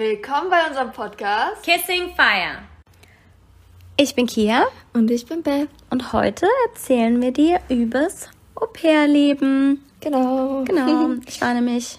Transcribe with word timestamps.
Willkommen 0.00 0.48
bei 0.48 0.66
unserem 0.66 0.92
Podcast 0.92 1.62
Kissing 1.62 2.14
Fire. 2.16 2.62
Ich 3.98 4.14
bin 4.14 4.24
Kia 4.26 4.66
und 4.94 5.10
ich 5.10 5.26
bin 5.26 5.42
Beth. 5.42 5.68
und 5.90 6.14
heute 6.14 6.46
erzählen 6.66 7.20
wir 7.20 7.32
dir 7.32 7.60
übers 7.68 8.30
Au-pair-Leben. 8.54 9.84
Genau. 10.00 10.64
Genau, 10.64 11.16
ich 11.26 11.38
war 11.42 11.52
nämlich, 11.52 11.98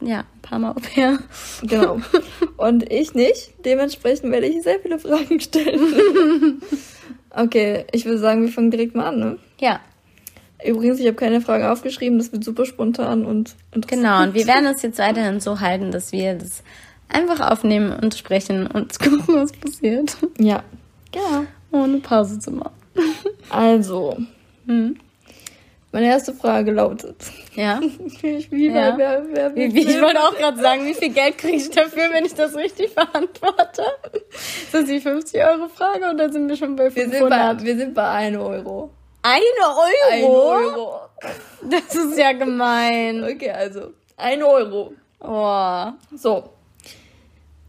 ja, 0.00 0.20
ein 0.20 0.42
paar 0.42 0.60
Mal 0.60 0.70
Au-pair. 0.70 1.18
Genau. 1.62 2.00
Und 2.56 2.88
ich 2.88 3.14
nicht. 3.14 3.52
Dementsprechend 3.64 4.30
werde 4.30 4.46
ich 4.46 4.62
sehr 4.62 4.78
viele 4.78 5.00
Fragen 5.00 5.40
stellen. 5.40 6.62
okay, 7.30 7.84
ich 7.90 8.04
würde 8.04 8.18
sagen, 8.18 8.42
wir 8.42 8.52
fangen 8.52 8.70
direkt 8.70 8.94
mal 8.94 9.08
an, 9.08 9.18
ne? 9.18 9.38
Ja, 9.60 9.80
Übrigens, 10.64 11.00
ich 11.00 11.06
habe 11.06 11.16
keine 11.16 11.40
Fragen 11.40 11.64
aufgeschrieben, 11.64 12.18
das 12.18 12.32
wird 12.32 12.44
super 12.44 12.66
spontan 12.66 13.24
und 13.24 13.56
interessant. 13.72 14.02
genau. 14.02 14.22
Und 14.22 14.34
wir 14.34 14.46
werden 14.46 14.66
es 14.66 14.82
jetzt 14.82 14.98
weiterhin 14.98 15.40
so 15.40 15.60
halten, 15.60 15.90
dass 15.90 16.12
wir 16.12 16.34
das 16.34 16.62
einfach 17.12 17.50
aufnehmen 17.50 17.92
und 18.00 18.14
sprechen 18.14 18.66
und 18.66 18.98
gucken, 18.98 19.36
was 19.36 19.52
passiert. 19.52 20.16
Ja. 20.38 20.62
Genau. 21.12 21.44
Ohne 21.72 21.98
Pause 21.98 22.38
zu 22.38 22.50
machen. 22.52 22.72
Also, 23.48 24.16
Hm. 24.66 24.96
meine 25.90 26.06
erste 26.06 26.32
Frage 26.32 26.70
lautet: 26.70 27.16
Ja. 27.54 27.80
Wie, 28.20 28.46
wie, 28.50 28.68
Ja. 28.68 28.96
wer, 28.96 29.24
wer, 29.32 29.56
Wie, 29.56 29.74
wie, 29.74 29.80
ich 29.88 30.00
wollte 30.00 30.20
auch 30.20 30.36
gerade 30.36 30.60
sagen, 30.60 30.86
wie 30.86 30.94
viel 30.94 31.10
Geld 31.12 31.36
kriege 31.38 31.56
ich 31.56 31.70
dafür, 31.70 32.10
wenn 32.12 32.24
ich 32.24 32.34
das 32.34 32.54
richtig 32.54 32.94
beantworte? 32.94 33.82
Ist 34.32 34.72
das 34.72 34.84
die 34.84 35.00
50 35.00 35.40
Euro 35.42 35.68
Frage 35.68 36.10
oder 36.14 36.30
sind 36.32 36.48
wir 36.48 36.56
schon 36.56 36.76
bei 36.76 36.94
wir, 36.94 37.02
500? 37.08 37.20
sind 37.20 37.28
bei, 37.58 37.64
wir 37.66 37.76
sind 37.76 37.94
bei 37.94 38.08
1 38.08 38.36
Euro. 38.36 38.90
Eine 39.22 39.42
Ein 40.12 40.22
Euro? 40.24 40.50
Euro. 40.52 41.00
Das 41.68 41.94
ist 41.94 42.16
ja 42.18 42.32
gemein. 42.32 43.24
Okay, 43.24 43.50
also 43.50 43.90
1 44.16 44.42
Euro. 44.44 44.92
Oh. 45.20 45.86
So. 46.16 46.50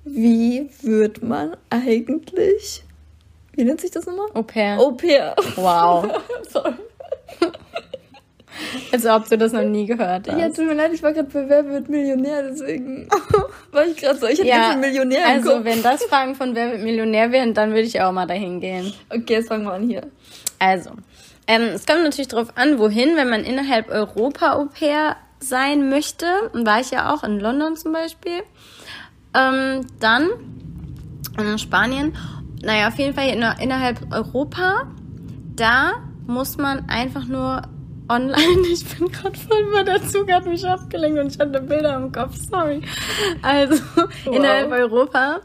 Wie 0.03 0.69
wird 0.81 1.21
man 1.21 1.55
eigentlich. 1.69 2.83
Wie 3.53 3.63
nennt 3.63 3.81
sich 3.81 3.91
das 3.91 4.05
nochmal? 4.05 4.27
Au 4.33 4.44
pair. 4.44 4.80
Au 4.80 4.91
pair. 4.91 5.35
Wow. 5.55 6.05
Sorry. 6.49 6.73
Als 8.91 9.05
ob 9.05 9.27
du 9.29 9.38
das 9.38 9.53
noch 9.53 9.63
nie 9.63 9.85
gehört 9.85 10.27
hast. 10.29 10.38
Ja, 10.38 10.49
tut 10.49 10.66
mir 10.66 10.73
leid, 10.73 10.91
ich 10.94 11.02
war 11.02 11.13
gerade 11.13 11.29
bei 11.31 11.47
Wer 11.49 11.67
wird 11.67 11.89
Millionär, 11.89 12.44
deswegen 12.44 13.07
war 13.72 13.85
ich 13.85 13.97
gerade 13.97 14.19
so. 14.19 14.27
Ich 14.27 14.39
hatte 14.39 14.47
Ja, 14.49 14.75
Millionär 14.75 15.25
im 15.25 15.31
also 15.31 15.52
Kopf. 15.53 15.63
wenn 15.63 15.81
das 15.81 16.03
Fragen 16.03 16.35
von 16.35 16.53
Wer 16.55 16.72
wird 16.72 16.83
Millionär 16.83 17.31
wären, 17.31 17.53
dann 17.53 17.69
würde 17.69 17.83
ich 17.83 17.99
auch 18.02 18.11
mal 18.11 18.27
dahin 18.27 18.59
gehen. 18.59 18.94
Okay, 19.09 19.33
jetzt 19.35 19.47
fangen 19.47 19.66
wir 19.66 19.73
an 19.73 19.88
hier. 19.88 20.03
Also, 20.59 20.91
ähm, 21.47 21.69
es 21.73 21.85
kommt 21.85 22.03
natürlich 22.03 22.27
darauf 22.27 22.55
an, 22.55 22.77
wohin, 22.77 23.16
wenn 23.16 23.29
man 23.29 23.44
innerhalb 23.44 23.89
Europa 23.89 24.53
Au 24.53 24.66
pair 24.66 25.16
sein 25.39 25.89
möchte, 25.89 26.25
und 26.53 26.66
war 26.67 26.81
ich 26.81 26.91
ja 26.91 27.13
auch 27.13 27.23
in 27.23 27.39
London 27.39 27.75
zum 27.75 27.94
Beispiel, 27.94 28.44
ähm, 29.33 29.85
dann 29.99 30.29
in 31.37 31.57
Spanien, 31.57 32.15
naja, 32.63 32.89
auf 32.89 32.97
jeden 32.97 33.13
Fall 33.15 33.29
inner- 33.29 33.59
innerhalb 33.59 34.11
Europa, 34.13 34.88
da 35.55 35.93
muss 36.27 36.57
man 36.57 36.88
einfach 36.89 37.25
nur 37.25 37.61
online, 38.09 38.67
ich 38.71 38.85
bin 38.85 39.11
gerade 39.11 39.38
voll 39.38 39.61
über 39.69 39.83
der 39.83 40.05
Zug 40.07 40.31
hat 40.31 40.45
mich 40.45 40.65
abgelenkt 40.67 41.19
und 41.19 41.27
ich 41.33 41.39
hatte 41.39 41.61
Bilder 41.61 41.95
im 41.97 42.11
Kopf, 42.11 42.35
sorry. 42.49 42.81
Also, 43.41 43.81
innerhalb 44.25 44.71
Europa 44.71 45.39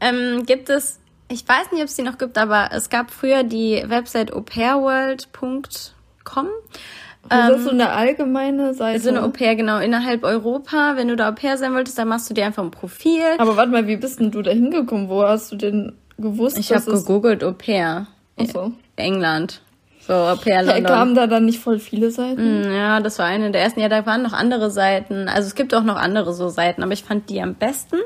ähm, 0.00 0.44
gibt 0.46 0.68
es, 0.68 1.00
ich 1.28 1.46
weiß 1.48 1.72
nicht, 1.72 1.80
ob 1.82 1.88
es 1.88 1.96
die 1.96 2.02
noch 2.02 2.18
gibt, 2.18 2.36
aber 2.38 2.68
es 2.72 2.90
gab 2.90 3.10
früher 3.10 3.42
die 3.42 3.82
Website 3.86 4.32
aupairworld.com. 4.32 6.46
Das 7.28 7.58
ist 7.58 7.64
so 7.64 7.70
eine 7.70 7.90
allgemeine 7.90 8.74
Seite. 8.74 9.00
So 9.00 9.10
eine 9.10 9.22
Au 9.22 9.28
pair, 9.28 9.54
genau, 9.54 9.78
innerhalb 9.78 10.24
Europa. 10.24 10.92
Wenn 10.96 11.08
du 11.08 11.16
da 11.16 11.28
Au 11.28 11.32
pair 11.32 11.56
sein 11.56 11.74
wolltest, 11.74 11.98
dann 11.98 12.08
machst 12.08 12.28
du 12.30 12.34
dir 12.34 12.46
einfach 12.46 12.62
ein 12.62 12.70
Profil. 12.70 13.22
Aber 13.38 13.56
warte 13.56 13.70
mal, 13.70 13.86
wie 13.86 13.96
bist 13.96 14.20
denn 14.20 14.30
du 14.30 14.42
da 14.42 14.50
hingekommen? 14.50 15.08
Wo 15.08 15.22
hast 15.22 15.52
du 15.52 15.56
denn 15.56 15.92
gewusst, 16.18 16.58
Ich 16.58 16.72
habe 16.72 16.90
gegoogelt 16.90 17.44
Au 17.44 17.52
pair. 17.52 18.06
Achso. 18.36 18.72
England. 18.96 19.60
Ja, 20.10 20.60
London. 20.60 20.84
kamen 20.84 21.14
da 21.14 21.26
dann 21.26 21.44
nicht 21.44 21.58
voll 21.60 21.78
viele 21.78 22.10
Seiten? 22.10 22.64
Hm, 22.64 22.72
Ja, 22.72 23.00
das 23.00 23.18
war 23.18 23.26
eine 23.26 23.50
der 23.50 23.62
ersten. 23.62 23.80
Ja, 23.80 23.88
da 23.88 24.04
waren 24.06 24.22
noch 24.22 24.32
andere 24.32 24.70
Seiten. 24.70 25.28
Also 25.28 25.46
es 25.48 25.54
gibt 25.54 25.74
auch 25.74 25.82
noch 25.84 25.96
andere 25.96 26.32
so 26.34 26.48
Seiten, 26.48 26.82
aber 26.82 26.92
ich 26.92 27.04
fand 27.04 27.30
die 27.30 27.40
am 27.40 27.54
besten. 27.54 27.96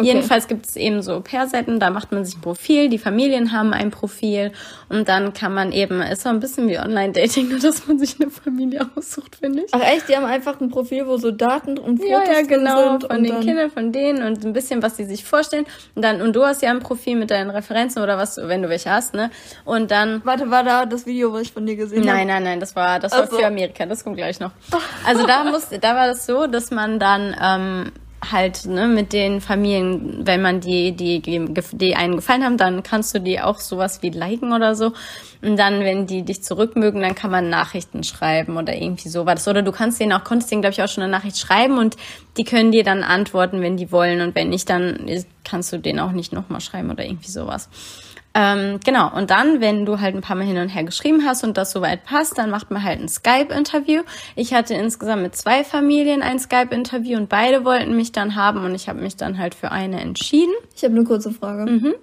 Jedenfalls 0.00 0.48
gibt 0.48 0.66
es 0.66 0.76
eben 0.76 1.02
so 1.02 1.20
Pair-Seiten, 1.20 1.78
da 1.80 1.90
macht 1.90 2.12
man 2.12 2.24
sich 2.24 2.36
ein 2.36 2.40
Profil, 2.40 2.88
die 2.88 2.98
Familien 2.98 3.52
haben 3.52 3.72
ein 3.72 3.90
Profil 3.90 4.52
und 4.88 5.08
dann 5.08 5.32
kann 5.32 5.54
man 5.54 5.72
eben, 5.72 6.00
ist 6.02 6.22
so 6.22 6.28
ein 6.28 6.40
bisschen 6.40 6.68
wie 6.68 6.78
Online-Dating, 6.78 7.48
nur 7.50 7.58
dass 7.60 7.86
man 7.86 7.98
sich 7.98 8.16
eine 8.20 8.30
Familie 8.30 8.86
aussucht, 8.96 9.36
finde 9.36 9.62
ich. 9.62 9.70
Ach 9.72 9.80
echt, 9.82 10.08
die 10.08 10.16
haben 10.16 10.24
einfach 10.24 10.60
ein 10.60 10.70
Profil, 10.70 11.06
wo 11.06 11.16
so 11.16 11.30
Daten 11.30 11.78
und 11.78 11.98
Fotos 11.98 12.08
Ja, 12.10 12.32
ja, 12.32 12.42
genau, 12.42 12.90
sind. 12.90 13.04
von 13.04 13.16
und 13.18 13.24
den 13.24 13.40
Kindern, 13.40 13.70
von 13.70 13.92
denen 13.92 14.22
und 14.26 14.44
ein 14.44 14.52
bisschen, 14.52 14.82
was 14.82 14.96
sie 14.96 15.04
sich 15.04 15.24
vorstellen. 15.24 15.66
Und 15.94 16.02
dann, 16.02 16.20
und 16.22 16.34
du 16.34 16.44
hast 16.44 16.62
ja 16.62 16.70
ein 16.70 16.80
Profil 16.80 17.16
mit 17.16 17.30
deinen 17.30 17.50
Referenzen 17.50 18.02
oder 18.02 18.18
was, 18.18 18.36
wenn 18.38 18.62
du 18.62 18.68
welche 18.68 18.90
hast, 18.90 19.14
ne? 19.14 19.30
Und 19.64 19.90
dann 19.90 20.20
Warte, 20.24 20.50
war 20.50 20.64
da 20.64 20.86
das 20.86 21.06
Video, 21.06 21.32
was 21.32 21.42
ich 21.42 21.51
von 21.52 21.66
dir 21.66 21.76
gesehen 21.76 21.98
habe? 21.98 22.06
Nein, 22.06 22.26
nein, 22.26 22.42
nein, 22.42 22.60
das 22.60 22.74
war, 22.74 22.98
das 22.98 23.12
war 23.12 23.26
für 23.26 23.46
Amerika, 23.46 23.86
das 23.86 24.02
kommt 24.02 24.16
gleich 24.16 24.40
noch. 24.40 24.52
Also 25.06 25.26
da 25.26 25.44
muss, 25.44 25.68
da 25.68 25.94
war 25.94 26.06
das 26.08 26.26
so, 26.26 26.46
dass 26.46 26.70
man 26.70 26.98
dann 26.98 27.36
ähm, 27.40 27.92
halt 28.30 28.66
ne, 28.66 28.86
mit 28.86 29.12
den 29.12 29.40
Familien, 29.40 30.26
wenn 30.26 30.42
man 30.42 30.60
die, 30.60 30.92
die, 30.92 31.20
die 31.20 31.96
einen 31.96 32.16
gefallen 32.16 32.44
haben, 32.44 32.56
dann 32.56 32.82
kannst 32.82 33.14
du 33.14 33.20
die 33.20 33.40
auch 33.40 33.58
sowas 33.58 34.02
wie 34.02 34.10
liken 34.10 34.52
oder 34.52 34.74
so. 34.74 34.92
Und 35.40 35.56
dann, 35.56 35.80
wenn 35.80 36.06
die 36.06 36.22
dich 36.22 36.44
zurückmögen, 36.44 37.00
dann 37.00 37.16
kann 37.16 37.32
man 37.32 37.50
Nachrichten 37.50 38.04
schreiben 38.04 38.56
oder 38.56 38.74
irgendwie 38.74 39.08
so 39.08 39.26
war 39.26 39.34
das. 39.34 39.48
Oder 39.48 39.62
du 39.62 39.72
kannst 39.72 40.00
denen 40.00 40.12
auch, 40.12 40.22
konntest 40.22 40.52
denen, 40.52 40.62
glaube 40.62 40.72
ich, 40.72 40.82
auch 40.82 40.88
schon 40.88 41.02
eine 41.02 41.10
Nachricht 41.10 41.38
schreiben 41.38 41.78
und 41.78 41.96
die 42.36 42.44
können 42.44 42.70
dir 42.70 42.84
dann 42.84 43.02
antworten, 43.02 43.60
wenn 43.60 43.76
die 43.76 43.90
wollen. 43.90 44.20
Und 44.20 44.34
wenn 44.36 44.50
nicht, 44.50 44.70
dann 44.70 45.10
kannst 45.44 45.72
du 45.72 45.78
denen 45.78 45.98
auch 45.98 46.12
nicht 46.12 46.32
nochmal 46.32 46.60
schreiben 46.60 46.90
oder 46.90 47.04
irgendwie 47.04 47.30
sowas. 47.30 47.68
Ähm, 48.34 48.80
genau, 48.84 49.14
und 49.14 49.30
dann, 49.30 49.60
wenn 49.60 49.84
du 49.84 50.00
halt 50.00 50.14
ein 50.14 50.22
paar 50.22 50.36
Mal 50.36 50.46
hin 50.46 50.56
und 50.56 50.68
her 50.70 50.84
geschrieben 50.84 51.24
hast 51.26 51.44
und 51.44 51.56
das 51.58 51.70
soweit 51.72 52.04
passt, 52.04 52.38
dann 52.38 52.48
macht 52.48 52.70
man 52.70 52.82
halt 52.82 52.98
ein 53.00 53.08
Skype-Interview. 53.08 54.02
Ich 54.36 54.54
hatte 54.54 54.72
insgesamt 54.74 55.22
mit 55.22 55.36
zwei 55.36 55.64
Familien 55.64 56.22
ein 56.22 56.38
Skype-Interview 56.38 57.18
und 57.18 57.28
beide 57.28 57.64
wollten 57.66 57.94
mich 57.94 58.12
dann 58.12 58.34
haben 58.34 58.64
und 58.64 58.74
ich 58.74 58.88
habe 58.88 59.00
mich 59.00 59.16
dann 59.16 59.36
halt 59.36 59.54
für 59.54 59.70
eine 59.70 60.00
entschieden. 60.00 60.54
Ich 60.74 60.82
habe 60.82 60.94
eine 60.94 61.04
kurze 61.04 61.30
Frage. 61.30 61.70
Mhm. 61.70 61.94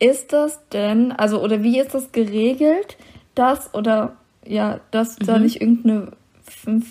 Ist 0.00 0.32
das 0.32 0.58
denn, 0.72 1.12
also, 1.12 1.42
oder 1.42 1.62
wie 1.62 1.78
ist 1.78 1.92
das 1.92 2.12
geregelt, 2.12 2.96
dass, 3.34 3.74
oder, 3.74 4.16
ja, 4.46 4.80
dass 4.90 5.18
Mhm. 5.18 5.26
da 5.26 5.38
nicht 5.38 5.60
irgendeine 5.60 6.12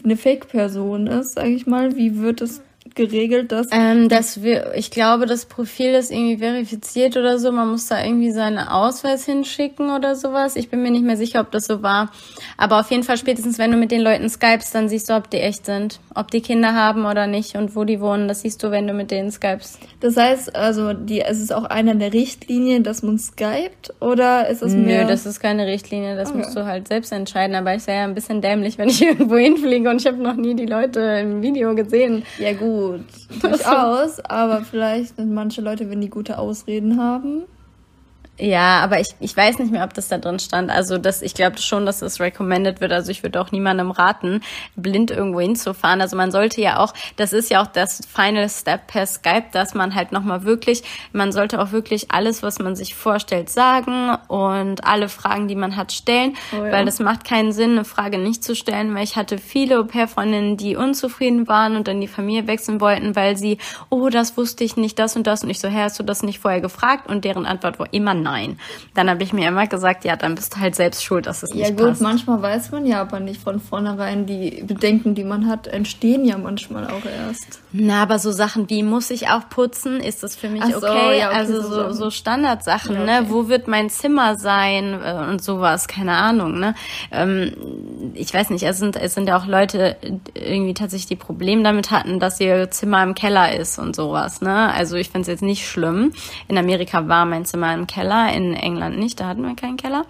eine 0.03 0.17
Fake-Person 0.17 1.07
ist, 1.07 1.33
sage 1.33 1.49
ich 1.49 1.65
mal? 1.65 1.95
Wie 1.95 2.19
wird 2.19 2.41
es 2.41 2.61
geregelt, 2.95 3.51
dass... 3.51 3.67
Ähm, 3.71 4.09
dass 4.09 4.41
wir, 4.43 4.73
ich 4.75 4.91
glaube, 4.91 5.25
das 5.25 5.45
Profil 5.45 5.93
ist 5.93 6.11
irgendwie 6.11 6.37
verifiziert 6.37 7.17
oder 7.17 7.39
so. 7.39 7.51
Man 7.51 7.69
muss 7.69 7.87
da 7.87 8.03
irgendwie 8.03 8.31
seinen 8.31 8.59
Ausweis 8.59 9.25
hinschicken 9.25 9.89
oder 9.89 10.15
sowas. 10.15 10.55
Ich 10.55 10.69
bin 10.69 10.81
mir 10.83 10.91
nicht 10.91 11.03
mehr 11.03 11.17
sicher, 11.17 11.41
ob 11.41 11.51
das 11.51 11.65
so 11.65 11.81
war. 11.83 12.11
Aber 12.57 12.79
auf 12.79 12.91
jeden 12.91 13.03
Fall 13.03 13.17
spätestens, 13.17 13.57
wenn 13.57 13.71
du 13.71 13.77
mit 13.77 13.91
den 13.91 14.01
Leuten 14.01 14.29
skypst, 14.29 14.73
dann 14.75 14.89
siehst 14.89 15.09
du, 15.09 15.15
ob 15.15 15.29
die 15.29 15.37
echt 15.37 15.65
sind. 15.65 15.99
Ob 16.15 16.31
die 16.31 16.41
Kinder 16.41 16.73
haben 16.73 17.05
oder 17.05 17.27
nicht 17.27 17.55
und 17.55 17.75
wo 17.75 17.83
die 17.83 17.99
wohnen. 18.01 18.27
Das 18.27 18.41
siehst 18.41 18.63
du, 18.63 18.71
wenn 18.71 18.87
du 18.87 18.93
mit 18.93 19.11
denen 19.11 19.31
skypst. 19.31 19.79
Das 19.99 20.17
heißt, 20.17 20.55
also, 20.55 20.93
die, 20.93 21.21
es 21.21 21.39
ist 21.39 21.53
auch 21.53 21.63
einer 21.65 21.95
der 21.95 22.13
Richtlinien, 22.13 22.83
dass 22.83 23.03
man 23.03 23.17
skypt, 23.19 23.93
oder 23.99 24.47
ist 24.47 24.61
es 24.61 24.73
mehr... 24.73 25.03
Nö, 25.03 25.09
das 25.09 25.25
ist 25.25 25.39
keine 25.39 25.67
Richtlinie. 25.67 26.15
Das 26.15 26.29
Okay. 26.29 26.39
musst 26.39 26.55
du 26.55 26.65
halt 26.65 26.87
selbst 26.87 27.11
entscheiden. 27.11 27.55
Aber 27.55 27.73
ich 27.75 27.85
wäre 27.87 27.99
ja 27.99 28.03
ein 28.03 28.13
bisschen 28.15 28.41
dämlich, 28.41 28.77
wenn 28.77 28.89
ich 28.89 29.01
irgendwo 29.01 29.37
hinfliege 29.37 29.89
und 29.89 30.01
ich 30.01 30.07
habe 30.07 30.17
noch 30.17 30.35
nie 30.35 30.55
die 30.55 30.65
Leute 30.65 30.99
im 31.21 31.41
Video 31.41 31.73
gesehen. 31.75 32.23
ja 32.39 32.53
gut, 32.53 32.67
durchaus, 33.41 34.19
aber 34.21 34.61
vielleicht 34.61 35.15
sind 35.15 35.33
manche 35.33 35.61
Leute, 35.61 35.89
wenn 35.89 36.01
die 36.01 36.09
gute 36.09 36.37
Ausreden 36.37 36.99
haben. 37.01 37.43
Ja, 38.39 38.81
aber 38.81 38.99
ich, 38.99 39.07
ich 39.19 39.35
weiß 39.35 39.57
nicht 39.57 39.71
mehr, 39.71 39.83
ob 39.83 39.95
das 39.95 40.09
da 40.09 40.19
drin 40.19 40.37
stand. 40.37 40.69
Also 40.69 40.99
das, 40.99 41.23
ich 41.23 41.33
glaube 41.33 41.57
schon, 41.57 41.87
dass 41.87 42.03
es 42.03 42.19
recommended 42.19 42.81
wird. 42.81 42.91
Also 42.91 43.09
ich 43.09 43.23
würde 43.23 43.41
auch 43.41 43.51
niemandem 43.51 43.89
raten, 43.89 44.41
blind 44.75 45.09
irgendwo 45.09 45.39
hinzufahren. 45.39 46.01
Also 46.01 46.15
man 46.15 46.31
sollte 46.31 46.61
ja 46.61 46.77
auch, 46.77 46.93
das 47.15 47.33
ist 47.33 47.49
ja 47.49 47.63
auch 47.63 47.67
das 47.67 48.01
Final 48.07 48.47
Step 48.47 48.87
per 48.87 49.07
Skype, 49.07 49.45
dass 49.53 49.73
man 49.73 49.95
halt 49.95 50.11
nochmal 50.11 50.43
wirklich, 50.43 50.83
man 51.13 51.31
sollte 51.31 51.59
auch 51.59 51.71
wirklich 51.71 52.11
alles, 52.11 52.43
was 52.43 52.59
man 52.59 52.75
sich 52.75 52.93
vorstellt, 52.93 53.49
sagen 53.49 54.15
und 54.27 54.85
alle 54.85 55.09
Fragen, 55.09 55.47
die 55.47 55.55
man 55.55 55.75
hat, 55.75 55.91
stellen. 55.91 56.37
Oh 56.53 56.63
ja. 56.63 56.71
Weil 56.71 56.85
das 56.85 56.99
macht 56.99 57.23
keinen 57.23 57.51
Sinn, 57.51 57.71
eine 57.71 57.85
Frage 57.85 58.19
nicht 58.19 58.43
zu 58.43 58.55
stellen, 58.55 58.93
weil 58.93 59.03
ich 59.03 59.15
hatte 59.15 59.39
viele 59.39 59.79
Au-pair-Freundinnen, 59.79 60.57
die 60.57 60.75
unzufrieden 60.75 61.47
waren 61.47 61.75
und 61.75 61.87
dann 61.87 62.01
die 62.01 62.07
Familie 62.07 62.45
wechseln 62.45 62.81
wollten, 62.81 63.15
weil 63.15 63.35
sie, 63.35 63.57
oh, 63.89 64.09
das 64.09 64.37
wusste 64.37 64.63
ich 64.63 64.77
nicht, 64.77 64.99
das 64.99 65.15
und 65.15 65.25
das. 65.25 65.43
Und 65.43 65.49
ich 65.49 65.59
so, 65.59 65.67
hä, 65.67 65.81
hast 65.81 65.97
du 65.97 66.03
das 66.03 66.21
nicht 66.21 66.37
vorher 66.39 66.61
gefragt? 66.61 67.09
Und 67.09 67.25
deren 67.25 67.47
Antwort 67.47 67.79
war 67.79 67.91
immer 67.91 68.13
nein. 68.13 68.26
Nein. 68.31 68.59
Dann 68.93 69.09
habe 69.09 69.23
ich 69.23 69.33
mir 69.33 69.47
immer 69.47 69.67
gesagt, 69.67 70.03
ja, 70.05 70.15
dann 70.15 70.35
bist 70.35 70.55
du 70.55 70.59
halt 70.59 70.75
selbst 70.75 71.03
schuld, 71.03 71.25
dass 71.25 71.43
es 71.43 71.51
Ja 71.53 71.67
nicht 71.67 71.77
gut, 71.77 71.89
passt. 71.89 72.01
manchmal 72.01 72.41
weiß 72.41 72.71
man 72.71 72.85
ja 72.85 73.01
aber 73.01 73.19
nicht 73.19 73.41
von 73.41 73.59
vornherein. 73.59 74.25
Die 74.25 74.63
Bedenken, 74.65 75.15
die 75.15 75.23
man 75.23 75.47
hat, 75.47 75.67
entstehen 75.67 76.25
ja 76.25 76.37
manchmal 76.37 76.85
auch 76.87 77.05
erst. 77.05 77.59
Na, 77.71 78.01
aber 78.03 78.19
so 78.19 78.31
Sachen 78.31 78.69
wie, 78.69 78.83
muss 78.83 79.09
ich 79.11 79.29
auch 79.29 79.47
putzen? 79.49 79.99
Ist 79.99 80.23
das 80.23 80.35
für 80.35 80.49
mich 80.49 80.63
so, 80.65 80.77
okay? 80.77 81.19
ja, 81.19 81.27
okay, 81.29 81.37
also 81.37 81.61
so 81.61 81.69
so, 81.69 81.75
Sachen. 81.75 81.93
so 81.93 82.09
Standardsachen, 82.09 82.95
Ja, 82.95 83.03
ne? 83.05 83.17
okay. 83.21 83.27
Wo 83.29 83.47
wird 83.49 83.67
mein 83.67 83.89
Zimmer 83.89 84.37
sein 84.37 84.99
äh, 85.03 85.29
und 85.29 85.41
sowas, 85.43 85.87
keine 85.87 86.13
Ahnung, 86.13 86.59
ne? 86.59 86.75
Ähm, 87.11 87.53
ich 88.13 88.33
weiß 88.33 88.49
nicht, 88.49 88.63
es 88.63 88.77
sind, 88.77 88.95
es 88.95 89.13
sind 89.13 89.27
ja 89.29 89.37
auch 89.37 89.45
Leute, 89.45 89.97
die 90.03 90.19
irgendwie 90.39 90.73
tatsächlich 90.73 91.07
die 91.07 91.15
Probleme 91.15 91.63
damit 91.63 91.91
hatten, 91.91 92.19
dass 92.19 92.39
ihr 92.39 92.69
Zimmer 92.71 93.03
im 93.03 93.15
Keller 93.15 93.55
ist 93.55 93.77
und 93.79 93.95
sowas, 93.95 94.41
ne? 94.41 94.73
Also 94.73 94.95
ich 94.95 95.09
finde 95.09 95.21
es 95.21 95.27
jetzt 95.27 95.43
nicht 95.43 95.67
schlimm. 95.67 96.13
In 96.47 96.57
Amerika 96.57 97.07
war 97.07 97.25
mein 97.25 97.45
Zimmer 97.45 97.73
im 97.73 97.87
Keller, 97.87 98.16
in 98.25 98.53
England 98.53 98.97
nicht, 98.97 99.19
da 99.19 99.27
hatten 99.27 99.41
wir 99.41 99.55
keinen 99.55 99.77
Keller. 99.77 100.05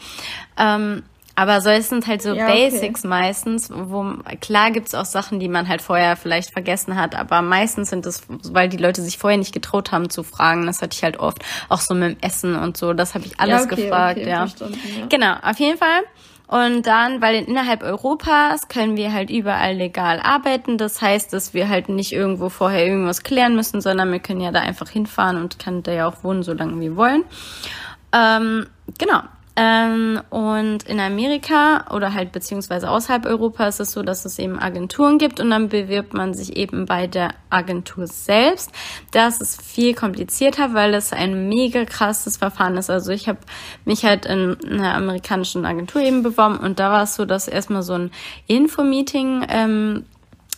Ähm, 0.57 1.03
aber 1.35 1.61
so, 1.61 1.69
es 1.69 1.89
sind 1.89 2.07
halt 2.07 2.23
so 2.23 2.33
Ja, 2.33 2.47
okay. 2.47 2.71
Basics 2.71 3.03
meistens, 3.03 3.69
wo 3.71 4.03
klar 4.41 4.71
gibt's 4.71 4.95
auch 4.95 5.05
Sachen, 5.05 5.39
die 5.39 5.47
man 5.47 5.67
halt 5.67 5.83
vorher 5.83 6.15
vielleicht 6.15 6.51
vergessen 6.51 6.95
hat, 6.95 7.13
aber 7.13 7.43
meistens 7.43 7.91
sind 7.91 8.07
es, 8.07 8.23
weil 8.27 8.69
die 8.69 8.77
Leute 8.77 9.03
sich 9.03 9.19
vorher 9.19 9.37
nicht 9.37 9.53
getraut 9.53 9.91
haben 9.91 10.09
zu 10.09 10.23
fragen. 10.23 10.65
Das 10.65 10.81
hatte 10.81 10.95
ich 10.95 11.03
halt 11.03 11.19
oft, 11.19 11.43
auch 11.69 11.79
so 11.79 11.93
mit 11.93 12.09
dem 12.09 12.17
Essen 12.21 12.55
und 12.55 12.75
so. 12.75 12.93
Das 12.93 13.13
habe 13.13 13.25
ich 13.25 13.39
alles 13.39 13.65
Ja, 13.65 13.71
okay, 13.71 13.83
gefragt, 13.83 14.17
okay, 14.19 14.29
ja. 14.29 14.45
ja. 14.45 15.05
Genau, 15.09 15.35
auf 15.43 15.59
jeden 15.59 15.77
Fall. 15.77 16.01
Und 16.47 16.87
dann, 16.87 17.21
weil 17.21 17.43
innerhalb 17.43 17.83
Europas 17.83 18.69
können 18.69 18.95
wir 18.95 19.11
halt 19.11 19.29
überall 19.29 19.75
legal 19.75 20.19
arbeiten. 20.23 20.77
Das 20.77 21.01
heißt, 21.01 21.33
dass 21.33 21.53
wir 21.53 21.67
halt 21.67 21.89
nicht 21.89 22.13
irgendwo 22.13 22.49
vorher 22.49 22.87
irgendwas 22.87 23.21
klären 23.21 23.55
müssen, 23.55 23.81
sondern 23.81 24.11
wir 24.11 24.19
können 24.19 24.39
ja 24.41 24.51
da 24.51 24.61
einfach 24.61 24.89
hinfahren 24.89 25.37
und 25.37 25.59
können 25.59 25.83
da 25.83 25.91
ja 25.91 26.07
auch 26.07 26.23
wohnen, 26.23 26.43
solange 26.43 26.79
wir 26.79 26.95
wollen. 26.95 27.25
Ähm, 28.13 28.67
genau. 28.97 29.21
Ähm, 29.59 30.21
und 30.29 30.83
in 30.83 30.99
Amerika 30.99 31.85
oder 31.91 32.13
halt 32.13 32.31
beziehungsweise 32.31 32.91
außerhalb 32.91 33.25
Europas 33.25 33.79
ist 33.79 33.87
es 33.87 33.93
so, 33.93 34.03
dass 34.03 34.23
es 34.23 34.37
eben 34.37 34.59
Agenturen 34.59 35.17
gibt 35.17 35.39
und 35.39 35.49
dann 35.49 35.67
bewirbt 35.69 36.13
man 36.13 36.35
sich 36.35 36.55
eben 36.57 36.85
bei 36.85 37.07
der 37.07 37.29
Agentur 37.49 38.05
selbst. 38.05 38.71
Das 39.09 39.41
ist 39.41 39.59
viel 39.59 39.95
komplizierter, 39.95 40.75
weil 40.75 40.93
es 40.93 41.11
ein 41.11 41.49
mega 41.49 41.85
krasses 41.85 42.37
Verfahren 42.37 42.77
ist. 42.77 42.91
Also 42.91 43.11
ich 43.11 43.27
habe 43.27 43.39
mich 43.83 44.05
halt 44.05 44.27
in 44.27 44.57
einer 44.69 44.93
amerikanischen 44.93 45.65
Agentur 45.65 46.03
eben 46.03 46.21
beworben 46.21 46.57
und 46.57 46.77
da 46.77 46.91
war 46.91 47.01
es 47.01 47.15
so, 47.15 47.25
dass 47.25 47.47
erstmal 47.47 47.81
so 47.81 47.93
ein 47.93 48.11
Info-Meeting 48.45 49.47
ähm, 49.49 50.05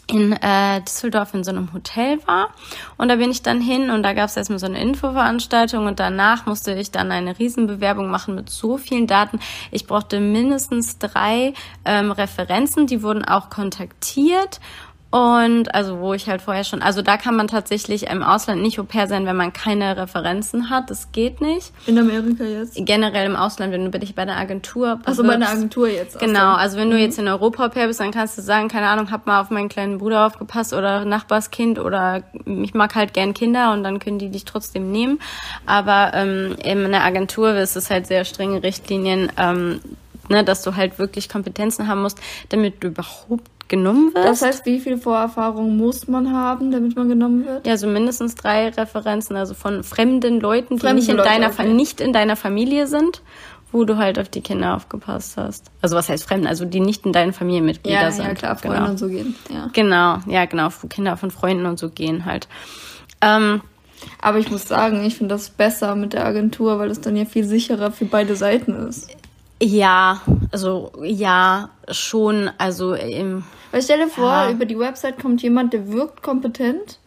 in 0.09 0.33
äh, 0.33 0.81
Düsseldorf 0.81 1.33
in 1.33 1.44
so 1.44 1.51
einem 1.51 1.71
Hotel 1.71 2.19
war. 2.25 2.50
Und 2.97 3.09
da 3.09 3.15
bin 3.15 3.31
ich 3.31 3.44
dann 3.44 3.61
hin 3.61 3.91
und 3.91 4.03
da 4.03 4.13
gab 4.13 4.25
es 4.25 4.38
erstmal 4.38 4.59
so 4.59 4.65
eine 4.65 4.81
Infoveranstaltung 4.81 5.85
und 5.85 6.00
danach 6.00 6.45
musste 6.45 6.73
ich 6.73 6.91
dann 6.91 7.11
eine 7.11 7.38
Riesenbewerbung 7.38 8.09
machen 8.09 8.35
mit 8.35 8.50
so 8.50 8.77
vielen 8.77 9.07
Daten. 9.07 9.39
Ich 9.71 9.85
brauchte 9.85 10.19
mindestens 10.19 10.97
drei 10.97 11.53
ähm, 11.85 12.11
Referenzen, 12.11 12.88
die 12.88 13.03
wurden 13.03 13.23
auch 13.23 13.50
kontaktiert. 13.50 14.59
Und 15.11 15.73
also 15.73 16.00
wo 16.00 16.13
ich 16.13 16.29
halt 16.29 16.41
vorher 16.41 16.63
schon, 16.63 16.83
also 16.83 17.01
da 17.01 17.17
kann 17.17 17.35
man 17.35 17.47
tatsächlich 17.47 18.07
im 18.07 18.21
Ausland 18.21 18.61
nicht 18.61 18.79
Au 18.79 18.83
pair 18.83 19.07
sein, 19.07 19.25
wenn 19.25 19.35
man 19.35 19.53
keine 19.53 19.97
Referenzen 19.97 20.69
hat. 20.69 20.91
Das 20.91 21.11
geht 21.11 21.41
nicht. 21.41 21.71
In 21.88 21.97
Amerika 21.97 22.44
jetzt. 22.44 22.75
Generell 22.75 23.25
im 23.25 23.35
Ausland, 23.35 23.73
wenn 23.73 23.91
du 23.91 24.00
dich 24.00 24.13
bei 24.13 24.21
einer 24.21 24.38
Agentur 24.38 25.00
Achso, 25.06 25.23
bei 25.23 25.29
einer 25.29 25.38
bewirbst, 25.38 25.53
Agentur 25.56 25.88
jetzt. 25.88 26.19
Genau, 26.19 26.53
also 26.53 26.77
wenn 26.77 26.91
du 26.91 26.97
jetzt 26.97 27.17
in 27.17 27.27
Europa 27.27 27.65
Au 27.65 27.69
pair 27.69 27.88
bist, 27.88 28.00
dann 28.00 28.11
kannst 28.11 28.38
du 28.38 28.44
sagen, 28.44 28.67
keine 28.67 28.88
Ahnung, 28.88 29.09
hab 29.09 29.25
mal 29.25 29.41
auf 29.41 29.50
meinen 29.50 29.67
kleinen 29.67 29.97
Bruder 29.97 30.27
aufgepasst 30.27 30.73
oder 30.73 31.03
Nachbarskind 31.06 31.79
oder 31.79 32.21
ich 32.45 32.75
mag 32.75 32.94
halt 32.94 33.15
gern 33.15 33.33
Kinder 33.33 33.73
und 33.73 33.83
dann 33.83 33.97
können 33.97 34.19
die 34.19 34.29
dich 34.29 34.45
trotzdem 34.45 34.91
nehmen. 34.91 35.19
Aber 35.65 36.12
ähm, 36.13 36.55
in 36.63 36.85
einer 36.85 37.03
Agentur 37.03 37.55
ist 37.55 37.75
es 37.75 37.89
halt 37.89 38.05
sehr 38.05 38.25
strenge 38.25 38.62
Richtlinien, 38.62 39.31
ähm, 39.38 39.81
ne, 40.29 40.44
dass 40.44 40.62
du 40.62 40.75
halt 40.75 41.00
wirklich 41.00 41.29
Kompetenzen 41.29 41.88
haben 41.88 42.03
musst, 42.03 42.19
damit 42.50 42.83
du 42.83 42.89
überhaupt 42.89 43.50
genommen 43.69 44.13
wirst. 44.13 44.27
Das 44.27 44.42
heißt, 44.42 44.66
wie 44.66 44.80
viel 44.80 44.98
Vorerfahrung 44.98 45.77
muss 45.77 46.07
man 46.07 46.33
haben, 46.33 46.71
damit 46.71 46.95
man 46.95 47.07
genommen 47.07 47.45
wird? 47.45 47.66
ja, 47.66 47.77
so 47.77 47.88
mindestens 47.88 48.36
drei 48.36 48.69
Referenzen, 48.69 49.36
also 49.36 49.54
von 49.54 49.83
fremden 49.83 50.39
Leuten, 50.42 50.75
die 50.75 50.81
Fremde 50.81 50.95
nicht 50.98 51.10
in 51.10 51.18
Leute, 51.18 51.30
deiner 51.30 51.48
okay. 51.48 51.71
nicht 51.71 52.01
in 52.01 52.12
deiner 52.12 52.36
Familie 52.36 52.88
sind, 52.88 53.21
wo 53.71 53.86
du 53.86 53.98
halt 53.98 54.18
auf 54.19 54.27
die 54.30 54.42
Kinder 54.42 54.75
aufgepasst 54.75 55.38
hast. 55.38 55.68
Also 55.81 55.95
was 55.95 56.10
heißt 56.10 56.24
fremden? 56.24 56.48
Also 56.48 56.66
die 56.66 56.80
nicht 56.80 57.06
in 57.06 57.13
deinen 57.13 57.33
Familienmitglieder 57.33 58.01
Ja, 58.01 58.12
sind. 58.12 58.25
ja, 58.25 58.33
klar, 58.33 58.56
Freunde 58.57 58.77
genau. 58.77 58.89
und 58.89 58.98
so 58.98 59.07
gehen. 59.07 59.36
Ja. 59.54 59.69
Genau, 59.74 60.18
ja, 60.27 60.45
genau, 60.45 60.69
Kinder 60.89 61.15
von 61.18 61.31
Freunden 61.31 61.65
und 61.65 61.77
so 61.80 61.89
gehen 61.89 62.25
halt. 62.25 62.48
Ähm, 63.22 63.62
Aber 64.22 64.39
ich 64.39 64.50
muss 64.50 64.68
sagen, 64.68 65.06
ich 65.06 65.18
finde 65.18 65.36
das 65.36 65.50
besser 65.50 65.95
mit 65.95 66.13
der 66.13 66.25
Agentur, 66.25 66.80
weil 66.80 66.89
es 66.89 67.01
dann 67.01 67.15
ja 67.15 67.25
viel 67.25 67.44
sicherer 67.45 67.92
für 67.92 68.06
beide 68.06 68.36
Seiten 68.36 68.74
ist. 68.88 69.10
Ja, 69.61 70.21
also 70.51 70.91
ja, 71.03 71.69
schon, 71.89 72.50
also 72.57 72.95
ähm, 72.95 73.44
Weil 73.71 73.81
stell 73.81 74.00
dir 74.00 74.07
vor, 74.09 74.25
Ja. 74.25 74.51
über 74.51 74.65
die 74.65 74.79
Website 74.79 75.19
kommt 75.19 75.41
jemand, 75.41 75.73
der 75.73 75.91
wirkt 75.91 76.21
kompetent, 76.23 77.00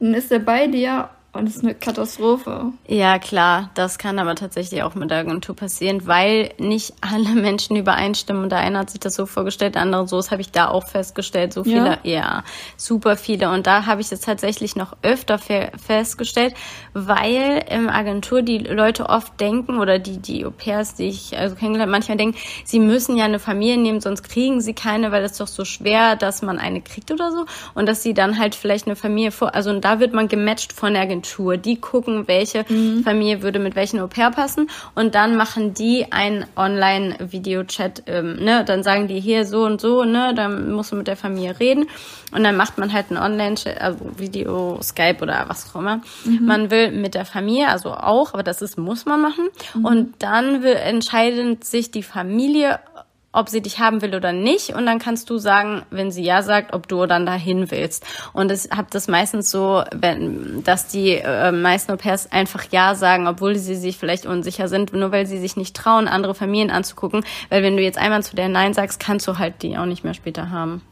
dann 0.00 0.14
ist 0.14 0.30
er 0.32 0.40
bei 0.40 0.66
dir 0.66 1.08
und 1.32 1.46
es 1.46 1.56
ist 1.56 1.62
eine 1.62 1.76
Katastrophe. 1.76 2.72
Ja, 2.88 3.20
klar, 3.20 3.70
das 3.74 3.98
kann 3.98 4.18
aber 4.18 4.34
tatsächlich 4.34 4.82
auch 4.82 4.96
mit 4.96 5.12
der 5.12 5.18
Agentur 5.18 5.54
passieren, 5.54 6.08
weil 6.08 6.52
nicht 6.58 6.94
alle 7.02 7.28
Menschen 7.40 7.76
übereinstimmen. 7.76 8.42
Und 8.42 8.50
der 8.50 8.58
eine 8.58 8.80
hat 8.80 8.90
sich 8.90 8.98
das 8.98 9.14
so 9.14 9.26
vorgestellt, 9.26 9.76
der 9.76 9.82
andere 9.82 10.08
so. 10.08 10.16
Das 10.16 10.32
habe 10.32 10.40
ich 10.40 10.50
da 10.50 10.68
auch 10.68 10.88
festgestellt. 10.88 11.52
So 11.52 11.62
viele, 11.62 11.98
Ja? 12.02 12.10
ja, 12.10 12.44
super 12.76 13.16
viele. 13.16 13.50
Und 13.50 13.68
da 13.68 13.86
habe 13.86 14.00
ich 14.00 14.10
es 14.10 14.20
tatsächlich 14.20 14.74
noch 14.74 14.96
öfter 15.02 15.38
fe 15.38 15.70
festgestellt, 15.80 16.54
weil 16.94 17.64
im 17.70 17.88
Agentur 17.88 18.42
die 18.42 18.58
Leute 18.58 19.08
oft 19.08 19.40
denken 19.40 19.78
oder 19.78 20.00
die, 20.00 20.18
die 20.18 20.44
Au 20.44 20.50
pairs, 20.50 20.96
die 20.96 21.08
ich 21.08 21.38
also 21.38 21.54
kennengelernt 21.54 21.90
habe, 21.90 21.92
manchmal 21.92 22.16
denken, 22.16 22.36
sie 22.64 22.80
müssen 22.80 23.16
ja 23.16 23.24
eine 23.24 23.38
Familie 23.38 23.78
nehmen, 23.78 24.00
sonst 24.00 24.24
kriegen 24.24 24.60
sie 24.60 24.74
keine, 24.74 25.12
weil 25.12 25.22
es 25.22 25.38
doch 25.38 25.46
so 25.46 25.64
schwer, 25.64 26.16
dass 26.16 26.42
man 26.42 26.58
eine 26.58 26.80
kriegt 26.80 27.12
oder 27.12 27.30
so. 27.30 27.46
Und 27.74 27.86
dass 27.86 28.02
sie 28.02 28.14
dann 28.14 28.36
halt 28.36 28.56
vielleicht 28.56 28.86
eine 28.86 28.96
Familie 28.96 29.30
vor, 29.30 29.54
also 29.54 29.70
und 29.70 29.84
da 29.84 30.00
wird 30.00 30.12
man 30.12 30.26
gematcht 30.26 30.72
von 30.72 30.94
der 30.94 31.02
Agentur. 31.02 31.19
Die 31.56 31.76
gucken, 31.76 32.26
welche 32.26 32.64
Familie 33.04 33.42
würde 33.42 33.58
mit 33.58 33.76
welchen 33.76 34.00
Au 34.00 34.06
pair 34.06 34.30
passen. 34.30 34.68
Und 34.94 35.14
dann 35.14 35.36
machen 35.36 35.74
die 35.74 36.10
einen 36.12 36.44
Online-Video-Chat, 36.56 38.04
ähm, 38.06 38.36
ne, 38.36 38.64
dann 38.64 38.82
sagen 38.82 39.08
die 39.08 39.20
hier 39.20 39.44
so 39.44 39.64
und 39.64 39.80
so, 39.80 40.04
ne, 40.04 40.32
dann 40.34 40.72
musst 40.72 40.92
du 40.92 40.96
mit 40.96 41.06
der 41.06 41.16
Familie 41.16 41.58
reden. 41.60 41.86
Und 42.32 42.44
dann 42.44 42.56
macht 42.56 42.78
man 42.78 42.92
halt 42.92 43.06
einen 43.10 43.18
Online-Chat, 43.18 43.80
also 43.80 43.98
Video, 44.16 44.78
Skype 44.82 45.18
oder 45.20 45.44
was 45.48 45.70
auch 45.70 45.80
immer. 45.80 46.00
Man 46.40 46.70
will 46.70 46.92
mit 46.92 47.14
der 47.14 47.24
Familie, 47.24 47.68
also 47.68 47.90
auch, 47.90 48.34
aber 48.34 48.42
das 48.42 48.62
ist, 48.62 48.78
muss 48.78 49.04
man 49.06 49.20
machen. 49.20 49.48
Und 49.82 50.14
dann 50.20 50.62
will, 50.62 50.74
entscheidet 50.74 51.64
sich 51.64 51.90
die 51.90 52.02
Familie, 52.02 52.80
ob 53.32 53.48
sie 53.48 53.60
dich 53.60 53.78
haben 53.78 54.02
will 54.02 54.14
oder 54.14 54.32
nicht. 54.32 54.70
Und 54.70 54.86
dann 54.86 54.98
kannst 54.98 55.30
du 55.30 55.38
sagen, 55.38 55.82
wenn 55.90 56.10
sie 56.10 56.24
ja 56.24 56.42
sagt, 56.42 56.72
ob 56.72 56.88
du 56.88 57.06
dann 57.06 57.26
dahin 57.26 57.70
willst. 57.70 58.04
Und 58.32 58.50
ich 58.50 58.70
habe 58.70 58.88
das 58.90 59.08
meistens 59.08 59.50
so, 59.50 59.84
wenn, 59.92 60.64
dass 60.64 60.88
die 60.88 61.12
äh, 61.12 61.52
meisten 61.52 61.92
Au 61.92 61.96
pairs 61.96 62.32
einfach 62.32 62.64
ja 62.70 62.94
sagen, 62.94 63.28
obwohl 63.28 63.56
sie 63.56 63.76
sich 63.76 63.98
vielleicht 63.98 64.26
unsicher 64.26 64.68
sind, 64.68 64.92
nur 64.92 65.12
weil 65.12 65.26
sie 65.26 65.38
sich 65.38 65.56
nicht 65.56 65.76
trauen, 65.76 66.08
andere 66.08 66.34
Familien 66.34 66.70
anzugucken. 66.70 67.24
Weil 67.48 67.62
wenn 67.62 67.76
du 67.76 67.82
jetzt 67.82 67.98
einmal 67.98 68.22
zu 68.22 68.34
der 68.34 68.48
Nein 68.48 68.74
sagst, 68.74 68.98
kannst 68.98 69.28
du 69.28 69.38
halt 69.38 69.62
die 69.62 69.78
auch 69.78 69.86
nicht 69.86 70.02
mehr 70.02 70.14
später 70.14 70.50
haben. 70.50 70.82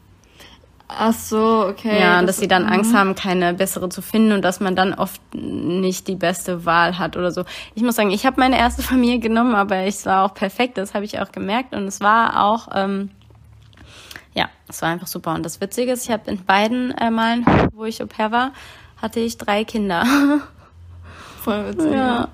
Ach 0.91 1.13
so, 1.13 1.67
okay. 1.69 2.01
Ja, 2.01 2.17
das 2.17 2.25
dass 2.25 2.37
sie 2.39 2.47
dann 2.47 2.63
mhm. 2.63 2.71
Angst 2.71 2.95
haben, 2.95 3.13
keine 3.13 3.53
bessere 3.53 3.89
zu 3.89 4.01
finden 4.01 4.31
und 4.31 4.41
dass 4.41 4.59
man 4.59 4.75
dann 4.75 4.95
oft 4.95 5.21
nicht 5.33 6.07
die 6.07 6.15
beste 6.15 6.65
Wahl 6.65 6.97
hat 6.97 7.15
oder 7.15 7.31
so. 7.31 7.45
Ich 7.75 7.83
muss 7.83 7.95
sagen, 7.95 8.09
ich 8.09 8.25
habe 8.25 8.39
meine 8.39 8.57
erste 8.57 8.81
Familie 8.91 9.19
genommen, 9.19 9.53
aber 9.53 9.77
es 9.77 10.07
war 10.07 10.25
auch 10.25 10.33
perfekt, 10.33 10.79
das 10.79 10.95
habe 10.95 11.05
ich 11.05 11.19
auch 11.19 11.31
gemerkt 11.31 11.75
und 11.75 11.83
es 11.87 12.01
war 12.01 12.43
auch, 12.43 12.69
ähm, 12.73 13.11
ja, 14.33 14.49
es 14.67 14.81
war 14.81 14.89
einfach 14.89 15.05
super. 15.07 15.35
Und 15.35 15.45
das 15.45 15.61
Witzige 15.61 15.91
ist, 15.91 16.05
ich 16.05 16.11
habe 16.11 16.29
in 16.29 16.43
beiden 16.43 16.91
äh, 16.91 17.11
Malen, 17.11 17.45
wo 17.73 17.85
ich 17.85 18.01
Au 18.01 18.07
pair 18.07 18.31
war, 18.31 18.51
hatte 18.99 19.19
ich 19.19 19.37
drei 19.37 19.63
Kinder. 19.65 20.05
Voll 21.43 21.69
witzig. 21.69 21.93
Ja. 21.93 22.29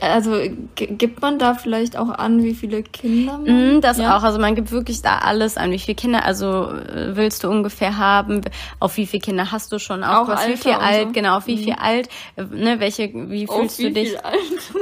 Also 0.00 0.40
gibt 0.76 1.20
man 1.22 1.38
da 1.38 1.54
vielleicht 1.54 1.96
auch 1.96 2.08
an, 2.10 2.42
wie 2.44 2.54
viele 2.54 2.82
Kinder 2.82 3.38
man 3.38 3.76
Mm, 3.76 3.80
Das 3.80 3.98
ja? 3.98 4.16
auch. 4.16 4.22
Also 4.22 4.38
man 4.38 4.54
gibt 4.54 4.70
wirklich 4.70 5.02
da 5.02 5.18
alles 5.18 5.56
an. 5.56 5.70
Wie 5.72 5.78
viele 5.78 5.94
Kinder, 5.96 6.24
also 6.24 6.70
äh, 6.70 7.16
willst 7.16 7.42
du 7.44 7.48
ungefähr 7.48 7.98
haben? 7.98 8.42
Auf 8.80 8.96
wie 8.96 9.06
viele 9.06 9.20
Kinder 9.20 9.50
hast 9.50 9.72
du 9.72 9.78
schon? 9.78 10.04
Auf 10.04 10.28
Auch 10.28 10.32
was, 10.32 10.46
wie 10.48 10.56
viel 10.56 10.72
alt? 10.72 11.00
so? 11.02 11.08
Mhm. 11.08 11.12
Genau, 11.12 11.36
auf 11.36 11.46
wie 11.46 11.58
viel 11.58 11.74
alt? 11.74 12.08
Äh, 12.36 12.44
Ne, 12.52 12.78
welche, 12.80 13.10
wie 13.12 13.48
Auf 13.48 13.56
fühlst 13.58 13.78
wie 13.78 13.82
du 13.84 13.90
dich? 13.92 14.08
viel 14.10 14.18
alt? 14.22 14.38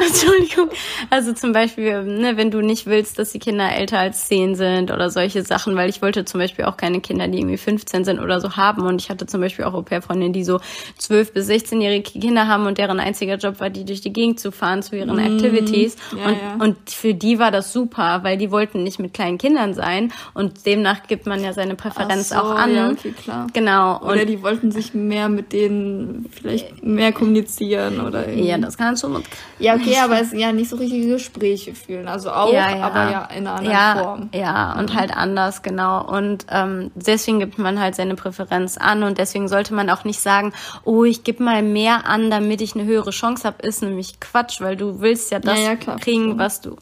Entschuldigung. 0.07 0.69
Also 1.11 1.33
zum 1.33 1.52
Beispiel, 1.52 2.02
ne, 2.02 2.37
wenn 2.37 2.50
du 2.50 2.61
nicht 2.61 2.87
willst, 2.87 3.19
dass 3.19 3.33
die 3.33 3.38
Kinder 3.38 3.71
älter 3.75 3.99
als 3.99 4.26
10 4.28 4.54
sind 4.54 4.90
oder 4.90 5.11
solche 5.11 5.42
Sachen, 5.45 5.76
weil 5.76 5.88
ich 5.88 6.02
wollte 6.02 6.25
zum 6.25 6.40
Beispiel 6.40 6.64
auch 6.66 6.76
keine 6.76 7.00
Kinder, 7.00 7.26
die 7.28 7.38
irgendwie 7.38 7.57
15 7.59 8.04
sind 8.04 8.19
oder 8.21 8.40
so 8.40 8.57
haben. 8.57 8.83
Und 8.83 9.00
ich 9.00 9.11
hatte 9.11 9.26
zum 9.26 9.40
Beispiel 9.40 9.64
auch 9.64 9.75
Au-pair-Freundinnen, 9.75 10.33
die 10.33 10.45
so 10.45 10.61
12- 11.00 11.33
bis 11.33 11.49
16-jährige 11.49 12.19
Kinder 12.21 12.47
haben 12.49 12.66
und 12.66 12.78
deren 12.78 13.00
einziger 13.00 13.37
Job 13.37 13.61
war, 13.61 13.71
die 13.71 13.85
durch 13.85 14.00
die 14.00 14.12
Gegend 14.12 14.40
zu 14.40 14.50
fahren 14.52 14.83
zu 14.90 14.97
ihren 14.97 15.18
Activities. 15.18 15.97
Mhm. 16.12 16.18
Ja, 16.18 16.26
und, 16.26 16.37
ja. 16.37 16.64
und 16.64 16.90
für 16.90 17.14
die 17.14 17.38
war 17.38 17.50
das 17.50 17.73
super, 17.73 18.20
weil 18.23 18.37
die 18.37 18.50
wollten 18.50 18.82
nicht 18.82 18.99
mit 18.99 19.14
kleinen 19.14 19.38
Kindern 19.38 19.75
sein. 19.75 20.12
Und 20.35 20.66
demnach 20.66 21.06
gibt 21.06 21.26
man 21.26 21.42
ja 21.42 21.52
seine 21.52 21.76
Präferenz 21.76 22.30
so, 22.30 22.37
auch 22.37 22.50
an. 22.50 22.75
Ja, 22.75 22.90
okay, 22.90 23.12
klar. 23.12 23.47
Genau. 23.52 24.00
Oder 24.00 24.23
Und 24.23 24.28
die 24.28 24.42
wollten 24.42 24.73
sich 24.73 24.94
mehr 24.94 25.28
mit 25.28 25.52
denen 25.52 26.28
vielleicht 26.30 26.82
mehr 26.82 27.12
kommunizieren 27.12 28.00
oder 28.00 28.26
irgendwie. 28.26 28.49
ja, 28.49 28.59
das 28.59 28.76
kannst 28.76 29.02
du. 29.04 29.20
Ja, 29.59 29.75
okay, 29.75 29.97
aber 30.02 30.20
es 30.20 30.32
ja 30.32 30.52
nicht 30.52 30.70
so 30.70 30.76
richtige 30.76 31.06
Gespräche 31.06 31.75
fühlen. 31.75 32.09
Also 32.09 32.30
auch, 32.30 32.52
aber 32.52 33.11
ja 33.11 33.28
in 33.37 33.47
einer 33.47 33.56
anderen 33.56 33.73
ja, 33.73 33.97
Form. 33.97 34.28
Ja, 34.35 34.78
und 34.78 34.94
halt 34.94 35.16
anders, 35.16 35.62
genau. 35.62 36.04
Und 36.04 36.47
ähm, 36.50 36.90
deswegen 36.94 37.40
gibt 37.40 37.59
man 37.59 37.80
halt 37.80 37.94
seine 37.94 38.14
Präferenz 38.14 38.76
an 38.76 39.02
und 39.02 39.18
deswegen 39.18 39.49
sollte 39.49 39.75
man 39.75 39.90
auch 39.90 40.04
nicht 40.04 40.20
sagen, 40.20 40.52
oh, 40.85 41.04
ich 41.04 41.25
gebe 41.25 41.42
mal 41.42 41.62
mehr 41.62 42.06
an, 42.06 42.30
damit 42.30 42.61
ich 42.61 42.75
eine 42.75 42.85
höhere 42.85 43.11
Chance 43.11 43.44
habe, 43.44 43.62
ist 43.62 43.82
nämlich 43.82 44.20
Quatsch, 44.20 44.61
weil 44.61 44.76
du 44.80 45.00
willst 45.00 45.30
ja 45.30 45.38
das 45.40 45.58
Ja, 45.58 45.64
ja, 45.64 45.76
klar, 45.76 45.99
kriegen, 45.99 46.37
verstehe. 46.37 46.38
was 46.38 46.60
du 46.62 46.76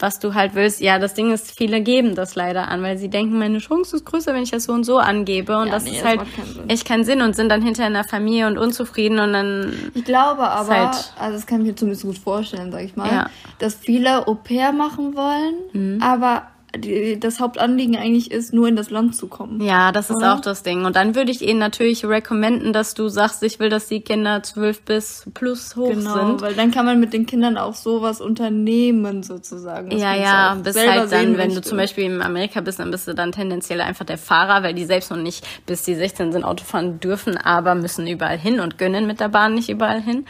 was 0.00 0.20
du 0.20 0.32
halt 0.34 0.54
willst. 0.54 0.80
Ja, 0.80 1.00
das 1.00 1.14
Ding 1.14 1.32
ist, 1.32 1.50
viele 1.58 1.80
geben 1.80 2.14
das 2.14 2.36
leider 2.36 2.68
an, 2.68 2.84
weil 2.84 2.96
sie 2.98 3.08
denken, 3.08 3.36
meine 3.36 3.58
Chance 3.58 3.96
ist 3.96 4.04
größer, 4.04 4.32
wenn 4.32 4.44
ich 4.44 4.52
das 4.52 4.62
so 4.62 4.72
und 4.72 4.84
so 4.84 4.98
angebe. 4.98 5.58
Und 5.58 5.66
Ja, 5.66 5.72
das 5.72 5.82
nee, 5.82 5.90
ist 5.90 6.02
das 6.02 6.06
halt 6.06 6.20
keinen 6.36 6.54
Sinn. 6.54 6.70
echt 6.70 6.84
keinen 6.86 7.04
Sinn 7.04 7.20
und 7.20 7.34
sind 7.34 7.48
dann 7.48 7.62
hinterher 7.62 7.88
in 7.88 7.94
der 7.94 8.04
Familie 8.04 8.46
und 8.46 8.58
unzufrieden 8.58 9.18
und 9.18 9.32
dann 9.32 9.90
Ich 9.94 10.04
glaube 10.04 10.42
aber, 10.48 10.68
halt- 10.92 11.12
also 11.18 11.32
das 11.36 11.46
kann 11.48 11.62
ich 11.62 11.66
mir 11.66 11.74
zumindest 11.74 12.04
gut 12.04 12.16
vorstellen, 12.16 12.70
sag 12.70 12.84
ich 12.84 12.94
mal, 12.94 13.08
Ja. 13.10 13.22
Mhm. 13.24 13.28
dass 13.58 13.74
viele 13.74 14.28
Au 14.28 14.34
pair 14.34 14.70
machen 14.72 15.16
wollen, 15.16 16.00
aber 16.00 16.42
die, 16.78 17.18
das 17.20 17.40
Hauptanliegen 17.40 17.96
eigentlich 17.96 18.30
ist, 18.30 18.52
nur 18.52 18.68
in 18.68 18.76
das 18.76 18.90
Land 18.90 19.14
zu 19.16 19.26
kommen. 19.28 19.60
Ja, 19.60 19.92
das 19.92 20.10
ist 20.10 20.16
Oder? 20.16 20.34
auch 20.34 20.40
das 20.40 20.62
Ding. 20.62 20.84
Und 20.84 20.96
dann 20.96 21.14
würde 21.14 21.30
ich 21.30 21.42
ihnen 21.42 21.58
natürlich 21.58 22.04
recommenden, 22.04 22.72
dass 22.72 22.94
du 22.94 23.08
sagst, 23.08 23.42
ich 23.42 23.58
will, 23.60 23.68
dass 23.68 23.88
die 23.88 24.00
Kinder 24.00 24.42
zwölf 24.42 24.82
bis 24.82 25.24
plus 25.34 25.76
hoch 25.76 25.90
Genau, 25.90 26.14
sind. 26.14 26.40
weil 26.40 26.54
dann 26.54 26.70
kann 26.70 26.86
man 26.86 27.00
mit 27.00 27.12
den 27.12 27.26
Kindern 27.26 27.56
auch 27.56 27.74
sowas 27.74 28.20
unternehmen, 28.20 29.22
sozusagen. 29.22 29.90
Ja, 29.96 30.14
ja, 30.14 30.54
bis 30.54 30.76
halt 30.76 31.12
dann, 31.12 31.36
wenn 31.36 31.54
du 31.54 31.60
zum 31.62 31.76
Beispiel 31.78 32.04
in 32.04 32.22
Amerika 32.22 32.60
bist, 32.60 32.78
dann 32.78 32.90
bist 32.90 33.08
du 33.08 33.14
dann 33.14 33.32
tendenziell 33.32 33.80
einfach 33.80 34.04
der 34.04 34.18
Fahrer, 34.18 34.62
weil 34.62 34.74
die 34.74 34.84
selbst 34.84 35.10
noch 35.10 35.18
nicht 35.18 35.46
bis 35.66 35.82
die 35.82 35.94
16 35.94 36.32
sind 36.32 36.44
Auto 36.44 36.64
fahren 36.64 37.00
dürfen, 37.00 37.36
aber 37.36 37.74
müssen 37.74 38.06
überall 38.06 38.38
hin 38.38 38.60
und 38.60 38.78
gönnen 38.78 39.06
mit 39.06 39.20
der 39.20 39.28
Bahn 39.28 39.54
nicht 39.54 39.68
überall 39.68 40.00
hin. 40.00 40.24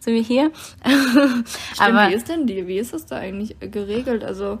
So 0.00 0.10
wie 0.10 0.22
hier. 0.22 0.50
Stimmt, 0.84 1.80
aber 1.80 2.10
wie 2.10 2.14
ist 2.14 2.28
denn 2.28 2.46
die, 2.46 2.66
wie 2.66 2.78
ist 2.78 2.92
das 2.92 3.06
da 3.06 3.16
eigentlich 3.16 3.56
geregelt? 3.60 4.22
Also, 4.22 4.58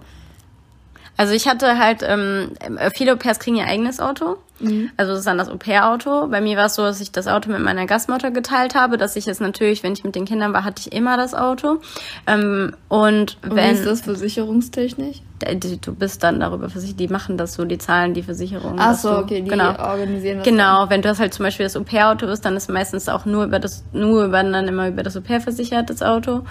Also 1.16 1.32
ich 1.32 1.48
hatte 1.48 1.78
halt, 1.78 2.02
ähm, 2.06 2.52
viele 2.94 3.12
Au-pairs 3.12 3.38
kriegen 3.38 3.56
ihr 3.56 3.66
eigenes 3.66 4.00
Auto. 4.00 4.36
Mhm. 4.60 4.90
Also 4.96 5.12
das 5.12 5.20
ist 5.20 5.26
dann 5.26 5.38
das 5.38 5.48
Au-pair-Auto. 5.48 6.28
Bei 6.28 6.40
mir 6.40 6.56
war 6.56 6.66
es 6.66 6.74
so, 6.74 6.82
dass 6.82 7.00
ich 7.00 7.10
das 7.12 7.26
Auto 7.26 7.50
mit 7.50 7.60
meiner 7.60 7.86
Gastmutter 7.86 8.30
geteilt 8.30 8.74
habe, 8.74 8.98
dass 8.98 9.16
ich 9.16 9.26
es 9.26 9.40
natürlich, 9.40 9.82
wenn 9.82 9.92
ich 9.92 10.04
mit 10.04 10.14
den 10.14 10.24
Kindern 10.24 10.52
war, 10.52 10.64
hatte 10.64 10.82
ich 10.86 10.92
immer 10.92 11.16
das 11.16 11.34
Auto. 11.34 11.80
Ähm, 12.26 12.74
und 12.88 13.14
und 13.14 13.38
wie 13.42 13.56
wenn 13.56 13.74
ist 13.74 13.86
das 13.86 14.02
versicherungstechnisch? 14.02 15.22
du 15.56 15.94
bist 15.94 16.22
dann 16.22 16.40
darüber 16.40 16.70
versichert, 16.70 16.98
die 17.00 17.08
machen 17.08 17.36
das 17.36 17.54
so, 17.54 17.66
die 17.66 17.76
zahlen 17.76 18.14
die 18.14 18.22
Versicherung. 18.22 18.76
Ach 18.78 18.94
so, 18.94 19.10
du, 19.10 19.18
okay, 19.18 19.42
die 19.42 19.50
genau. 19.50 19.76
organisieren 19.78 20.38
das. 20.38 20.46
Genau, 20.46 20.88
wenn 20.88 21.02
du 21.02 21.08
das 21.08 21.18
halt 21.18 21.34
zum 21.34 21.44
Beispiel 21.44 21.66
das 21.66 21.76
Au-pair-Auto 21.76 22.26
ist, 22.26 22.46
dann 22.46 22.56
ist 22.56 22.70
meistens 22.70 23.10
auch 23.10 23.26
nur 23.26 23.44
über 23.44 23.58
das, 23.58 23.84
nur 23.92 24.24
über, 24.24 24.42
dann 24.42 24.68
immer 24.68 24.88
über 24.88 25.02
das 25.02 25.16
Au-pair 25.16 25.42
versichert, 25.42 25.90
das 25.90 26.02
Auto. 26.02 26.44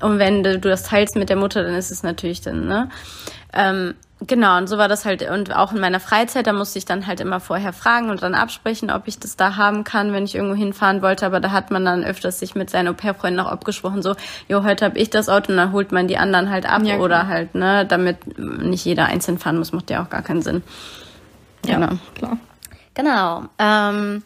Und 0.00 0.18
wenn 0.18 0.42
du, 0.42 0.58
du 0.58 0.68
das 0.68 0.82
teilst 0.82 1.14
mit 1.14 1.28
der 1.28 1.36
Mutter, 1.36 1.62
dann 1.62 1.74
ist 1.74 1.92
es 1.92 2.02
natürlich 2.02 2.40
dann, 2.40 2.66
ne? 2.66 2.88
Ähm, 3.52 3.94
genau, 4.26 4.56
und 4.56 4.66
so 4.68 4.78
war 4.78 4.88
das 4.88 5.04
halt, 5.04 5.28
und 5.28 5.54
auch 5.54 5.72
in 5.72 5.80
meiner 5.80 6.00
Freizeit, 6.00 6.46
da 6.46 6.52
musste 6.52 6.78
ich 6.78 6.84
dann 6.84 7.06
halt 7.06 7.20
immer 7.20 7.40
vorher 7.40 7.72
fragen 7.72 8.08
und 8.10 8.22
dann 8.22 8.34
absprechen, 8.34 8.90
ob 8.90 9.06
ich 9.08 9.18
das 9.18 9.36
da 9.36 9.56
haben 9.56 9.84
kann, 9.84 10.12
wenn 10.12 10.24
ich 10.24 10.34
irgendwo 10.34 10.54
hinfahren 10.54 11.02
wollte, 11.02 11.26
aber 11.26 11.40
da 11.40 11.50
hat 11.50 11.70
man 11.70 11.84
dann 11.84 12.04
öfters 12.04 12.38
sich 12.38 12.54
mit 12.54 12.70
seinen 12.70 12.88
Au-pair-Freunden 12.88 13.40
auch 13.40 13.50
abgesprochen, 13.50 14.02
so, 14.02 14.14
jo, 14.48 14.62
heute 14.64 14.84
habe 14.86 14.98
ich 14.98 15.10
das 15.10 15.28
Auto 15.28 15.50
und 15.52 15.58
dann 15.58 15.72
holt 15.72 15.92
man 15.92 16.08
die 16.08 16.16
anderen 16.18 16.50
halt 16.50 16.66
ab 16.66 16.82
Ja, 16.84 16.96
oder 16.98 17.26
halt, 17.26 17.54
ne, 17.54 17.84
damit 17.86 18.38
nicht 18.38 18.84
jeder 18.84 19.06
einzeln 19.06 19.38
fahren 19.38 19.58
muss, 19.58 19.72
macht 19.72 19.90
ja 19.90 20.02
auch 20.02 20.08
gar 20.10 20.22
keinen 20.22 20.42
Sinn. 20.42 20.62
Ja, 21.66 21.74
Genau. 21.76 21.92
klar. 22.14 22.38
Genau. 22.94 23.44
Ähm, 23.58 24.22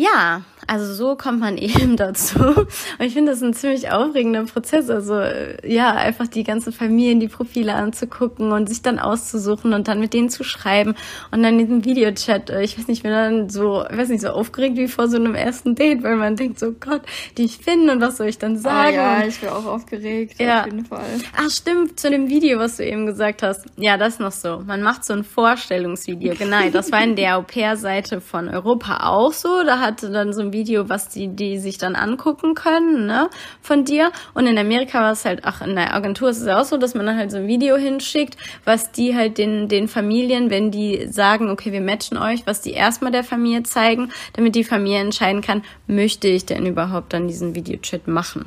ja, 0.00 0.42
also 0.66 0.92
so 0.94 1.16
kommt 1.16 1.40
man 1.40 1.56
eben 1.58 1.96
dazu. 1.96 2.38
Und 2.38 2.68
ich 3.00 3.12
finde 3.14 3.32
das 3.32 3.42
ein 3.42 3.54
ziemlich 3.54 3.90
aufregender 3.90 4.44
Prozess. 4.44 4.88
Also 4.88 5.14
äh, 5.18 5.56
ja, 5.70 5.90
einfach 5.92 6.26
die 6.28 6.44
ganzen 6.44 6.72
Familien, 6.72 7.18
die 7.18 7.28
Profile 7.28 7.74
anzugucken 7.74 8.52
und 8.52 8.68
sich 8.68 8.82
dann 8.82 8.98
auszusuchen 8.98 9.72
und 9.74 9.88
dann 9.88 9.98
mit 10.00 10.14
denen 10.14 10.28
zu 10.28 10.44
schreiben 10.44 10.94
und 11.32 11.42
dann 11.42 11.58
diesen 11.58 11.84
Videochat. 11.84 12.50
äh, 12.50 12.62
Ich 12.62 12.78
weiß 12.78 12.86
nicht, 12.88 12.98
ich 12.98 13.02
bin 13.02 13.12
dann 13.12 13.48
so, 13.48 13.84
ich 13.90 13.96
weiß 13.96 14.08
nicht, 14.10 14.20
so 14.20 14.28
aufgeregt 14.28 14.76
wie 14.76 14.86
vor 14.88 15.08
so 15.08 15.16
einem 15.16 15.34
ersten 15.34 15.74
Date, 15.74 16.02
weil 16.02 16.16
man 16.16 16.36
denkt 16.36 16.58
so, 16.60 16.72
Gott, 16.72 17.02
die 17.36 17.44
ich 17.44 17.58
finden 17.58 17.90
und 17.90 18.00
was 18.00 18.16
soll 18.18 18.28
ich 18.28 18.38
dann 18.38 18.54
Ah, 18.56 18.58
sagen? 18.58 18.94
ja, 18.94 19.16
Und- 19.16 19.26
ich 19.28 19.42
wäre 19.42 19.56
auch 19.56 19.66
aufgeregt, 19.66 20.40
Ja. 20.40 20.60
auf 20.60 20.66
jeden 20.66 20.84
Fall. 20.84 21.04
Ach 21.36 21.50
stimmt, 21.50 21.98
zu 21.98 22.10
dem 22.10 22.28
Video, 22.28 22.58
was 22.58 22.76
du 22.76 22.86
eben 22.86 23.06
gesagt 23.06 23.42
hast. 23.42 23.66
Ja, 23.76 23.96
das 23.96 24.14
ist 24.14 24.20
noch 24.20 24.32
so. 24.32 24.62
Man 24.64 24.82
macht 24.82 25.04
so 25.04 25.14
ein 25.14 25.24
Vorstellungsvideo. 25.24 26.34
Genau, 26.38 26.68
das 26.70 26.92
war 26.92 27.02
in 27.02 27.16
der 27.16 27.36
Au-pair-Seite 27.38 28.20
von 28.20 28.48
Europa 28.48 29.08
auch 29.08 29.32
so. 29.32 29.62
Da 29.64 29.80
hatte 29.90 30.10
dann 30.10 30.32
so 30.32 30.40
ein 30.40 30.52
Video, 30.52 30.88
was 30.88 31.08
die, 31.08 31.28
die 31.28 31.58
sich 31.58 31.78
dann 31.78 31.96
angucken 31.96 32.54
können, 32.54 33.06
ne, 33.06 33.28
von 33.60 33.84
dir. 33.84 34.12
Und 34.34 34.46
in 34.46 34.56
Amerika 34.56 35.00
war 35.00 35.12
es 35.12 35.24
halt, 35.24 35.40
ach, 35.44 35.62
in 35.62 35.74
der 35.74 35.94
Agentur 35.94 36.30
ist 36.30 36.40
es 36.40 36.48
auch 36.48 36.64
so, 36.64 36.76
dass 36.76 36.94
man 36.94 37.06
dann 37.06 37.16
halt 37.16 37.30
so 37.30 37.38
ein 37.38 37.46
Video 37.46 37.76
hinschickt, 37.76 38.36
was 38.64 38.92
die 38.92 39.14
halt 39.16 39.38
den, 39.38 39.68
den 39.68 39.88
Familien, 39.88 40.50
wenn 40.50 40.70
die 40.70 41.08
sagen, 41.08 41.50
okay, 41.50 41.72
wir 41.72 41.80
matchen 41.80 42.16
euch, 42.16 42.46
was 42.46 42.60
die 42.60 42.72
erstmal 42.72 43.12
der 43.12 43.24
Familie 43.24 43.62
zeigen, 43.64 44.10
damit 44.34 44.54
die 44.54 44.64
Familie 44.64 45.00
entscheiden 45.00 45.42
kann, 45.42 45.62
möchte 45.86 46.28
ich 46.28 46.46
denn 46.46 46.66
überhaupt 46.66 47.12
dann 47.12 47.26
diesen 47.26 47.54
Videochat 47.54 48.06
machen. 48.06 48.46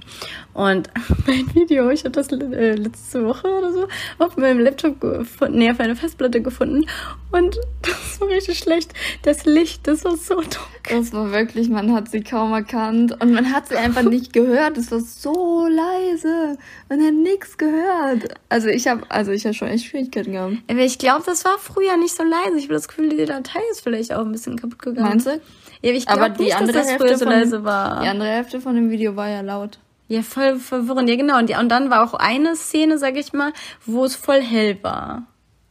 Und 0.54 0.90
mein 1.28 1.54
Video, 1.54 1.90
ich 1.90 2.02
habe 2.06 2.12
das 2.12 2.32
äh, 2.32 2.76
letzte 2.76 3.26
Woche 3.26 3.48
oder 3.48 3.72
so 3.74 3.88
auf 4.20 4.38
meinem 4.38 4.60
Laptop 4.60 5.00
gefunden, 5.02 5.58
nee, 5.58 5.70
auf 5.70 5.80
einer 5.80 5.96
Festplatte 5.96 6.42
gefunden. 6.42 6.86
Und 7.32 7.60
das 7.82 8.22
war 8.22 8.28
richtig 8.28 8.60
schlecht. 8.60 8.94
Das 9.24 9.46
Licht, 9.46 9.88
das 9.88 10.06
war 10.06 10.16
so 10.16 10.36
dunkel. 10.36 11.04
War 11.24 11.32
wirklich, 11.32 11.70
man 11.70 11.94
hat 11.94 12.10
sie 12.10 12.22
kaum 12.22 12.52
erkannt 12.52 13.16
und 13.22 13.32
man 13.32 13.54
hat 13.54 13.70
sie 13.70 13.78
einfach 13.78 14.02
nicht 14.02 14.34
gehört. 14.34 14.78
Es 14.78 14.92
war 14.92 15.00
so 15.00 15.66
leise. 15.68 16.58
Man 16.90 17.02
hat 17.02 17.14
nichts 17.14 17.58
gehört. 17.58 18.36
Also 18.50 18.68
ich 18.68 18.90
habe, 18.90 19.10
also 19.10 19.32
ich 19.32 19.46
habe 19.46 19.54
schon 19.54 19.70
echt 19.70 19.86
Schwierigkeiten 19.86 20.34
gehabt. 20.34 20.56
Aber 20.70 20.80
ich 20.80 20.98
glaube, 20.98 21.24
das 21.26 21.46
war 21.46 21.58
früher 21.60 21.96
nicht 21.96 22.14
so 22.14 22.24
leise. 22.24 22.58
Ich 22.58 22.66
habe 22.66 22.74
das 22.74 22.90
Gefühl, 22.90 23.08
die 23.08 23.24
Datei 23.24 23.62
ist 23.72 23.82
vielleicht 23.82 24.12
auch 24.14 24.26
ein 24.26 24.34
bisschen 24.34 24.58
kaputt 24.60 24.80
gegangen. 24.80 25.08
Meinst 25.08 25.28
du? 25.28 25.40
Ja, 25.82 25.92
aber 25.92 25.98
ich 25.98 26.10
Aber 26.10 26.18
glaube 26.18 26.36
die 26.38 26.44
nicht, 26.44 26.54
dass 26.56 26.60
andere 26.60 26.78
das 26.78 26.90
Hälfte 26.90 27.08
früher 27.08 27.18
so 27.18 27.26
von 27.26 27.34
leise 27.34 27.64
war. 27.64 28.02
Die 28.02 28.08
andere 28.08 28.28
Hälfte 28.28 28.60
von 28.60 28.76
dem 28.76 28.90
Video 28.90 29.16
war 29.16 29.30
ja 29.30 29.40
laut. 29.40 29.80
Ja, 30.10 30.24
voll 30.24 30.60
verwirrend. 30.60 31.10
Ja, 31.10 31.16
genau. 31.16 31.40
Und, 31.40 31.50
die, 31.50 31.56
und 31.56 31.70
dann 31.70 31.90
war 31.90 32.04
auch 32.04 32.16
eine 32.16 32.58
Szene, 32.58 32.98
sag 32.98 33.16
ich 33.16 33.32
mal, 33.32 33.54
wo 33.86 34.04
es 34.04 34.18
voll 34.18 34.42
hell 34.42 34.78
war. 34.82 35.24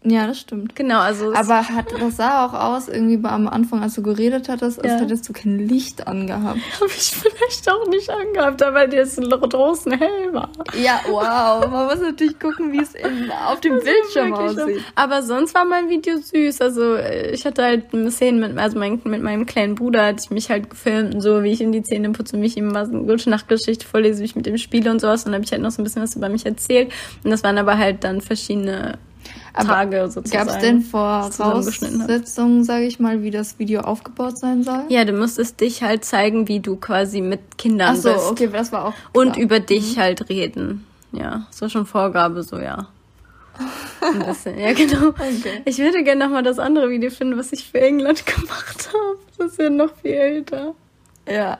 Ja, 0.04 0.26
das 0.26 0.40
stimmt. 0.40 0.74
Genau, 0.74 0.98
also 0.98 1.32
Aber 1.32 1.68
hat, 1.68 1.86
das 1.92 2.16
sah 2.16 2.44
auch 2.44 2.54
aus, 2.54 2.88
irgendwie 2.88 3.16
bei- 3.18 3.28
am 3.30 3.46
Anfang, 3.46 3.82
als 3.82 3.94
du 3.94 4.02
geredet 4.02 4.48
hattest, 4.48 4.78
als 4.82 4.94
Ja. 4.94 4.98
hättest 4.98 5.28
du 5.28 5.32
kein 5.32 5.60
Licht 5.68 6.08
angehabt. 6.08 6.58
habe 6.80 6.90
ich 6.90 7.12
vielleicht 7.14 7.70
auch 7.70 7.86
nicht 7.88 8.10
angehabt, 8.10 8.62
aber 8.64 8.88
der 8.88 9.02
ist 9.04 9.16
draußen 9.20 9.92
hell 9.92 10.32
war. 10.32 10.50
Ja, 10.82 11.00
wow. 11.08 11.70
Man 11.70 11.86
muss 11.86 12.00
natürlich 12.00 12.36
gucken, 12.40 12.72
wie 12.72 12.80
es 12.80 12.94
in, 12.94 13.30
auf 13.30 13.60
dem 13.60 13.74
Bildschirm 13.74 14.32
Wirklich 14.32 14.50
so. 14.56 14.62
aussieht. 14.62 14.82
Aber 14.96 15.22
sonst 15.22 15.54
war 15.54 15.64
mein 15.64 15.88
Video 15.88 16.16
süß. 16.16 16.60
Also 16.62 16.94
äh, 16.96 17.30
ich 17.30 17.44
hatte 17.46 17.62
halt 17.62 17.84
Szenen 18.10 18.40
mit, 18.40 18.58
also 18.58 18.76
mein, 18.78 19.00
mit 19.04 19.22
meinem 19.22 19.46
kleinen 19.46 19.76
Bruder, 19.76 20.04
hatte 20.06 20.22
ich 20.24 20.30
mich 20.30 20.50
halt 20.50 20.68
gefilmt 20.68 21.14
und 21.14 21.20
so, 21.20 21.44
wie 21.44 21.52
ich 21.52 21.60
ihm 21.60 21.70
die 21.70 21.84
Zähne 21.84 22.10
putze 22.10 22.34
und 22.36 22.42
wie 22.42 22.46
ich 22.46 22.56
ihm 22.56 22.74
was 22.74 22.88
eine 22.88 23.02
gute 23.04 23.30
Nachtgeschichte 23.30 23.86
vorlese, 23.86 24.20
wie 24.20 24.24
ich 24.24 24.34
mit 24.34 24.46
dem 24.46 24.58
spiele 24.58 24.90
und 24.90 25.00
sowas. 25.00 25.20
Und 25.24 25.26
dann 25.26 25.34
habe 25.34 25.44
ich 25.44 25.52
halt 25.52 25.62
noch 25.62 25.70
so 25.70 25.80
ein 25.80 25.84
bisschen 25.84 26.02
was 26.02 26.16
über 26.16 26.28
mich 26.28 26.44
erzählt. 26.44 26.90
Und 27.22 27.30
das 27.30 27.44
waren 27.44 27.56
aber 27.58 27.78
halt 27.78 28.02
dann 28.02 28.20
verschiedene 28.20 28.98
Aber 29.54 29.68
Tage 29.68 30.10
sozusagen. 30.10 30.46
Gab 30.46 30.56
es 30.56 30.62
denn. 30.62 30.82
Voraussetzungen, 30.82 32.64
sage 32.64 32.84
ich 32.84 33.00
mal, 33.00 33.22
wie 33.22 33.30
das 33.30 33.58
Video 33.58 33.82
aufgebaut 33.82 34.38
sein 34.38 34.62
soll? 34.62 34.84
Ja, 34.88 35.04
du 35.04 35.12
musstest 35.12 35.60
dich 35.60 35.82
halt 35.82 36.04
zeigen, 36.04 36.48
wie 36.48 36.60
du 36.60 36.76
quasi 36.76 37.20
mit 37.20 37.58
Kindern 37.58 37.94
Ach 37.96 37.96
so, 37.96 38.12
bist. 38.12 38.30
okay, 38.30 38.48
das 38.52 38.72
war 38.72 38.86
auch. 38.86 38.94
Und 39.12 39.32
klar. 39.32 39.44
über 39.44 39.60
dich 39.60 39.98
halt 39.98 40.28
reden. 40.28 40.86
Ja, 41.12 41.46
das 41.50 41.60
war 41.60 41.68
schon 41.68 41.86
Vorgabe, 41.86 42.42
so 42.42 42.58
ja. 42.58 42.88
Ein 44.00 44.24
bisschen, 44.24 44.58
ja 44.58 44.72
genau. 44.72 45.08
Okay. 45.08 45.62
Ich 45.66 45.78
würde 45.78 46.02
gerne 46.02 46.24
nochmal 46.24 46.42
das 46.42 46.58
andere 46.58 46.88
Video 46.88 47.10
finden, 47.10 47.38
was 47.38 47.52
ich 47.52 47.66
für 47.70 47.80
England 47.80 48.24
gemacht 48.26 48.88
habe. 48.88 49.18
Das 49.38 49.52
ist 49.52 49.58
ja 49.58 49.70
noch 49.70 49.94
viel 50.00 50.12
älter. 50.12 50.74
Ja. 51.28 51.58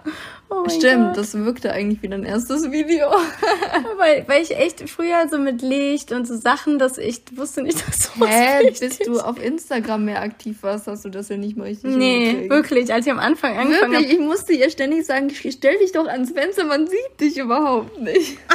Oh 0.51 0.69
Stimmt, 0.69 1.09
Gott. 1.09 1.17
das 1.19 1.35
wirkte 1.35 1.73
eigentlich 1.73 2.03
wie 2.03 2.09
dein 2.09 2.25
erstes 2.25 2.71
Video. 2.73 3.07
Weil, 3.97 4.25
weil 4.27 4.43
ich 4.43 4.55
echt 4.57 4.89
früher 4.91 5.27
so 5.31 5.39
mit 5.39 5.63
Licht 5.63 6.13
und 6.13 6.27
so 6.27 6.37
Sachen, 6.37 6.79
dass 6.79 6.99
ich 6.99 7.23
wusste 7.37 7.63
nicht, 7.63 7.87
dass 7.89 8.13
sowas 8.13 8.29
Hä, 8.29 8.71
bis 8.79 8.99
du 8.99 9.21
auf 9.21 9.43
Instagram 9.43 10.05
mehr 10.05 10.21
aktiv 10.21 10.59
warst, 10.63 10.89
hast 10.89 11.05
du 11.05 11.09
das 11.09 11.29
ja 11.29 11.37
nicht 11.37 11.57
mal 11.57 11.65
richtig 11.69 11.95
Nee, 11.97 12.27
hingekriegt. 12.27 12.51
wirklich. 12.51 12.93
Als 12.93 13.07
ich 13.07 13.13
am 13.13 13.19
Anfang 13.21 13.57
angefangen 13.57 13.95
habe. 13.95 14.05
ich 14.05 14.19
musste 14.19 14.53
ihr 14.53 14.69
ständig 14.71 15.07
sagen, 15.07 15.31
stell 15.31 15.79
dich 15.79 15.93
doch 15.93 16.07
ans 16.07 16.33
Fenster, 16.33 16.65
man 16.65 16.87
sieht 16.89 17.21
dich 17.21 17.39
überhaupt 17.39 17.99
nicht. 18.01 18.39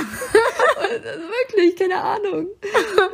Wirklich, 1.49 1.75
keine 1.77 2.01
Ahnung. 2.01 2.47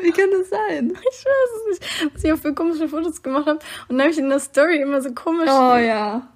Wie 0.01 0.11
kann 0.11 0.29
das 0.31 0.49
sein? 0.49 0.91
Ich 0.91 1.25
weiß 1.25 1.49
es 1.55 1.79
nicht, 1.79 2.13
was 2.15 2.23
ich 2.23 2.33
auch 2.33 2.37
für 2.37 2.53
komische 2.53 2.87
Fotos 2.89 3.21
gemacht 3.21 3.45
habe. 3.47 3.59
Und 3.87 3.97
dann 3.97 4.01
habe 4.01 4.11
ich 4.11 4.17
in 4.17 4.29
der 4.29 4.39
Story 4.39 4.81
immer 4.81 5.01
so 5.01 5.11
komisch. 5.13 5.49
Oh 5.49 5.75
ja. 5.77 6.27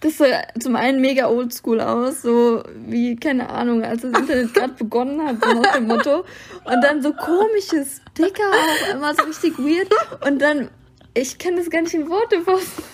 Das 0.00 0.18
sah 0.18 0.42
zum 0.60 0.76
einen 0.76 1.00
mega 1.00 1.28
oldschool 1.28 1.80
aus, 1.80 2.22
so 2.22 2.62
wie, 2.86 3.16
keine 3.16 3.48
Ahnung, 3.50 3.82
als 3.82 4.02
das 4.02 4.12
Internet 4.18 4.54
gerade 4.54 4.72
begonnen 4.78 5.26
hat, 5.26 5.44
so 5.44 5.52
nach 5.52 5.74
dem 5.74 5.86
Motto. 5.86 6.24
Und 6.64 6.82
dann 6.82 7.02
so 7.02 7.12
komische 7.12 7.84
Sticker 7.84 8.52
immer 8.92 9.14
so 9.14 9.24
richtig 9.24 9.58
weird. 9.58 9.88
Und 10.24 10.40
dann, 10.40 10.70
ich 11.14 11.38
kann 11.38 11.56
das 11.56 11.68
gar 11.68 11.82
nicht 11.82 11.94
in 11.94 12.08
Worte 12.08 12.42
fassen. 12.42 12.84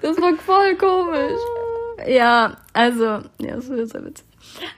Das 0.00 0.16
war 0.20 0.34
voll 0.36 0.76
komisch. 0.76 1.40
Ja, 2.08 2.56
also, 2.72 3.04
ja, 3.04 3.54
das 3.54 3.68
ist 3.68 3.94
ja 3.94 4.04
witzig. 4.04 4.26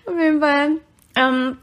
Auf 0.05 0.21
jeden 0.21 0.39
Fall. 0.39 0.73
Ähm, 1.17 1.57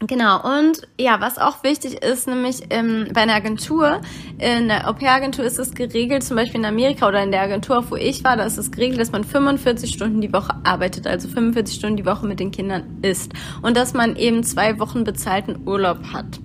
Genau, 0.00 0.58
und 0.58 0.86
ja, 1.00 1.22
was 1.22 1.38
auch 1.38 1.62
wichtig 1.62 2.04
ist, 2.04 2.28
nämlich 2.28 2.64
ähm, 2.68 3.08
bei 3.14 3.22
einer 3.22 3.32
Agentur, 3.32 4.02
in 4.36 4.68
der 4.68 4.86
Au-pair-Agentur 4.90 5.42
ist 5.42 5.58
es 5.58 5.74
geregelt, 5.74 6.22
zum 6.22 6.36
Beispiel 6.36 6.60
in 6.60 6.66
Amerika 6.66 7.08
oder 7.08 7.22
in 7.22 7.32
der 7.32 7.40
Agentur, 7.40 7.82
wo 7.88 7.96
ich 7.96 8.22
war, 8.22 8.36
da 8.36 8.44
ist 8.44 8.58
es 8.58 8.70
geregelt, 8.70 9.00
dass 9.00 9.10
man 9.10 9.24
45 9.24 9.90
Stunden 9.90 10.20
die 10.20 10.34
Woche 10.34 10.54
arbeitet, 10.64 11.06
also 11.06 11.28
45 11.28 11.76
Stunden 11.76 11.96
die 11.96 12.04
Woche 12.04 12.26
mit 12.26 12.40
den 12.40 12.50
Kindern 12.50 12.98
ist. 13.00 13.32
Und 13.62 13.78
dass 13.78 13.94
man 13.94 14.16
eben 14.16 14.44
zwei 14.44 14.78
Wochen 14.78 15.02
bezahlten 15.02 15.66
Urlaub 15.66 16.00
hat. 16.12 16.40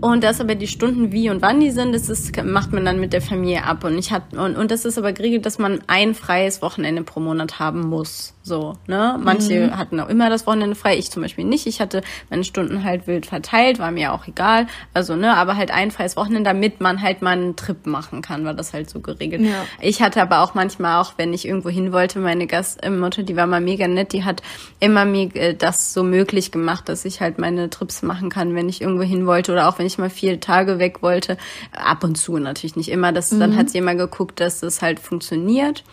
Und 0.00 0.24
das 0.24 0.40
aber 0.40 0.54
die 0.54 0.66
Stunden, 0.66 1.12
wie 1.12 1.30
und 1.30 1.42
wann 1.42 1.60
die 1.60 1.70
sind, 1.70 1.94
das 1.94 2.08
ist, 2.08 2.42
macht 2.42 2.72
man 2.72 2.84
dann 2.84 3.00
mit 3.00 3.12
der 3.12 3.20
Familie 3.20 3.64
ab. 3.64 3.84
Und 3.84 3.98
ich 3.98 4.12
hat, 4.12 4.32
und, 4.32 4.56
und 4.56 4.70
das 4.70 4.84
ist 4.84 4.96
aber 4.96 5.12
geregelt, 5.12 5.44
dass 5.44 5.58
man 5.58 5.80
ein 5.86 6.14
freies 6.14 6.62
Wochenende 6.62 7.02
pro 7.02 7.20
Monat 7.20 7.58
haben 7.58 7.88
muss. 7.88 8.34
So, 8.42 8.78
ne? 8.86 9.20
Manche 9.22 9.66
mhm. 9.66 9.76
hatten 9.76 10.00
auch 10.00 10.08
immer 10.08 10.30
das 10.30 10.46
Wochenende 10.46 10.74
frei, 10.74 10.96
ich 10.96 11.10
zum 11.10 11.22
Beispiel 11.22 11.44
nicht. 11.44 11.66
Ich 11.66 11.80
hatte 11.80 12.02
meine 12.30 12.42
Stunden 12.42 12.84
halt 12.84 13.06
wild 13.06 13.26
verteilt, 13.26 13.78
war 13.78 13.90
mir 13.90 14.14
auch 14.14 14.26
egal. 14.26 14.66
Also, 14.94 15.14
ne, 15.14 15.36
aber 15.36 15.56
halt 15.56 15.70
ein 15.70 15.90
freies 15.90 16.16
Wochenende, 16.16 16.48
damit 16.48 16.80
man 16.80 17.02
halt 17.02 17.20
mal 17.20 17.32
einen 17.32 17.54
Trip 17.54 17.84
machen 17.86 18.22
kann, 18.22 18.46
war 18.46 18.54
das 18.54 18.72
halt 18.72 18.88
so 18.88 19.00
geregelt. 19.00 19.42
Ja. 19.42 19.66
Ich 19.80 20.00
hatte 20.00 20.22
aber 20.22 20.40
auch 20.40 20.54
manchmal 20.54 21.00
auch, 21.00 21.12
wenn 21.18 21.34
ich 21.34 21.46
irgendwo 21.46 21.68
hin 21.68 21.92
wollte, 21.92 22.18
meine 22.18 22.46
Gastmutter, 22.46 23.22
die 23.22 23.36
war 23.36 23.46
mal 23.46 23.60
mega 23.60 23.86
nett, 23.86 24.14
die 24.14 24.24
hat 24.24 24.42
immer 24.80 25.04
mir 25.04 25.34
äh, 25.36 25.54
das 25.54 25.92
so 25.92 26.02
möglich 26.02 26.50
gemacht, 26.50 26.88
dass 26.88 27.04
ich 27.04 27.20
halt 27.20 27.38
meine 27.38 27.68
Trips 27.68 28.02
machen 28.02 28.30
kann, 28.30 28.54
wenn 28.54 28.70
ich 28.70 28.80
irgendwo 28.80 29.02
hin 29.02 29.26
wollte 29.26 29.52
oder 29.52 29.68
auch 29.68 29.78
wenn 29.78 29.86
ich 29.86 29.89
mal 29.98 30.10
vier 30.10 30.40
Tage 30.40 30.78
weg 30.78 31.02
wollte. 31.02 31.36
Ab 31.72 32.04
und 32.04 32.16
zu 32.16 32.38
natürlich 32.38 32.76
nicht 32.76 32.90
immer. 32.90 33.12
Das, 33.12 33.32
mhm. 33.32 33.40
Dann 33.40 33.56
hat 33.56 33.70
sie 33.70 33.78
immer 33.78 33.94
geguckt, 33.94 34.40
dass 34.40 34.60
das 34.60 34.82
halt 34.82 35.00
funktioniert. 35.00 35.84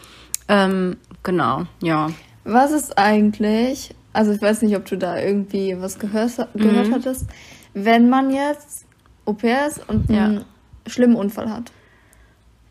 Ähm, 0.48 0.98
genau, 1.24 1.66
ja. 1.82 2.10
Was 2.44 2.72
ist 2.72 2.98
eigentlich, 2.98 3.94
also 4.14 4.32
ich 4.32 4.42
weiß 4.42 4.62
nicht, 4.62 4.76
ob 4.76 4.86
du 4.86 4.98
da 4.98 5.20
irgendwie 5.20 5.76
was 5.80 6.00
gehört, 6.00 6.48
gehört 6.54 6.88
mhm. 6.88 6.94
hattest, 6.94 7.26
wenn 7.74 8.10
man 8.10 8.32
jetzt 8.32 8.86
Au 9.26 9.34
pair 9.34 9.68
ist 9.68 9.82
und 9.90 10.10
ja. 10.10 10.26
einen 10.26 10.46
schlimmen 10.86 11.16
Unfall 11.16 11.50
hat? 11.50 11.72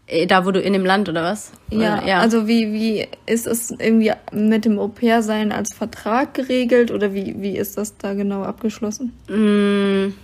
Äh, 0.06 0.26
da, 0.26 0.46
wo 0.46 0.52
du 0.52 0.60
in 0.60 0.72
dem 0.72 0.84
Land 0.84 1.08
oder 1.08 1.24
was? 1.24 1.52
Ja, 1.70 2.04
ja. 2.06 2.20
also 2.20 2.46
wie, 2.46 2.72
wie 2.72 3.08
ist 3.26 3.46
es 3.46 3.72
irgendwie 3.72 4.12
mit 4.32 4.64
dem 4.64 4.78
Au-pair-Sein 4.78 5.52
als 5.52 5.74
Vertrag 5.74 6.34
geregelt 6.34 6.90
oder 6.90 7.12
wie, 7.12 7.34
wie 7.38 7.56
ist 7.56 7.76
das 7.76 7.96
da 7.96 8.14
genau 8.14 8.42
abgeschlossen? 8.42 9.12
Mm, 9.28 10.14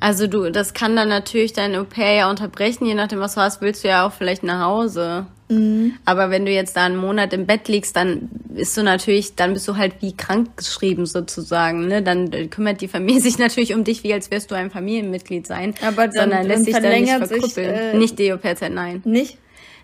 also 0.00 0.26
du, 0.26 0.50
das 0.50 0.74
kann 0.74 0.94
dann 0.94 1.08
natürlich 1.08 1.52
dein 1.52 1.74
Au-pair 1.74 2.14
ja 2.14 2.30
unterbrechen, 2.30 2.86
je 2.86 2.94
nachdem, 2.94 3.18
was 3.20 3.34
du 3.34 3.40
hast, 3.40 3.60
willst 3.60 3.82
du 3.84 3.88
ja 3.88 4.06
auch 4.06 4.12
vielleicht 4.12 4.42
nach 4.42 4.64
Hause. 4.64 5.26
Mhm. 5.48 5.94
Aber 6.04 6.30
wenn 6.30 6.44
du 6.44 6.52
jetzt 6.52 6.76
da 6.76 6.84
einen 6.84 6.96
Monat 6.96 7.32
im 7.32 7.46
Bett 7.46 7.68
liegst, 7.68 7.96
dann 7.96 8.28
bist 8.48 8.76
du 8.76 8.82
natürlich, 8.82 9.34
dann 9.34 9.54
bist 9.54 9.66
du 9.66 9.76
halt 9.76 9.94
wie 10.00 10.16
krank 10.16 10.56
geschrieben 10.56 11.06
sozusagen. 11.06 11.88
Ne? 11.88 12.02
Dann 12.02 12.30
kümmert 12.50 12.80
die 12.80 12.88
Familie 12.88 13.20
sich 13.22 13.38
natürlich 13.38 13.74
um 13.74 13.84
dich, 13.84 14.04
wie 14.04 14.12
als 14.12 14.30
wärst 14.30 14.50
du 14.50 14.54
ein 14.54 14.70
Familienmitglied 14.70 15.46
sein. 15.46 15.74
Aber 15.84 16.06
dann, 16.06 16.12
sondern 16.12 16.46
lässt 16.46 16.66
sich 16.66 16.74
dann 16.74 17.00
nicht 17.00 17.10
verkuppeln. 17.10 17.50
Sich, 17.50 17.56
äh, 17.58 17.96
nicht 17.96 18.20
DOP-Zeit, 18.20 18.72
nein. 18.72 19.02
Nicht? 19.04 19.38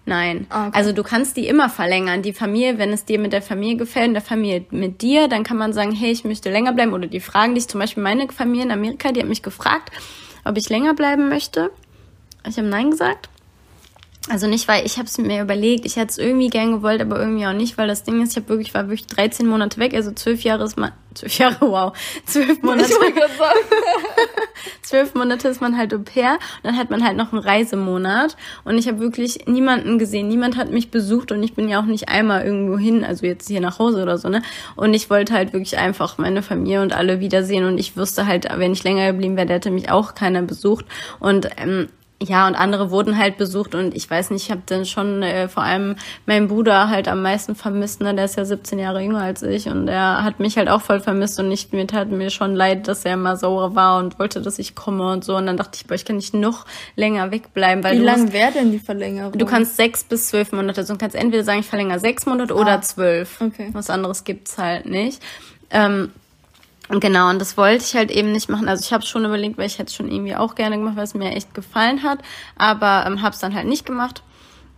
Nein. 0.06 0.46
Ah, 0.50 0.68
okay. 0.68 0.76
Also 0.76 0.92
du 0.92 1.02
kannst 1.02 1.36
die 1.36 1.46
immer 1.46 1.70
verlängern. 1.70 2.22
Die 2.22 2.32
Familie, 2.32 2.78
wenn 2.78 2.92
es 2.92 3.04
dir 3.04 3.18
mit 3.18 3.32
der 3.32 3.42
Familie 3.42 3.76
gefällt, 3.76 4.08
in 4.08 4.14
der 4.14 4.22
Familie 4.22 4.66
mit 4.70 5.00
dir, 5.00 5.28
dann 5.28 5.44
kann 5.44 5.56
man 5.56 5.72
sagen, 5.72 5.92
hey, 5.92 6.10
ich 6.10 6.24
möchte 6.24 6.50
länger 6.50 6.72
bleiben. 6.72 6.92
Oder 6.92 7.06
die 7.06 7.20
fragen 7.20 7.54
dich, 7.54 7.68
zum 7.68 7.80
Beispiel 7.80 8.02
meine 8.02 8.28
Familie 8.28 8.64
in 8.64 8.70
Amerika, 8.70 9.12
die 9.12 9.20
hat 9.20 9.28
mich 9.28 9.42
gefragt, 9.42 9.90
ob 10.44 10.56
ich 10.58 10.68
länger 10.68 10.94
bleiben 10.94 11.28
möchte. 11.28 11.70
Ich 12.46 12.58
habe 12.58 12.68
Nein 12.68 12.90
gesagt. 12.90 13.30
Also 14.30 14.46
nicht, 14.46 14.68
weil 14.68 14.86
ich 14.86 14.96
habe 14.96 15.06
es 15.06 15.18
mir 15.18 15.42
überlegt, 15.42 15.84
ich 15.84 15.96
hätte 15.96 16.12
es 16.12 16.18
irgendwie 16.18 16.48
gern 16.48 16.72
gewollt, 16.72 17.02
aber 17.02 17.20
irgendwie 17.20 17.46
auch 17.46 17.52
nicht, 17.52 17.76
weil 17.76 17.88
das 17.88 18.04
Ding 18.04 18.22
ist, 18.22 18.30
ich 18.30 18.36
habe 18.36 18.48
wirklich, 18.48 18.72
war 18.72 18.88
wirklich 18.88 19.06
13 19.06 19.46
Monate 19.46 19.78
weg, 19.78 19.92
also 19.92 20.12
zwölf 20.12 20.40
Jahre 20.44 20.64
ist 20.64 20.78
man, 20.78 20.92
zwölf 21.14 21.36
Jahre, 21.36 21.56
wow, 21.60 21.92
zwölf 22.24 22.62
Monate. 22.62 22.88
zwölf 24.82 25.14
Monate 25.14 25.48
ist 25.48 25.60
man 25.60 25.76
halt 25.76 25.92
Au 25.92 25.98
pair 25.98 26.32
und 26.32 26.64
dann 26.64 26.78
hat 26.78 26.88
man 26.88 27.04
halt 27.04 27.18
noch 27.18 27.34
einen 27.34 27.42
Reisemonat 27.42 28.38
und 28.64 28.78
ich 28.78 28.88
habe 28.88 28.98
wirklich 29.00 29.46
niemanden 29.46 29.98
gesehen, 29.98 30.28
niemand 30.28 30.56
hat 30.56 30.70
mich 30.70 30.90
besucht 30.90 31.30
und 31.30 31.42
ich 31.42 31.52
bin 31.52 31.68
ja 31.68 31.78
auch 31.78 31.86
nicht 31.86 32.08
einmal 32.08 32.46
irgendwo 32.46 32.78
hin, 32.78 33.04
also 33.04 33.26
jetzt 33.26 33.48
hier 33.48 33.60
nach 33.60 33.78
Hause 33.78 34.02
oder 34.02 34.16
so, 34.16 34.30
ne? 34.30 34.40
Und 34.74 34.94
ich 34.94 35.10
wollte 35.10 35.34
halt 35.34 35.52
wirklich 35.52 35.76
einfach 35.76 36.16
meine 36.16 36.40
Familie 36.40 36.80
und 36.80 36.94
alle 36.94 37.20
wiedersehen 37.20 37.66
und 37.66 37.76
ich 37.76 37.94
wusste 37.94 38.26
halt, 38.26 38.48
wenn 38.56 38.72
ich 38.72 38.84
länger 38.84 39.12
geblieben 39.12 39.36
wäre, 39.36 39.52
hätte 39.52 39.70
mich 39.70 39.90
auch 39.90 40.14
keiner 40.14 40.40
besucht 40.40 40.86
und 41.20 41.50
ähm, 41.58 41.88
ja, 42.22 42.46
und 42.46 42.54
andere 42.54 42.90
wurden 42.90 43.18
halt 43.18 43.36
besucht 43.36 43.74
und 43.74 43.94
ich 43.94 44.08
weiß 44.08 44.30
nicht, 44.30 44.44
ich 44.44 44.50
habe 44.50 44.62
dann 44.66 44.86
schon 44.86 45.22
äh, 45.22 45.48
vor 45.48 45.62
allem 45.62 45.96
meinen 46.26 46.48
Bruder 46.48 46.88
halt 46.88 47.08
am 47.08 47.22
meisten 47.22 47.54
vermisst, 47.54 48.00
ne? 48.00 48.14
Der 48.14 48.24
ist 48.26 48.36
ja 48.36 48.44
17 48.44 48.78
Jahre 48.78 49.00
jünger 49.00 49.20
als 49.20 49.42
ich 49.42 49.68
und 49.68 49.88
er 49.88 50.22
hat 50.22 50.40
mich 50.40 50.56
halt 50.56 50.68
auch 50.68 50.80
voll 50.80 51.00
vermisst 51.00 51.38
und 51.40 51.50
ich, 51.50 51.72
mir 51.72 51.86
tat 51.86 52.10
mir 52.10 52.30
schon 52.30 52.54
leid, 52.54 52.88
dass 52.88 53.04
er 53.04 53.14
immer 53.14 53.36
sauer 53.36 53.74
war 53.74 53.98
und 53.98 54.18
wollte, 54.18 54.40
dass 54.40 54.58
ich 54.58 54.74
komme 54.74 55.12
und 55.12 55.24
so. 55.24 55.36
Und 55.36 55.46
dann 55.46 55.56
dachte 55.56 55.72
ich, 55.74 55.86
boah, 55.86 55.94
ich 55.94 56.04
kann 56.04 56.16
nicht 56.16 56.34
noch 56.34 56.66
länger 56.96 57.30
wegbleiben, 57.30 57.82
weil 57.82 57.98
Wie 57.98 58.04
lang 58.04 58.32
wäre 58.32 58.52
denn 58.52 58.70
die 58.70 58.78
Verlängerung? 58.78 59.32
Du 59.32 59.44
kannst 59.44 59.76
sechs 59.76 60.04
bis 60.04 60.28
zwölf 60.28 60.52
Monate, 60.52 60.80
also 60.80 60.94
du 60.94 60.98
kannst 60.98 61.16
entweder 61.16 61.42
sagen, 61.42 61.60
ich 61.60 61.66
verlängere 61.66 61.98
sechs 61.98 62.26
Monate 62.26 62.54
ah, 62.54 62.58
oder 62.60 62.80
zwölf. 62.80 63.40
Okay. 63.40 63.70
Was 63.72 63.90
anderes 63.90 64.24
gibt's 64.24 64.56
halt 64.56 64.86
nicht. 64.86 65.20
Ähm, 65.70 66.10
Genau, 67.00 67.30
und 67.30 67.40
das 67.40 67.56
wollte 67.56 67.84
ich 67.84 67.94
halt 67.94 68.10
eben 68.10 68.30
nicht 68.32 68.48
machen. 68.48 68.68
Also 68.68 68.84
ich 68.84 68.92
habe 68.92 69.04
schon 69.04 69.24
überlegt, 69.24 69.58
weil 69.58 69.66
ich 69.66 69.78
hätte 69.78 69.92
schon 69.92 70.10
irgendwie 70.10 70.36
auch 70.36 70.54
gerne 70.54 70.76
gemacht, 70.76 70.96
weil 70.96 71.04
es 71.04 71.14
mir 71.14 71.32
echt 71.32 71.54
gefallen 71.54 72.02
hat, 72.02 72.20
aber 72.56 73.04
ähm, 73.06 73.22
habe 73.22 73.34
es 73.34 73.40
dann 73.40 73.54
halt 73.54 73.66
nicht 73.66 73.86
gemacht. 73.86 74.22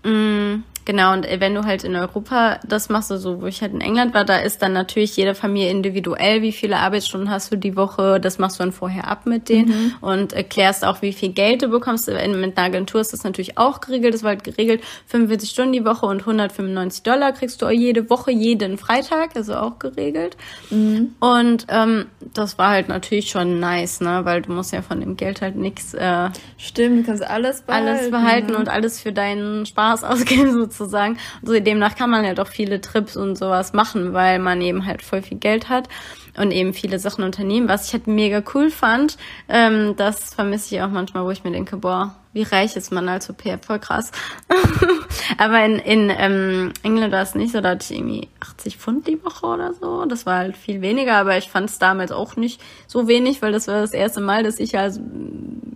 Mm, 0.04 0.62
Genau, 0.86 1.12
und 1.12 1.26
äh, 1.26 1.40
wenn 1.40 1.54
du 1.54 1.64
halt 1.64 1.82
in 1.82 1.96
Europa 1.96 2.60
das 2.66 2.88
machst, 2.88 3.10
also 3.10 3.42
wo 3.42 3.46
ich 3.46 3.60
halt 3.60 3.74
in 3.74 3.80
England 3.80 4.14
war, 4.14 4.24
da 4.24 4.36
ist 4.36 4.62
dann 4.62 4.72
natürlich 4.72 5.16
jede 5.16 5.34
Familie 5.34 5.70
individuell, 5.70 6.42
wie 6.42 6.52
viele 6.52 6.76
Arbeitsstunden 6.76 7.28
hast 7.28 7.52
du 7.52 7.56
die 7.56 7.76
Woche, 7.76 8.20
das 8.20 8.38
machst 8.38 8.58
du 8.58 8.62
dann 8.62 8.72
vorher 8.72 9.08
ab 9.08 9.26
mit 9.26 9.48
denen 9.48 9.68
mhm. 9.68 9.94
und 10.00 10.32
erklärst 10.32 10.84
auch, 10.84 11.02
wie 11.02 11.12
viel 11.12 11.30
Geld 11.30 11.62
du 11.62 11.68
bekommst. 11.68 12.06
Mit 12.06 12.18
einer 12.18 12.52
Agentur 12.56 13.00
ist 13.00 13.12
das 13.12 13.24
natürlich 13.24 13.58
auch 13.58 13.80
geregelt, 13.80 14.14
das 14.14 14.22
war 14.22 14.30
halt 14.30 14.44
geregelt, 14.44 14.80
45 15.06 15.50
Stunden 15.50 15.72
die 15.72 15.84
Woche 15.84 16.06
und 16.06 16.20
195 16.20 17.02
Dollar 17.02 17.32
kriegst 17.32 17.60
du 17.60 17.68
jede 17.68 18.08
Woche, 18.08 18.30
jeden 18.30 18.78
Freitag, 18.78 19.34
also 19.34 19.56
auch 19.56 19.80
geregelt. 19.80 20.36
Mhm. 20.70 21.16
Und 21.18 21.66
ähm, 21.68 22.06
das 22.32 22.58
war 22.58 22.70
halt 22.70 22.88
natürlich 22.88 23.30
schon 23.30 23.58
nice, 23.58 24.00
ne, 24.00 24.24
weil 24.24 24.42
du 24.42 24.52
musst 24.52 24.72
ja 24.72 24.82
von 24.82 25.00
dem 25.00 25.16
Geld 25.16 25.42
halt 25.42 25.56
nichts 25.56 25.94
äh, 25.94 26.30
Stimmt, 26.58 27.00
du 27.00 27.02
kannst 27.06 27.28
alles 27.28 27.62
behalten. 27.62 27.88
Alles 27.88 28.10
behalten 28.12 28.52
ja. 28.52 28.58
und 28.58 28.68
alles 28.68 29.00
für 29.00 29.12
deinen 29.12 29.66
Spaß 29.66 30.04
ausgeben 30.04 30.52
sozusagen 30.52 30.75
sozusagen. 30.76 31.18
Also 31.40 31.58
demnach 31.60 31.96
kann 31.96 32.10
man 32.10 32.24
ja 32.24 32.34
doch 32.34 32.48
viele 32.48 32.80
Trips 32.80 33.16
und 33.16 33.36
sowas 33.36 33.72
machen, 33.72 34.12
weil 34.12 34.38
man 34.38 34.60
eben 34.60 34.86
halt 34.86 35.02
voll 35.02 35.22
viel 35.22 35.38
Geld 35.38 35.68
hat 35.68 35.88
und 36.36 36.50
eben 36.50 36.74
viele 36.74 36.98
Sachen 36.98 37.24
unternehmen. 37.24 37.68
Was 37.68 37.86
ich 37.86 37.92
halt 37.92 38.06
mega 38.06 38.42
cool 38.54 38.70
fand, 38.70 39.16
ähm, 39.48 39.94
das 39.96 40.34
vermisse 40.34 40.74
ich 40.74 40.82
auch 40.82 40.90
manchmal, 40.90 41.24
wo 41.24 41.30
ich 41.30 41.44
mir 41.44 41.52
denke, 41.52 41.76
boah, 41.76 42.14
wie 42.32 42.42
reich 42.42 42.76
ist 42.76 42.92
man 42.92 43.08
als 43.08 43.30
Au-pair, 43.30 43.58
voll 43.58 43.78
krass. 43.78 44.12
Aber 45.38 45.64
in, 45.64 45.78
in 45.78 46.12
ähm, 46.14 46.72
England 46.82 47.12
war 47.12 47.22
es 47.22 47.34
nicht 47.34 47.52
so, 47.52 47.62
da 47.62 47.70
hatte 47.70 47.86
ich 47.90 47.98
irgendwie 47.98 48.28
80 48.40 48.76
Pfund 48.76 49.06
die 49.06 49.24
Woche 49.24 49.46
oder 49.46 49.72
so. 49.72 50.04
Das 50.04 50.26
war 50.26 50.36
halt 50.36 50.56
viel 50.56 50.82
weniger, 50.82 51.14
aber 51.16 51.38
ich 51.38 51.48
fand 51.48 51.70
es 51.70 51.78
damals 51.78 52.12
auch 52.12 52.36
nicht 52.36 52.60
so 52.86 53.08
wenig, 53.08 53.40
weil 53.40 53.52
das 53.52 53.68
war 53.68 53.80
das 53.80 53.92
erste 53.92 54.20
Mal, 54.20 54.42
dass 54.42 54.60
ich 54.60 54.78
also 54.78 55.00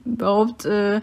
überhaupt 0.04 0.66
äh, 0.66 1.00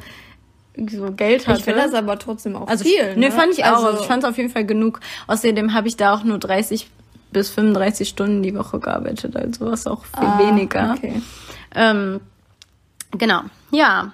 so 0.90 1.12
Geld 1.12 1.48
hatte. 1.48 1.60
Ich 1.60 1.66
finde 1.66 1.82
das 1.82 1.94
aber 1.94 2.20
trotzdem 2.20 2.56
auch 2.56 2.68
also, 2.68 2.84
viel. 2.84 3.16
Ne, 3.16 3.32
fand 3.32 3.54
ich 3.54 3.66
auch. 3.66 3.84
Also, 3.84 4.02
ich 4.02 4.08
fand 4.08 4.24
es 4.24 4.30
auf 4.30 4.38
jeden 4.38 4.50
Fall 4.50 4.66
genug. 4.66 5.00
Außerdem 5.28 5.74
habe 5.74 5.88
ich 5.88 5.98
da 5.98 6.14
auch 6.14 6.24
nur 6.24 6.38
30 6.38 6.88
bis 7.32 7.50
35 7.50 8.08
Stunden 8.08 8.44
die 8.44 8.56
Woche 8.56 8.80
gearbeitet, 8.80 9.36
also 9.36 9.66
was 9.66 9.88
auch 9.88 10.06
viel 10.06 10.28
ah, 10.28 10.40
weniger. 10.40 10.96
Okay. 10.98 11.22
Ähm, 11.76 12.22
genau, 13.12 13.42
ja. 13.72 14.14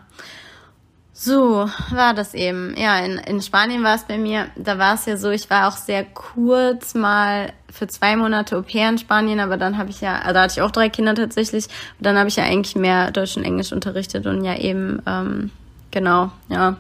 So 1.15 1.69
war 1.91 2.13
das 2.13 2.34
eben. 2.34 2.76
Ja, 2.76 2.99
in, 2.99 3.17
in 3.19 3.41
Spanien 3.41 3.84
war 3.84 3.95
es 3.95 4.04
bei 4.04 4.17
mir, 4.17 4.47
da 4.58 4.78
war 4.78 4.95
es 4.95 5.06
ja 5.06 5.15
so, 5.15 5.30
ich 5.30 5.49
war 5.49 5.69
auch 5.69 5.78
sehr 5.78 6.04
kurz 6.04 6.95
mal 6.95 7.54
für 7.69 7.88
zwei 7.88 8.17
Monate 8.17 8.58
Au 8.58 8.63
in 8.67 8.97
Spanien, 8.97 9.39
aber 9.39 9.56
dann 9.58 9.78
habe 9.78 9.89
ich 9.89 10.02
ja, 10.02 10.17
also 10.17 10.34
da 10.34 10.41
hatte 10.41 10.54
ich 10.58 10.62
auch 10.62 10.71
drei 10.71 10.89
Kinder 10.89 11.15
tatsächlich, 11.15 11.65
und 11.97 12.06
dann 12.06 12.17
habe 12.17 12.30
ich 12.30 12.36
ja 12.36 12.43
eigentlich 12.43 12.76
mehr 12.76 13.12
Deutsch 13.12 13.38
und 13.38 13.43
Englisch 13.43 13.71
unterrichtet 13.71 14.26
und 14.26 14.43
ja 14.43 14.58
eben 14.58 15.02
ähm, 15.06 15.52
Genau, 15.94 16.32
ja. 16.50 16.76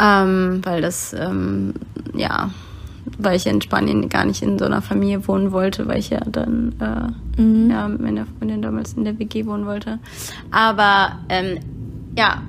Ähm, 0.00 0.60
weil 0.64 0.82
das, 0.82 1.12
ähm, 1.12 1.74
ja, 2.12 2.50
weil 3.16 3.36
ich 3.36 3.46
in 3.46 3.62
Spanien 3.62 4.08
gar 4.08 4.24
nicht 4.24 4.42
in 4.42 4.58
so 4.58 4.64
einer 4.64 4.82
Familie 4.82 5.28
wohnen 5.28 5.52
wollte, 5.52 5.86
weil 5.86 6.00
ich 6.00 6.10
ja 6.10 6.18
dann 6.26 6.74
äh, 6.80 7.40
mhm. 7.40 7.70
ja, 7.70 7.86
mit 7.86 8.00
meiner 8.00 8.26
Freundin 8.26 8.60
damals 8.60 8.94
in 8.94 9.04
der 9.04 9.20
WG 9.20 9.46
wohnen 9.46 9.66
wollte. 9.66 10.00
Aber 10.50 11.20
ähm, 11.28 11.60
ja, 12.18 12.42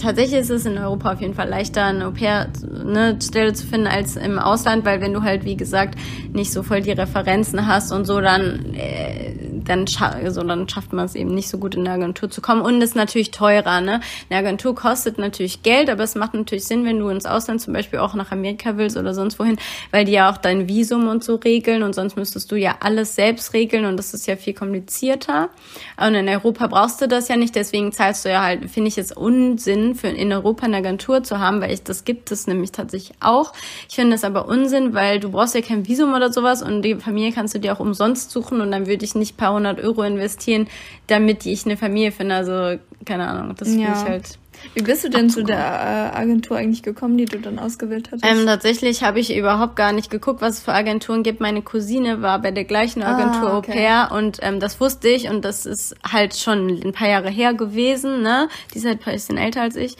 tatsächlich 0.00 0.40
ist 0.40 0.50
es 0.50 0.66
in 0.66 0.78
Europa 0.78 1.12
auf 1.12 1.20
jeden 1.20 1.34
Fall 1.34 1.48
leichter, 1.48 1.84
eine 1.84 2.06
Au-pair-Stelle 2.06 3.46
ne, 3.46 3.52
zu 3.52 3.66
finden 3.66 3.86
als 3.86 4.16
im 4.16 4.38
Ausland, 4.38 4.84
weil 4.84 5.00
wenn 5.00 5.12
du 5.12 5.22
halt, 5.22 5.44
wie 5.44 5.56
gesagt, 5.56 5.98
nicht 6.32 6.52
so 6.52 6.62
voll 6.62 6.80
die 6.80 6.92
Referenzen 6.92 7.66
hast 7.66 7.92
und 7.92 8.04
so, 8.04 8.20
dann, 8.20 8.74
äh, 8.74 9.34
dann, 9.64 9.86
scha 9.86 10.08
also, 10.08 10.42
dann 10.42 10.68
schafft 10.68 10.92
man 10.92 11.04
es 11.04 11.14
eben 11.14 11.34
nicht 11.34 11.48
so 11.48 11.58
gut 11.58 11.74
in 11.74 11.86
eine 11.86 12.02
Agentur 12.02 12.30
zu 12.30 12.40
kommen. 12.40 12.62
Und 12.62 12.82
es 12.82 12.90
ist 12.90 12.96
natürlich 12.96 13.30
teurer. 13.30 13.80
Ne? 13.80 14.00
Eine 14.28 14.38
Agentur 14.40 14.74
kostet 14.74 15.18
natürlich 15.18 15.62
Geld, 15.62 15.90
aber 15.90 16.02
es 16.02 16.14
macht 16.14 16.34
natürlich 16.34 16.64
Sinn, 16.64 16.84
wenn 16.84 16.98
du 16.98 17.08
ins 17.08 17.26
Ausland 17.26 17.60
zum 17.60 17.74
Beispiel 17.74 17.98
auch 17.98 18.14
nach 18.14 18.32
Amerika 18.32 18.76
willst 18.76 18.96
oder 18.96 19.14
sonst 19.14 19.38
wohin, 19.38 19.58
weil 19.90 20.04
die 20.04 20.12
ja 20.12 20.30
auch 20.30 20.38
dein 20.38 20.68
Visum 20.68 21.08
und 21.08 21.22
so 21.22 21.36
regeln 21.36 21.82
und 21.82 21.94
sonst 21.94 22.16
müsstest 22.16 22.50
du 22.50 22.56
ja 22.56 22.76
alles 22.80 23.14
selbst 23.14 23.52
regeln 23.52 23.84
und 23.84 23.96
das 23.96 24.14
ist 24.14 24.26
ja 24.26 24.36
viel 24.36 24.54
komplizierter. 24.54 25.50
Und 25.96 26.14
in 26.14 26.28
Europa 26.28 26.66
brauchst 26.66 27.00
du 27.00 27.08
das 27.08 27.28
ja 27.28 27.36
nicht, 27.36 27.54
deswegen 27.54 27.92
zahlst 27.92 28.24
du 28.24 28.30
ja 28.30 28.42
halt, 28.42 28.70
finde 28.70 28.88
ich 28.88 28.98
es 28.98 29.12
Unsinn, 29.12 29.89
für 29.94 30.08
in 30.08 30.32
Europa 30.32 30.66
eine 30.66 30.78
Agentur 30.78 31.22
zu 31.22 31.38
haben, 31.38 31.60
weil 31.60 31.72
ich 31.72 31.82
das 31.82 32.04
gibt 32.04 32.30
es 32.30 32.46
nämlich 32.46 32.72
tatsächlich 32.72 33.16
auch. 33.20 33.52
Ich 33.88 33.96
finde 33.96 34.12
das 34.12 34.24
aber 34.24 34.46
Unsinn, 34.48 34.94
weil 34.94 35.20
du 35.20 35.30
brauchst 35.30 35.54
ja 35.54 35.60
kein 35.60 35.86
Visum 35.86 36.14
oder 36.14 36.32
sowas 36.32 36.62
und 36.62 36.82
die 36.82 36.96
Familie 36.96 37.32
kannst 37.32 37.54
du 37.54 37.58
dir 37.58 37.72
auch 37.72 37.80
umsonst 37.80 38.30
suchen 38.30 38.60
und 38.60 38.70
dann 38.70 38.86
würde 38.86 39.04
ich 39.04 39.14
nicht 39.14 39.36
paar 39.36 39.54
hundert 39.54 39.80
Euro 39.80 40.02
investieren, 40.02 40.68
damit 41.06 41.46
ich 41.46 41.64
eine 41.66 41.76
Familie 41.76 42.12
finde. 42.12 42.34
Also 42.34 42.78
keine 43.04 43.28
Ahnung, 43.28 43.54
das 43.56 43.68
ja. 43.68 43.74
finde 43.74 43.92
ich 43.92 44.04
halt 44.08 44.38
wie 44.74 44.82
bist 44.82 45.04
du 45.04 45.08
denn 45.08 45.30
zu 45.30 45.42
der 45.42 45.56
äh, 45.56 46.16
Agentur 46.16 46.56
eigentlich 46.56 46.82
gekommen, 46.82 47.16
die 47.18 47.24
du 47.24 47.38
dann 47.38 47.58
ausgewählt 47.58 48.08
hattest? 48.12 48.24
Ähm, 48.24 48.46
tatsächlich 48.46 49.02
habe 49.02 49.20
ich 49.20 49.34
überhaupt 49.34 49.76
gar 49.76 49.92
nicht 49.92 50.10
geguckt, 50.10 50.40
was 50.40 50.58
es 50.58 50.62
für 50.62 50.72
Agenturen 50.72 51.22
gibt. 51.22 51.40
Meine 51.40 51.62
Cousine 51.62 52.22
war 52.22 52.40
bei 52.40 52.50
der 52.50 52.64
gleichen 52.64 53.02
ah, 53.02 53.16
Agentur 53.16 53.50
ah, 53.50 53.58
okay. 53.58 53.70
Au 53.70 53.74
pair 53.74 54.08
und 54.12 54.38
ähm, 54.42 54.60
das 54.60 54.80
wusste 54.80 55.08
ich 55.08 55.28
und 55.28 55.44
das 55.44 55.66
ist 55.66 55.96
halt 56.06 56.36
schon 56.36 56.80
ein 56.84 56.92
paar 56.92 57.08
Jahre 57.08 57.30
her 57.30 57.54
gewesen. 57.54 58.22
Ne? 58.22 58.48
Die 58.72 58.78
ist 58.78 58.84
halt 58.84 59.06
ein 59.06 59.12
bisschen 59.12 59.38
älter 59.38 59.62
als 59.62 59.76
ich. 59.76 59.96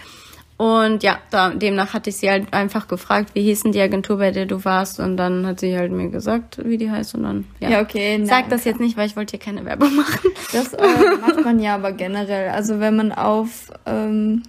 Und 0.61 1.03
ja, 1.03 1.19
da, 1.31 1.55
demnach 1.55 1.95
hatte 1.95 2.11
ich 2.11 2.19
sie 2.19 2.29
halt 2.29 2.53
einfach 2.53 2.87
gefragt, 2.87 3.31
wie 3.33 3.41
hieß 3.45 3.63
denn 3.63 3.73
die 3.73 3.81
Agentur, 3.81 4.19
bei 4.19 4.31
der 4.31 4.45
du 4.45 4.63
warst? 4.63 5.01
Und 5.01 5.17
dann 5.17 5.47
hat 5.47 5.61
sie 5.61 5.75
halt 5.75 5.91
mir 5.91 6.11
gesagt, 6.11 6.63
wie 6.63 6.77
die 6.77 6.91
heißt. 6.91 7.15
Und 7.15 7.23
dann, 7.23 7.47
ja. 7.61 7.71
ja 7.71 7.81
okay. 7.81 8.19
Na, 8.19 8.27
Sag 8.27 8.51
das 8.51 8.67
jetzt 8.67 8.79
nicht, 8.79 8.95
weil 8.99 9.07
ich 9.07 9.17
wollte 9.17 9.31
hier 9.31 9.41
keine 9.41 9.65
Werbung 9.65 9.97
machen. 9.97 10.31
Das 10.53 10.75
äh, 10.75 11.17
macht 11.19 11.43
man 11.47 11.61
ja 11.61 11.77
aber 11.77 11.93
generell. 11.93 12.51
Also 12.51 12.79
wenn 12.79 12.95
man 12.95 13.11
auf, 13.11 13.71
ähm, 13.87 14.43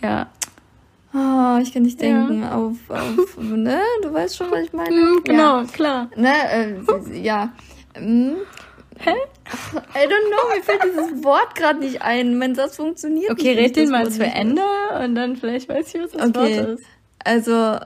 ja. 0.00 0.28
Oh, 1.12 1.58
ich 1.60 1.74
kann 1.74 1.82
nicht 1.82 2.00
denken, 2.00 2.42
ja. 2.42 2.54
auf, 2.54 2.76
auf, 2.88 3.36
ne? 3.38 3.80
Du 4.04 4.14
weißt 4.14 4.36
schon, 4.36 4.48
was 4.52 4.60
ich 4.60 4.72
meine? 4.72 4.94
Mm, 4.94 5.24
genau, 5.24 5.62
ja. 5.62 5.64
klar. 5.64 6.08
Ne, 6.14 6.34
äh, 6.52 7.20
ja. 7.20 7.52
Hä? 9.04 9.10
I 9.10 10.06
don't 10.06 10.28
know, 10.28 10.54
mir 10.54 10.62
fällt 10.62 10.84
dieses 10.84 11.24
Wort 11.24 11.54
gerade 11.54 11.80
nicht 11.80 12.02
ein. 12.02 12.38
Mein 12.38 12.54
Satz 12.54 12.76
funktioniert 12.76 13.30
okay, 13.30 13.42
nicht. 13.42 13.52
Okay, 13.52 13.64
red 13.64 13.76
den 13.76 13.90
mal 13.90 14.10
zu 14.10 14.24
Ende 14.24 14.62
und 15.02 15.14
dann 15.14 15.36
vielleicht 15.36 15.68
weiß 15.68 15.94
ich, 15.94 16.00
was 16.00 16.12
das 16.12 16.28
okay. 16.28 16.58
Wort 16.58 16.68
ist. 16.78 16.86
Also, 17.24 17.78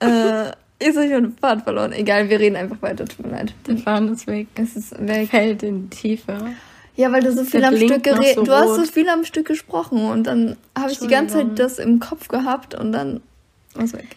äh, 0.00 0.50
ist 0.78 0.96
euch 0.98 1.08
den 1.08 1.36
Faden 1.36 1.62
verloren. 1.62 1.92
Egal, 1.92 2.28
wir 2.28 2.38
reden 2.38 2.56
einfach 2.56 2.80
weiter, 2.82 3.04
tut 3.06 3.24
mir 3.24 3.32
leid. 3.32 3.54
Der 3.66 3.78
Faden 3.78 4.12
ist 4.12 4.26
weg. 4.26 4.48
Es 4.54 4.76
ist 4.76 4.94
weg. 5.06 5.30
Fällt 5.30 5.62
in 5.62 5.88
die 5.88 5.96
Tiefe. 5.96 6.54
Ja, 6.96 7.10
weil 7.10 7.22
du 7.22 7.32
so 7.32 7.42
viel 7.44 7.64
am 7.64 7.76
Stück 7.76 8.02
geredet 8.02 8.34
so 8.36 8.44
Du 8.44 8.52
hast 8.52 8.76
so 8.76 8.84
viel 8.84 9.08
am 9.08 9.24
Stück 9.24 9.46
gesprochen 9.46 10.10
und 10.10 10.26
dann 10.26 10.56
habe 10.78 10.92
ich 10.92 10.98
die 10.98 11.08
ganze 11.08 11.38
Zeit 11.38 11.58
das 11.58 11.78
im 11.78 11.98
Kopf 11.98 12.28
gehabt 12.28 12.74
und 12.74 12.92
dann 12.92 13.20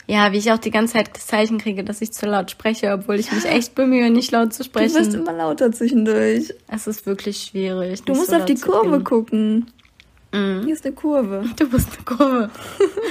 ja, 0.08 0.32
wie 0.32 0.38
ich 0.38 0.52
auch 0.52 0.58
die 0.58 0.72
ganze 0.72 0.94
Zeit 0.94 1.10
das 1.14 1.28
Zeichen 1.28 1.58
kriege, 1.58 1.84
dass 1.84 2.02
ich 2.02 2.12
zu 2.12 2.28
laut 2.28 2.52
spreche, 2.52 2.92
obwohl 2.92 3.16
ich 3.16 3.32
mich 3.32 3.46
echt 3.46 3.76
bemühe, 3.76 4.10
nicht 4.10 4.32
laut 4.32 4.54
zu 4.54 4.64
sprechen. 4.64 4.94
Du 4.94 5.00
wirst 5.00 5.14
immer 5.14 5.34
lauter 5.34 5.72
zwischendurch. 5.72 6.54
Es 6.68 6.88
ist 6.88 7.06
wirklich 7.06 7.38
schwierig. 7.38 8.04
Du 8.04 8.14
musst 8.14 8.30
so 8.30 8.36
auf 8.36 8.46
die 8.46 8.56
Kurve 8.56 9.04
gucken. 9.04 9.68
Mhm. 10.32 10.64
Hier 10.66 10.74
ist 10.74 10.86
eine 10.86 10.94
Kurve. 10.94 11.46
Du 11.58 11.70
bist 11.70 11.90
eine 11.96 12.18
Kurve. 12.18 12.50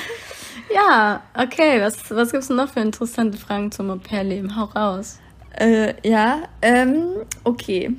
ja, 0.74 1.22
okay. 1.34 1.80
Was, 1.80 2.10
was 2.10 2.30
gibt 2.30 2.44
es 2.44 2.48
noch 2.50 2.68
für 2.68 2.80
interessante 2.80 3.38
Fragen 3.38 3.72
zum 3.72 3.90
Au-pair-Leben? 3.90 4.56
Hau 4.56 4.64
raus. 4.64 5.18
Äh, 5.58 5.94
ja, 6.08 6.42
ähm, 6.62 7.06
okay. 7.44 7.92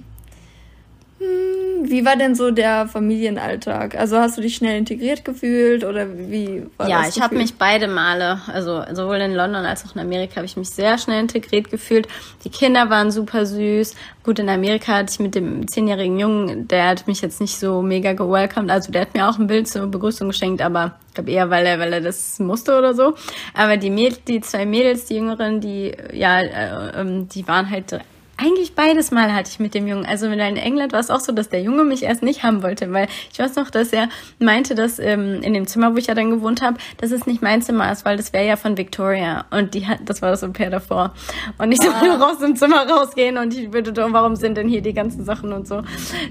Hm, 1.19 1.89
wie 1.89 2.05
war 2.05 2.15
denn 2.15 2.35
so 2.35 2.51
der 2.51 2.87
Familienalltag? 2.87 3.97
Also 3.97 4.17
hast 4.17 4.37
du 4.37 4.41
dich 4.41 4.55
schnell 4.55 4.77
integriert 4.77 5.25
gefühlt 5.25 5.83
oder 5.83 6.07
wie 6.15 6.63
war 6.77 6.87
ja, 6.87 7.01
das? 7.01 7.15
Ja, 7.15 7.17
ich 7.17 7.21
habe 7.23 7.35
mich 7.37 7.55
beide 7.55 7.87
Male, 7.87 8.39
also 8.47 8.83
sowohl 8.93 9.15
in 9.17 9.33
London 9.33 9.65
als 9.65 9.83
auch 9.83 9.95
in 9.95 10.01
Amerika, 10.01 10.35
habe 10.35 10.45
ich 10.45 10.57
mich 10.57 10.69
sehr 10.69 10.99
schnell 10.99 11.19
integriert 11.19 11.71
gefühlt. 11.71 12.07
Die 12.43 12.49
Kinder 12.49 12.91
waren 12.91 13.09
super 13.09 13.47
süß. 13.47 13.95
Gut, 14.23 14.37
in 14.37 14.49
Amerika 14.49 14.93
hatte 14.93 15.11
ich 15.11 15.19
mit 15.19 15.33
dem 15.33 15.67
zehnjährigen 15.67 16.19
Jungen, 16.19 16.67
der 16.67 16.89
hat 16.89 17.07
mich 17.07 17.21
jetzt 17.21 17.41
nicht 17.41 17.57
so 17.57 17.81
mega 17.81 18.13
gewelcomed. 18.13 18.69
Also 18.69 18.91
der 18.91 19.01
hat 19.01 19.15
mir 19.15 19.27
auch 19.27 19.39
ein 19.39 19.47
Bild 19.47 19.67
zur 19.67 19.87
Begrüßung 19.87 20.27
geschenkt, 20.27 20.61
aber 20.61 20.99
ich 21.07 21.13
glaube 21.15 21.31
eher, 21.31 21.49
weil 21.49 21.65
er, 21.65 21.79
weil 21.79 21.93
er 21.93 22.01
das 22.01 22.37
musste 22.37 22.77
oder 22.77 22.93
so. 22.93 23.15
Aber 23.55 23.77
die 23.77 23.89
Mädels, 23.89 24.23
die 24.25 24.41
zwei 24.41 24.67
Mädels, 24.67 25.05
die 25.05 25.15
Jüngeren, 25.15 25.61
die 25.61 25.93
ja, 26.13 26.41
äh, 26.41 27.01
ähm, 27.01 27.27
die 27.27 27.47
waren 27.47 27.69
halt 27.71 27.99
eigentlich 28.37 28.75
beides 28.75 29.11
Mal 29.11 29.33
hatte 29.33 29.49
ich 29.51 29.59
mit 29.59 29.73
dem 29.73 29.87
Jungen. 29.87 30.05
Also 30.05 30.27
in 30.27 30.39
England 30.39 30.93
war 30.93 30.99
es 30.99 31.09
auch 31.09 31.19
so, 31.19 31.31
dass 31.31 31.49
der 31.49 31.61
Junge 31.61 31.83
mich 31.83 32.03
erst 32.03 32.21
nicht 32.21 32.43
haben 32.43 32.61
wollte, 32.61 32.91
weil 32.93 33.07
ich 33.31 33.39
weiß 33.39 33.55
noch, 33.55 33.69
dass 33.71 33.91
er 33.91 34.09
meinte, 34.39 34.75
dass 34.75 34.99
ähm, 34.99 35.41
in 35.41 35.53
dem 35.53 35.65
Zimmer, 35.65 35.93
wo 35.93 35.97
ich 35.97 36.07
ja 36.07 36.13
dann 36.13 36.29
gewohnt 36.29 36.61
habe, 36.61 36.77
dass 36.97 37.11
es 37.11 37.25
nicht 37.25 37.41
mein 37.41 37.61
Zimmer 37.61 37.91
ist, 37.91 38.05
weil 38.05 38.15
das 38.17 38.33
wäre 38.33 38.45
ja 38.45 38.55
von 38.55 38.77
Victoria 38.77 39.45
und 39.49 39.73
die 39.73 39.87
hat, 39.87 39.99
das 40.05 40.21
war 40.21 40.29
das 40.29 40.43
Au-pair 40.43 40.69
davor. 40.69 41.13
Und 41.57 41.71
ich 41.71 41.81
ah. 41.81 42.15
raus 42.19 42.41
im 42.41 42.55
Zimmer 42.55 42.87
rausgehen 42.87 43.37
und 43.37 43.55
ich 43.55 43.73
würde 43.73 43.91
doch, 43.91 44.13
warum 44.13 44.35
sind 44.35 44.55
denn 44.55 44.67
hier 44.67 44.81
die 44.81 44.93
ganzen 44.93 45.25
Sachen 45.25 45.51
und 45.51 45.67
so. 45.67 45.81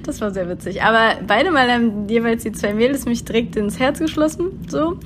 Das 0.04 0.20
war 0.20 0.30
sehr 0.30 0.48
witzig. 0.48 0.82
Aber 0.82 1.16
beide 1.26 1.50
Mal 1.50 1.70
haben 1.70 2.08
jeweils 2.08 2.44
die 2.44 2.52
zwei 2.52 2.72
Mädels 2.72 3.06
mich 3.06 3.24
direkt 3.24 3.56
ins 3.56 3.78
Herz 3.78 3.98
geschlossen, 3.98 4.64
so. 4.68 4.98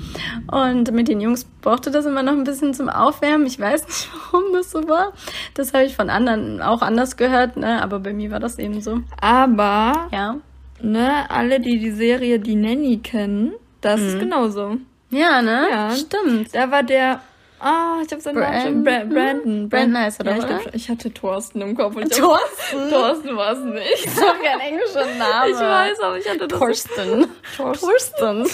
Und 0.50 0.92
mit 0.92 1.08
den 1.08 1.20
Jungs 1.20 1.46
brauchte 1.62 1.90
das 1.90 2.06
immer 2.06 2.22
noch 2.22 2.32
ein 2.32 2.44
bisschen 2.44 2.74
zum 2.74 2.88
Aufwärmen. 2.88 3.46
Ich 3.46 3.58
weiß 3.58 3.86
nicht, 3.86 4.08
warum 4.32 4.52
das 4.52 4.70
so 4.70 4.88
war. 4.88 5.12
Das 5.54 5.72
habe 5.72 5.84
ich 5.84 5.96
von 5.96 6.10
anderen 6.10 6.60
auch 6.60 6.82
anders 6.90 7.16
gehört, 7.16 7.56
ne? 7.56 7.82
Aber 7.82 8.00
bei 8.00 8.12
mir 8.12 8.30
war 8.30 8.40
das 8.40 8.58
eben 8.58 8.80
so. 8.80 9.00
Aber, 9.20 10.08
ja. 10.12 10.36
ne, 10.80 11.30
alle, 11.30 11.60
die 11.60 11.78
die 11.78 11.92
Serie 11.92 12.38
Die 12.38 12.56
Nanny 12.56 12.98
kennen, 12.98 13.52
das 13.80 14.00
mhm. 14.00 14.06
ist 14.06 14.18
genauso. 14.18 14.76
Ja, 15.10 15.42
ne? 15.42 15.68
Ja. 15.70 15.90
Stimmt. 15.90 16.54
Da 16.54 16.70
war 16.70 16.82
der, 16.82 17.20
Ah, 17.62 17.98
oh, 17.98 18.02
ich 18.02 18.10
habe 18.10 18.22
seinen 18.22 18.38
Namen 18.38 18.62
schon. 18.62 18.84
Bra 18.84 19.04
Brandon. 19.04 19.68
Brandon 19.68 20.02
heißt 20.02 20.20
er 20.20 20.34
ja, 20.34 20.46
doch, 20.46 20.66
ich, 20.66 20.74
ich 20.74 20.88
hatte 20.88 21.12
Thorsten 21.12 21.60
im 21.60 21.76
Kopf. 21.76 21.94
Und 21.94 22.10
Thorsten? 22.10 22.90
Thorsten 22.90 23.36
war 23.36 23.52
es 23.52 23.58
nicht. 23.58 24.06
Das 24.06 24.14
ist 24.14 24.22
doch 24.22 24.42
kein 24.42 24.60
englischer 24.60 25.04
Name. 25.18 25.50
Ich 25.50 25.58
weiß, 25.58 26.00
aber 26.00 26.16
ich 26.16 26.28
hatte 26.28 26.48
das. 26.48 26.58
Thorsten. 26.58 27.26
Thorsten. 27.54 28.46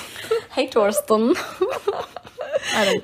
Hey, 0.50 0.68
Thorsten. 0.68 1.34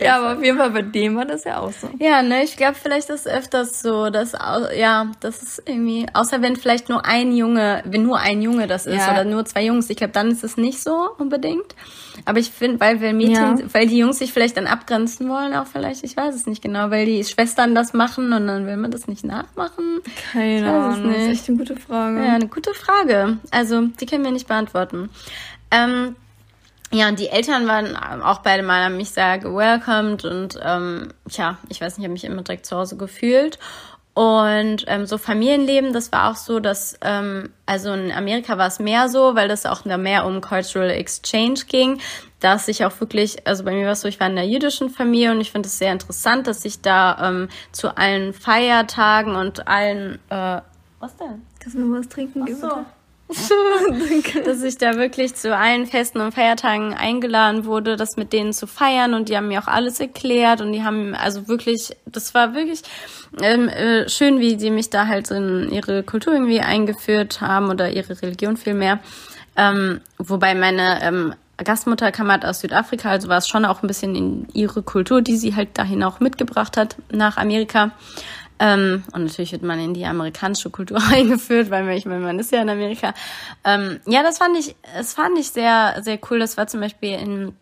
Ja, 0.00 0.18
aber 0.18 0.36
auf 0.36 0.44
jeden 0.44 0.58
Fall 0.58 0.70
bei 0.70 0.82
dem 0.82 1.16
war 1.16 1.24
das 1.24 1.44
ja 1.44 1.58
auch 1.60 1.72
so. 1.72 1.88
Ja, 1.98 2.22
ne, 2.22 2.44
ich 2.44 2.56
glaube, 2.56 2.76
vielleicht 2.80 3.10
ist 3.10 3.26
es 3.26 3.32
öfters 3.32 3.82
so, 3.82 4.10
dass, 4.10 4.32
ja, 4.76 5.10
das 5.20 5.42
ist 5.42 5.62
irgendwie, 5.66 6.06
außer 6.12 6.42
wenn 6.42 6.56
vielleicht 6.56 6.88
nur 6.88 7.04
ein 7.04 7.32
Junge, 7.36 7.82
wenn 7.84 8.02
nur 8.02 8.18
ein 8.18 8.42
Junge 8.42 8.66
das 8.66 8.86
ist 8.86 8.96
ja. 8.96 9.12
oder 9.12 9.24
nur 9.24 9.44
zwei 9.44 9.64
Jungs, 9.64 9.88
ich 9.90 9.96
glaube, 9.96 10.12
dann 10.12 10.30
ist 10.30 10.44
es 10.44 10.56
nicht 10.56 10.82
so 10.82 11.08
unbedingt. 11.18 11.74
Aber 12.24 12.38
ich 12.38 12.50
finde, 12.50 12.80
weil 12.80 13.00
wir 13.00 13.12
Mädchen, 13.12 13.58
ja. 13.58 13.64
weil 13.72 13.86
die 13.86 13.98
Jungs 13.98 14.18
sich 14.18 14.32
vielleicht 14.32 14.56
dann 14.56 14.66
abgrenzen 14.66 15.28
wollen, 15.28 15.54
auch 15.54 15.66
vielleicht, 15.66 16.04
ich 16.04 16.16
weiß 16.16 16.34
es 16.34 16.46
nicht 16.46 16.62
genau, 16.62 16.90
weil 16.90 17.06
die 17.06 17.24
Schwestern 17.24 17.74
das 17.74 17.92
machen 17.92 18.32
und 18.32 18.46
dann 18.46 18.66
will 18.66 18.76
man 18.76 18.90
das 18.90 19.08
nicht 19.08 19.24
nachmachen. 19.24 20.00
Keine 20.32 20.70
Ahnung, 20.70 21.12
das 21.12 21.22
ist 21.22 21.28
echt 21.28 21.48
eine 21.48 21.58
gute 21.58 21.76
Frage. 21.76 22.24
Ja, 22.24 22.34
eine 22.34 22.48
gute 22.48 22.74
Frage. 22.74 23.38
Also, 23.50 23.86
die 24.00 24.06
können 24.06 24.24
wir 24.24 24.30
nicht 24.30 24.48
beantworten. 24.48 25.10
Ähm, 25.70 26.16
ja, 26.92 27.08
und 27.08 27.18
die 27.18 27.28
Eltern 27.28 27.66
waren 27.66 27.96
auch 28.22 28.40
beide 28.40 28.62
mal 28.62 28.82
an 28.82 28.96
mich 28.96 29.10
sehr 29.10 29.38
gewelcomed 29.38 30.24
und 30.24 30.58
ähm, 30.62 31.08
tja, 31.28 31.58
ich 31.68 31.80
weiß 31.80 31.96
nicht, 31.96 32.04
ich 32.04 32.04
habe 32.04 32.12
mich 32.12 32.24
immer 32.24 32.42
direkt 32.42 32.66
zu 32.66 32.76
Hause 32.76 32.96
gefühlt. 32.96 33.58
Und 34.14 34.84
ähm, 34.88 35.06
so 35.06 35.16
Familienleben, 35.16 35.94
das 35.94 36.12
war 36.12 36.30
auch 36.30 36.36
so, 36.36 36.60
dass, 36.60 36.98
ähm, 37.00 37.48
also 37.64 37.94
in 37.94 38.12
Amerika 38.12 38.58
war 38.58 38.66
es 38.66 38.78
mehr 38.78 39.08
so, 39.08 39.34
weil 39.34 39.48
das 39.48 39.64
auch 39.64 39.86
mehr 39.86 40.26
um 40.26 40.42
Cultural 40.42 40.90
Exchange 40.90 41.60
ging, 41.66 41.98
dass 42.38 42.68
ich 42.68 42.84
auch 42.84 42.92
wirklich, 43.00 43.46
also 43.46 43.64
bei 43.64 43.72
mir 43.72 43.86
war 43.86 43.92
es 43.92 44.02
so, 44.02 44.08
ich 44.08 44.20
war 44.20 44.26
in 44.26 44.36
der 44.36 44.46
jüdischen 44.46 44.90
Familie 44.90 45.30
und 45.30 45.40
ich 45.40 45.50
finde 45.50 45.68
es 45.68 45.78
sehr 45.78 45.92
interessant, 45.92 46.46
dass 46.46 46.62
ich 46.66 46.82
da 46.82 47.26
ähm, 47.26 47.48
zu 47.72 47.96
allen 47.96 48.34
Feiertagen 48.34 49.34
und 49.34 49.66
allen, 49.66 50.18
äh, 50.28 50.60
was 51.00 51.16
denn? 51.16 51.46
Kannst 51.58 51.78
du 51.78 51.80
mir 51.80 51.98
was 51.98 52.08
trinken 52.08 52.44
geben? 52.44 52.60
So. 52.60 52.84
dass 54.44 54.62
ich 54.62 54.78
da 54.78 54.96
wirklich 54.96 55.34
zu 55.34 55.56
allen 55.56 55.86
Festen 55.86 56.20
und 56.20 56.32
Feiertagen 56.32 56.94
eingeladen 56.94 57.64
wurde, 57.64 57.96
das 57.96 58.16
mit 58.16 58.32
denen 58.32 58.52
zu 58.52 58.66
feiern 58.66 59.14
und 59.14 59.28
die 59.28 59.36
haben 59.36 59.48
mir 59.48 59.60
auch 59.60 59.68
alles 59.68 60.00
erklärt 60.00 60.60
und 60.60 60.72
die 60.72 60.82
haben 60.82 61.14
also 61.14 61.48
wirklich, 61.48 61.96
das 62.06 62.34
war 62.34 62.54
wirklich 62.54 62.82
ähm, 63.40 63.68
äh, 63.68 64.08
schön, 64.08 64.40
wie 64.40 64.56
die 64.56 64.70
mich 64.70 64.90
da 64.90 65.06
halt 65.06 65.30
in 65.30 65.70
ihre 65.70 66.02
Kultur 66.02 66.34
irgendwie 66.34 66.60
eingeführt 66.60 67.40
haben 67.40 67.70
oder 67.70 67.90
ihre 67.90 68.20
Religion 68.20 68.56
vielmehr. 68.56 69.00
Ähm, 69.56 70.00
wobei 70.18 70.54
meine 70.54 71.02
ähm, 71.02 71.34
Gastmutter 71.58 72.12
kam 72.12 72.30
halt 72.30 72.44
aus 72.44 72.60
Südafrika, 72.60 73.10
also 73.10 73.28
war 73.28 73.38
es 73.38 73.48
schon 73.48 73.64
auch 73.64 73.82
ein 73.82 73.86
bisschen 73.86 74.14
in 74.14 74.48
ihre 74.52 74.82
Kultur, 74.82 75.22
die 75.22 75.36
sie 75.36 75.54
halt 75.54 75.78
dahin 75.78 76.02
auch 76.02 76.20
mitgebracht 76.20 76.76
hat 76.76 76.96
nach 77.10 77.36
Amerika. 77.36 77.92
Ähm, 78.62 79.02
und 79.12 79.24
natürlich 79.24 79.50
wird 79.50 79.64
man 79.64 79.80
in 79.80 79.92
die 79.92 80.06
amerikanische 80.06 80.70
Kultur 80.70 80.98
eingeführt, 81.12 81.68
weil 81.70 81.82
man, 81.82 81.94
ich 81.94 82.06
meine, 82.06 82.20
man 82.20 82.38
ist 82.38 82.52
ja 82.52 82.62
in 82.62 82.70
Amerika. 82.70 83.12
Ähm, 83.64 83.98
ja, 84.06 84.22
das 84.22 84.38
fand 84.38 84.56
ich, 84.56 84.76
das 84.96 85.14
fand 85.14 85.36
ich 85.36 85.50
sehr, 85.50 85.96
sehr 86.02 86.20
cool. 86.30 86.38
Das 86.38 86.56
war 86.56 86.68
zum 86.68 86.80
Beispiel 86.80 87.18
in 87.18 87.56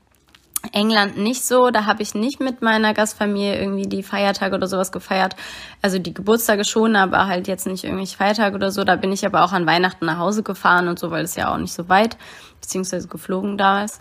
England 0.72 1.16
nicht 1.16 1.42
so. 1.42 1.70
Da 1.70 1.86
habe 1.86 2.02
ich 2.02 2.14
nicht 2.14 2.38
mit 2.40 2.60
meiner 2.60 2.92
Gastfamilie 2.92 3.58
irgendwie 3.58 3.88
die 3.88 4.02
Feiertage 4.02 4.54
oder 4.54 4.66
sowas 4.66 4.92
gefeiert. 4.92 5.36
Also 5.80 5.98
die 5.98 6.12
Geburtstage 6.12 6.66
schon, 6.66 6.94
aber 6.96 7.28
halt 7.28 7.48
jetzt 7.48 7.66
nicht 7.66 7.84
irgendwelche 7.84 8.18
Feiertage 8.18 8.54
oder 8.54 8.70
so. 8.70 8.84
Da 8.84 8.96
bin 8.96 9.10
ich 9.10 9.24
aber 9.24 9.42
auch 9.42 9.52
an 9.52 9.64
Weihnachten 9.64 10.04
nach 10.04 10.18
Hause 10.18 10.42
gefahren 10.42 10.86
und 10.88 10.98
so, 10.98 11.10
weil 11.10 11.24
es 11.24 11.34
ja 11.34 11.50
auch 11.50 11.56
nicht 11.56 11.72
so 11.72 11.88
weit, 11.88 12.18
beziehungsweise 12.60 13.08
geflogen 13.08 13.56
damals. 13.56 14.00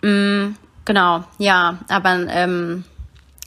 Mm, 0.00 0.54
genau, 0.86 1.24
ja, 1.36 1.76
aber 1.90 2.26
ähm, 2.30 2.84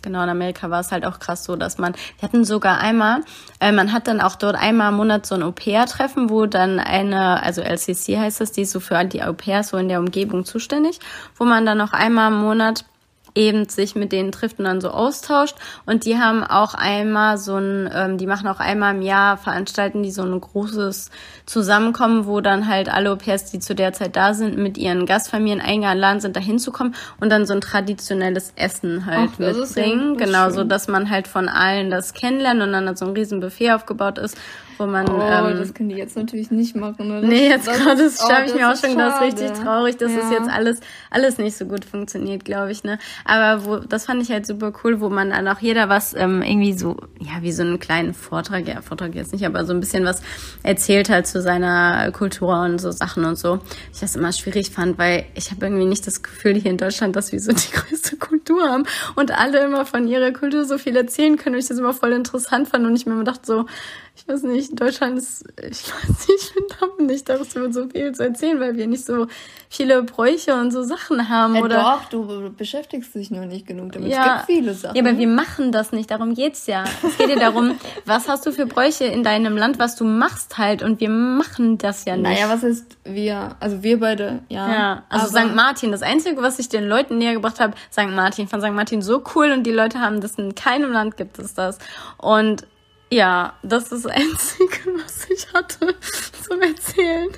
Genau, 0.01 0.23
in 0.23 0.29
Amerika 0.29 0.69
war 0.69 0.79
es 0.79 0.91
halt 0.91 1.05
auch 1.05 1.19
krass 1.19 1.43
so, 1.43 1.55
dass 1.55 1.77
man, 1.77 1.93
wir 2.19 2.27
hatten 2.27 2.43
sogar 2.43 2.79
einmal, 2.79 3.21
äh, 3.59 3.71
man 3.71 3.93
hat 3.93 4.07
dann 4.07 4.19
auch 4.19 4.35
dort 4.35 4.55
einmal 4.55 4.89
im 4.89 4.97
Monat 4.97 5.25
so 5.25 5.35
ein 5.35 5.43
Au-pair-Treffen, 5.43 6.29
wo 6.29 6.47
dann 6.47 6.79
eine, 6.79 7.43
also 7.43 7.61
LCC 7.61 8.17
heißt 8.17 8.41
das, 8.41 8.51
die 8.51 8.61
ist 8.61 8.71
so 8.71 8.79
für 8.79 9.03
die 9.05 9.21
Au-pairs 9.21 9.69
so 9.69 9.77
in 9.77 9.89
der 9.89 9.99
Umgebung 9.99 10.43
zuständig, 10.43 10.99
wo 11.35 11.45
man 11.45 11.65
dann 11.65 11.79
auch 11.81 11.93
einmal 11.93 12.31
im 12.31 12.39
Monat 12.39 12.85
eben 13.36 13.67
sich 13.67 13.96
mit 13.96 14.12
denen 14.12 14.32
trifft 14.32 14.60
und 14.60 14.65
dann 14.65 14.82
so 14.82 14.89
austauscht. 14.89 15.56
Und 15.86 16.06
die 16.06 16.17
haben 16.17 16.44
auch 16.44 16.74
einmal 16.74 17.38
so 17.38 17.56
ein, 17.56 17.89
ähm, 17.94 18.17
die 18.17 18.28
machen 18.28 18.48
auch 18.48 18.60
einmal 18.60 18.96
im 18.96 19.02
Jahr, 19.02 19.38
veranstalten 19.38 20.04
die 20.04 20.12
so 20.12 20.24
ein 20.24 20.39
großes 20.39 21.12
Zusammenkommen, 21.46 22.26
wo 22.26 22.41
dann 22.41 22.67
halt 22.67 22.89
alle 22.89 23.12
Au-pairs, 23.12 23.52
die 23.52 23.60
zu 23.60 23.76
der 23.76 23.94
Zeit 23.94 24.15
da 24.15 24.34
sind, 24.34 24.58
mit 24.58 24.78
ihren 24.78 25.06
Gastfamilien 25.06 25.62
eingeladen 25.62 26.20
sind, 26.20 26.36
da 26.36 26.39
hinzukommen 26.39 26.96
und 27.20 27.30
dann 27.30 27.46
so 27.46 27.54
ein 27.54 27.62
traditionelles 27.62 28.54
Essen 28.56 29.06
halt 29.06 29.32
Ach, 29.34 29.39
mitbringen. 29.39 30.17
Genau, 30.17 30.50
so 30.50 30.63
dass 30.63 30.88
man 30.88 31.10
halt 31.10 31.28
von 31.28 31.50
allen 31.50 31.89
das 31.89 32.13
kennenlernt 32.13 32.62
und 32.62 32.72
dann 32.72 32.96
so 32.96 33.06
ein 33.06 33.13
riesen 33.13 33.39
Buffet 33.39 33.72
aufgebaut 33.72 34.17
ist 34.17 34.38
wo 34.77 34.86
man. 34.86 35.10
Oh, 35.10 35.21
ähm, 35.21 35.57
das 35.57 35.73
können 35.73 35.89
die 35.89 35.95
jetzt 35.95 36.15
natürlich 36.15 36.51
nicht 36.51 36.75
machen, 36.75 37.12
oder? 37.12 37.21
Nee, 37.21 37.49
jetzt 37.49 37.67
gerade 37.67 38.03
oh, 38.03 38.45
ich 38.45 38.53
mir 38.53 38.71
auch 38.71 38.75
schon, 38.75 38.97
das 38.97 39.15
ist 39.15 39.21
richtig 39.21 39.51
traurig, 39.51 39.97
dass 39.97 40.12
ja. 40.12 40.19
es 40.19 40.31
jetzt 40.31 40.49
alles, 40.49 40.79
alles 41.10 41.38
nicht 41.38 41.57
so 41.57 41.65
gut 41.65 41.86
funktioniert, 41.86 42.45
glaube 42.45 42.71
ich, 42.71 42.84
ne? 42.84 42.99
Aber 43.25 43.65
wo, 43.65 43.77
das 43.77 44.05
fand 44.05 44.21
ich 44.21 44.31
halt 44.31 44.45
super 44.45 44.73
cool, 44.84 45.01
wo 45.01 45.10
man 45.10 45.31
dann 45.31 45.47
auch 45.47 45.60
jeder 45.60 45.89
was 45.89 46.13
ähm, 46.13 46.41
irgendwie 46.41 46.73
so, 46.73 46.97
ja, 47.19 47.41
wie 47.41 47.51
so 47.51 47.63
einen 47.63 47.79
kleinen 47.79 48.13
Vortrag, 48.13 48.67
ja, 48.67 48.81
Vortrag 48.81 49.15
jetzt 49.15 49.34
nicht, 49.34 49.45
aber 49.45 49.65
so 49.65 49.73
ein 49.73 49.79
bisschen 49.79 50.05
was 50.05 50.21
erzählt 50.63 51.10
halt 51.10 51.27
zu 51.27 51.41
seiner 51.41 52.12
Kultur 52.12 52.62
und 52.62 52.79
so 52.79 52.91
Sachen 52.91 53.25
und 53.25 53.38
so. 53.38 53.60
Ich 53.93 53.99
das 53.99 54.15
immer 54.15 54.31
schwierig 54.31 54.71
fand, 54.71 54.97
weil 54.97 55.25
ich 55.36 55.51
habe 55.51 55.65
irgendwie 55.65 55.86
nicht 55.86 56.05
das 56.07 56.23
Gefühl 56.23 56.55
hier 56.55 56.71
in 56.71 56.77
Deutschland, 56.77 57.15
dass 57.15 57.31
wir 57.31 57.39
so 57.39 57.51
die 57.51 57.71
größte 57.73 58.17
Kultur 58.17 58.69
haben 58.69 58.84
und 59.15 59.31
alle 59.31 59.63
immer 59.63 59.86
von 59.86 60.07
ihrer 60.07 60.31
Kultur 60.31 60.65
so 60.65 60.77
viel 60.77 60.95
erzählen 60.95 61.38
können 61.38 61.55
und 61.55 61.62
ich 61.62 61.67
das 61.67 61.77
immer 61.77 61.93
voll 61.93 62.12
interessant 62.13 62.67
fand 62.67 62.86
und 62.86 62.95
ich 62.95 63.05
mir 63.05 63.13
immer 63.13 63.23
dachte 63.23 63.45
so, 63.45 63.65
ich 64.21 64.27
weiß 64.27 64.43
nicht, 64.43 64.79
Deutschland 64.79 65.17
ist, 65.17 65.45
ich 65.57 65.84
weiß 65.91 66.27
nicht, 66.27 66.29
ich 66.29 66.51
finde 66.51 67.03
nicht 67.05 67.27
darüber 67.27 67.71
so 67.71 67.88
viel 67.88 68.12
zu 68.12 68.23
erzählen, 68.23 68.60
weil 68.60 68.77
wir 68.77 68.86
nicht 68.86 69.05
so 69.05 69.27
viele 69.67 70.03
Bräuche 70.03 70.53
und 70.53 70.71
so 70.71 70.84
Sachen 70.84 71.27
haben. 71.29 71.55
Ja, 71.55 71.62
oder 71.62 71.75
doch, 71.75 72.05
du 72.10 72.51
beschäftigst 72.51 73.15
dich 73.15 73.31
noch 73.31 73.45
nicht 73.45 73.65
genug 73.65 73.93
damit. 73.93 74.12
Ja, 74.12 74.41
es 74.41 74.47
gibt 74.47 74.60
viele 74.60 74.73
Sachen. 74.75 74.95
Ja, 74.95 75.01
aber 75.01 75.17
wir 75.17 75.27
machen 75.27 75.71
das 75.71 75.91
nicht, 75.91 76.12
darum 76.12 76.36
geht's 76.36 76.67
ja. 76.67 76.84
Es 77.03 77.17
geht 77.17 77.29
ja 77.29 77.39
darum, 77.39 77.79
was 78.05 78.27
hast 78.27 78.45
du 78.45 78.51
für 78.51 78.67
Bräuche 78.67 79.05
in 79.05 79.23
deinem 79.23 79.57
Land, 79.57 79.79
was 79.79 79.95
du 79.95 80.03
machst 80.03 80.57
halt 80.57 80.84
und 80.84 80.99
wir 80.99 81.10
machen 81.10 81.79
das 81.79 82.05
ja 82.05 82.15
nicht. 82.15 82.23
Naja, 82.23 82.49
was 82.49 82.63
ist 82.63 82.97
wir, 83.03 83.55
also 83.60 83.81
wir 83.81 83.99
beide, 83.99 84.43
ja. 84.49 84.71
Ja, 84.71 85.03
also 85.10 85.27
St. 85.27 85.55
Martin, 85.55 85.91
das 85.91 86.03
Einzige, 86.03 86.41
was 86.43 86.60
ich 86.60 86.69
den 86.69 86.88
Leuten 86.88 87.17
näher 87.17 87.34
gebracht 87.34 87.60
habe, 87.60 87.73
St. 87.91 88.10
Martin, 88.10 88.47
von 88.47 88.62
St. 88.62 88.71
Martin 88.71 89.01
so 89.01 89.23
cool 89.36 89.51
und 89.51 89.63
die 89.63 89.71
Leute 89.71 89.99
haben 89.99 90.21
das 90.21 90.36
in 90.36 90.53
keinem 90.53 90.91
Land 90.91 91.17
gibt 91.17 91.39
es 91.39 91.55
das. 91.55 91.79
Und 92.17 92.67
ja, 93.12 93.54
das 93.62 93.91
ist 93.91 94.06
das 94.06 94.12
Einzige, 94.12 94.78
was 95.04 95.30
ich 95.30 95.54
hatte 95.54 95.95
zum 96.47 96.62
Erzählen. 96.62 97.30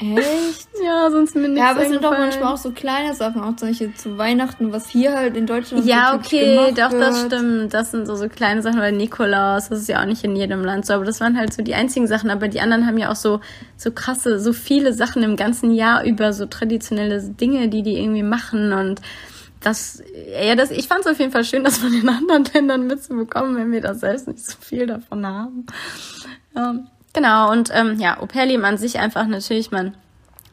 Echt? 0.00 0.68
Ja, 0.84 1.10
sonst 1.10 1.34
mir 1.34 1.48
nichts 1.48 1.58
Ja, 1.58 1.70
aber 1.72 1.82
es 1.82 1.88
sind 1.88 2.04
doch 2.04 2.12
manchmal 2.12 2.52
auch 2.52 2.56
so 2.56 2.70
kleine 2.70 3.14
Sachen, 3.14 3.42
auch 3.42 3.54
solche 3.56 3.92
zu 3.94 4.16
Weihnachten, 4.16 4.70
was 4.70 4.88
hier 4.88 5.16
halt 5.16 5.36
in 5.36 5.44
Deutschland 5.44 5.84
Ja, 5.84 6.10
so 6.12 6.18
okay, 6.18 6.72
doch, 6.72 6.92
wird. 6.92 7.02
das 7.02 7.24
stimmt. 7.24 7.74
Das 7.74 7.90
sind 7.90 8.06
so, 8.06 8.14
so 8.14 8.28
kleine 8.28 8.62
Sachen, 8.62 8.78
weil 8.78 8.92
Nikolaus, 8.92 9.70
das 9.70 9.80
ist 9.80 9.88
ja 9.88 10.00
auch 10.00 10.06
nicht 10.06 10.22
in 10.22 10.36
jedem 10.36 10.64
Land 10.64 10.86
so, 10.86 10.94
aber 10.94 11.04
das 11.04 11.20
waren 11.20 11.36
halt 11.36 11.52
so 11.52 11.62
die 11.62 11.74
einzigen 11.74 12.06
Sachen, 12.06 12.30
aber 12.30 12.46
die 12.46 12.60
anderen 12.60 12.86
haben 12.86 12.96
ja 12.96 13.10
auch 13.10 13.16
so, 13.16 13.40
so 13.76 13.90
krasse, 13.90 14.38
so 14.38 14.52
viele 14.52 14.92
Sachen 14.92 15.24
im 15.24 15.34
ganzen 15.34 15.72
Jahr 15.72 16.04
über, 16.04 16.32
so 16.32 16.46
traditionelle 16.46 17.20
Dinge, 17.20 17.68
die 17.68 17.82
die 17.82 17.98
irgendwie 17.98 18.22
machen 18.22 18.72
und 18.72 19.00
das, 19.60 20.02
ja, 20.40 20.54
das, 20.54 20.70
ich 20.70 20.88
fand 20.88 21.00
es 21.00 21.06
auf 21.06 21.18
jeden 21.18 21.32
Fall 21.32 21.44
schön, 21.44 21.64
das 21.64 21.78
von 21.78 21.92
den 21.92 22.08
anderen 22.08 22.44
Ländern 22.44 22.86
mitzubekommen, 22.86 23.56
wenn 23.56 23.72
wir 23.72 23.80
da 23.80 23.94
selbst 23.94 24.28
nicht 24.28 24.44
so 24.44 24.56
viel 24.60 24.86
davon 24.86 25.26
haben. 25.26 25.66
Ja, 26.54 26.74
genau, 27.12 27.52
und 27.52 27.70
ähm, 27.72 27.98
ja, 27.98 28.20
Au-pair-Leben 28.20 28.64
an 28.64 28.78
sich 28.78 28.98
einfach 28.98 29.26
natürlich, 29.26 29.70
man 29.70 29.96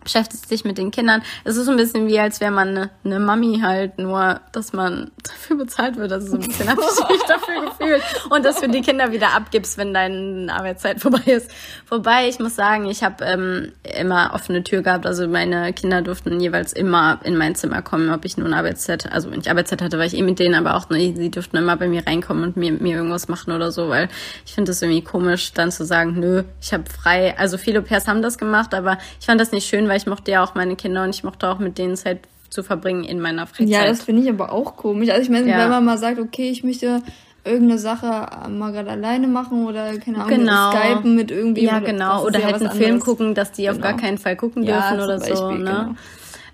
beschäftigt 0.06 0.48
sich 0.48 0.64
mit 0.64 0.78
den 0.78 0.92
Kindern. 0.92 1.22
Es 1.44 1.58
ist 1.58 1.66
so 1.66 1.72
ein 1.72 1.78
bisschen 1.78 2.08
wie, 2.08 2.18
als 2.18 2.40
wäre 2.40 2.52
man 2.52 2.70
eine, 2.70 2.90
eine 3.04 3.20
Mami 3.20 3.60
halt, 3.62 4.00
nur 4.00 4.40
dass 4.54 4.72
man 4.72 5.12
dafür 5.22 5.58
bezahlt 5.58 5.98
wird. 5.98 6.14
Also 6.14 6.28
so 6.28 6.36
ein 6.36 6.48
bisschen 6.48 6.70
habe 6.70 6.82
ich 6.82 7.10
mich 7.10 7.24
dafür 7.24 7.66
gefühlt. 7.66 8.02
Und 8.30 8.46
dass 8.46 8.62
du 8.62 8.70
die 8.70 8.82
Kinder 8.82 9.12
wieder 9.12 9.36
abgibst, 9.36 9.78
wenn 9.78 9.94
deine 9.94 10.54
Arbeitszeit 10.54 11.00
vorbei 11.02 11.24
ist. 11.26 11.52
Wobei, 11.90 12.30
ich 12.30 12.40
muss 12.40 12.56
sagen, 12.56 12.86
ich 12.86 13.04
habe 13.04 13.26
ähm, 13.26 13.74
immer 14.00 14.32
offene 14.34 14.64
Tür 14.64 14.82
gehabt. 14.82 15.06
Also 15.06 15.28
meine 15.28 15.74
Kinder 15.74 16.02
durften 16.02 16.40
jeweils 16.40 16.72
immer 16.72 17.20
in 17.24 17.36
mein 17.36 17.56
Zimmer 17.56 17.82
kommen, 17.82 18.10
ob 18.12 18.24
ich 18.24 18.38
nun 18.38 18.54
Arbeitszeit, 18.54 19.12
also 19.12 19.32
wenn 19.32 19.42
ich 19.42 19.50
Arbeitszeit 19.50 19.82
hatte, 19.82 19.98
war 19.98 20.06
ich 20.06 20.16
eh 20.16 20.22
mit 20.22 20.40
denen, 20.40 20.56
aber 20.56 20.76
auch 20.76 20.90
ne, 20.90 21.14
sie 21.16 21.32
durften 21.32 21.58
immer 21.58 21.76
bei 21.76 21.88
mir 21.88 22.06
reinkommen 22.06 22.44
und 22.44 22.58
mir, 22.58 22.72
mir 22.72 22.98
irgendwas 22.98 23.28
machen 23.28 23.52
oder 23.52 23.72
so, 23.72 23.90
weil 23.90 24.08
ich 24.46 24.54
finde 24.54 24.72
es 24.72 24.82
irgendwie 24.82 25.04
komisch, 25.04 25.52
dann 25.54 25.72
zu 25.72 25.84
sagen, 25.84 26.20
nö, 26.20 26.44
ich 26.62 26.74
habe 26.74 26.84
frei. 26.90 27.38
Also 27.38 27.58
viele 27.58 27.82
Pairs 27.82 28.08
haben 28.08 28.22
das 28.22 28.38
gemacht, 28.38 28.74
aber 28.74 28.98
ich 29.20 29.26
fand 29.26 29.42
das 29.42 29.52
nicht 29.52 29.68
schön, 29.68 29.88
weil 29.88 29.95
weil 29.96 30.02
ich 30.02 30.08
mochte 30.08 30.30
ja 30.30 30.44
auch 30.44 30.56
meine 30.56 30.76
Kinder 30.76 31.04
und 31.04 31.12
ich 31.12 31.24
mochte 31.24 31.48
auch 31.48 31.58
mit 31.58 31.78
denen 31.78 31.96
Zeit 31.96 32.20
zu 32.50 32.64
verbringen 32.64 33.06
in 33.06 33.22
meiner 33.22 33.48
Freizeit. 33.48 33.70
Ja, 33.70 33.86
das 33.86 34.04
finde 34.04 34.24
ich 34.24 34.30
aber 34.30 34.52
auch 34.52 34.76
komisch. 34.76 35.10
Also 35.10 35.22
ich 35.22 35.30
meine, 35.30 35.50
ja. 35.50 35.58
wenn 35.58 35.70
man 35.70 35.86
mal 35.86 35.98
sagt, 35.98 36.20
okay, 36.20 36.50
ich 36.50 36.66
möchte 36.66 37.02
irgendeine 37.46 37.80
Sache 37.80 38.28
mal 38.50 38.74
gerade 38.74 38.92
alleine 38.92 39.28
machen 39.28 39.66
oder 39.66 39.98
keine 40.00 40.18
Ahnung, 40.18 40.38
genau. 40.38 40.72
skypen 40.72 41.16
mit 41.16 41.32
irgendwie. 41.32 41.64
Ja, 41.64 41.80
genau. 41.80 42.26
Oder 42.26 42.40
ja 42.40 42.48
halt 42.48 42.62
einen 42.62 42.72
Film 42.72 43.00
gucken, 43.00 43.36
dass 43.36 43.54
die 43.54 43.64
genau. 43.64 43.76
auf 43.76 43.82
gar 43.82 43.96
keinen 43.96 44.18
Fall 44.18 44.36
gucken 44.36 44.64
ja, 44.64 44.82
dürfen 44.82 45.02
oder 45.06 45.18
Beispiel, 45.18 45.38
so. 45.38 45.52
Ne? 45.52 45.64
Genau. 45.64 45.96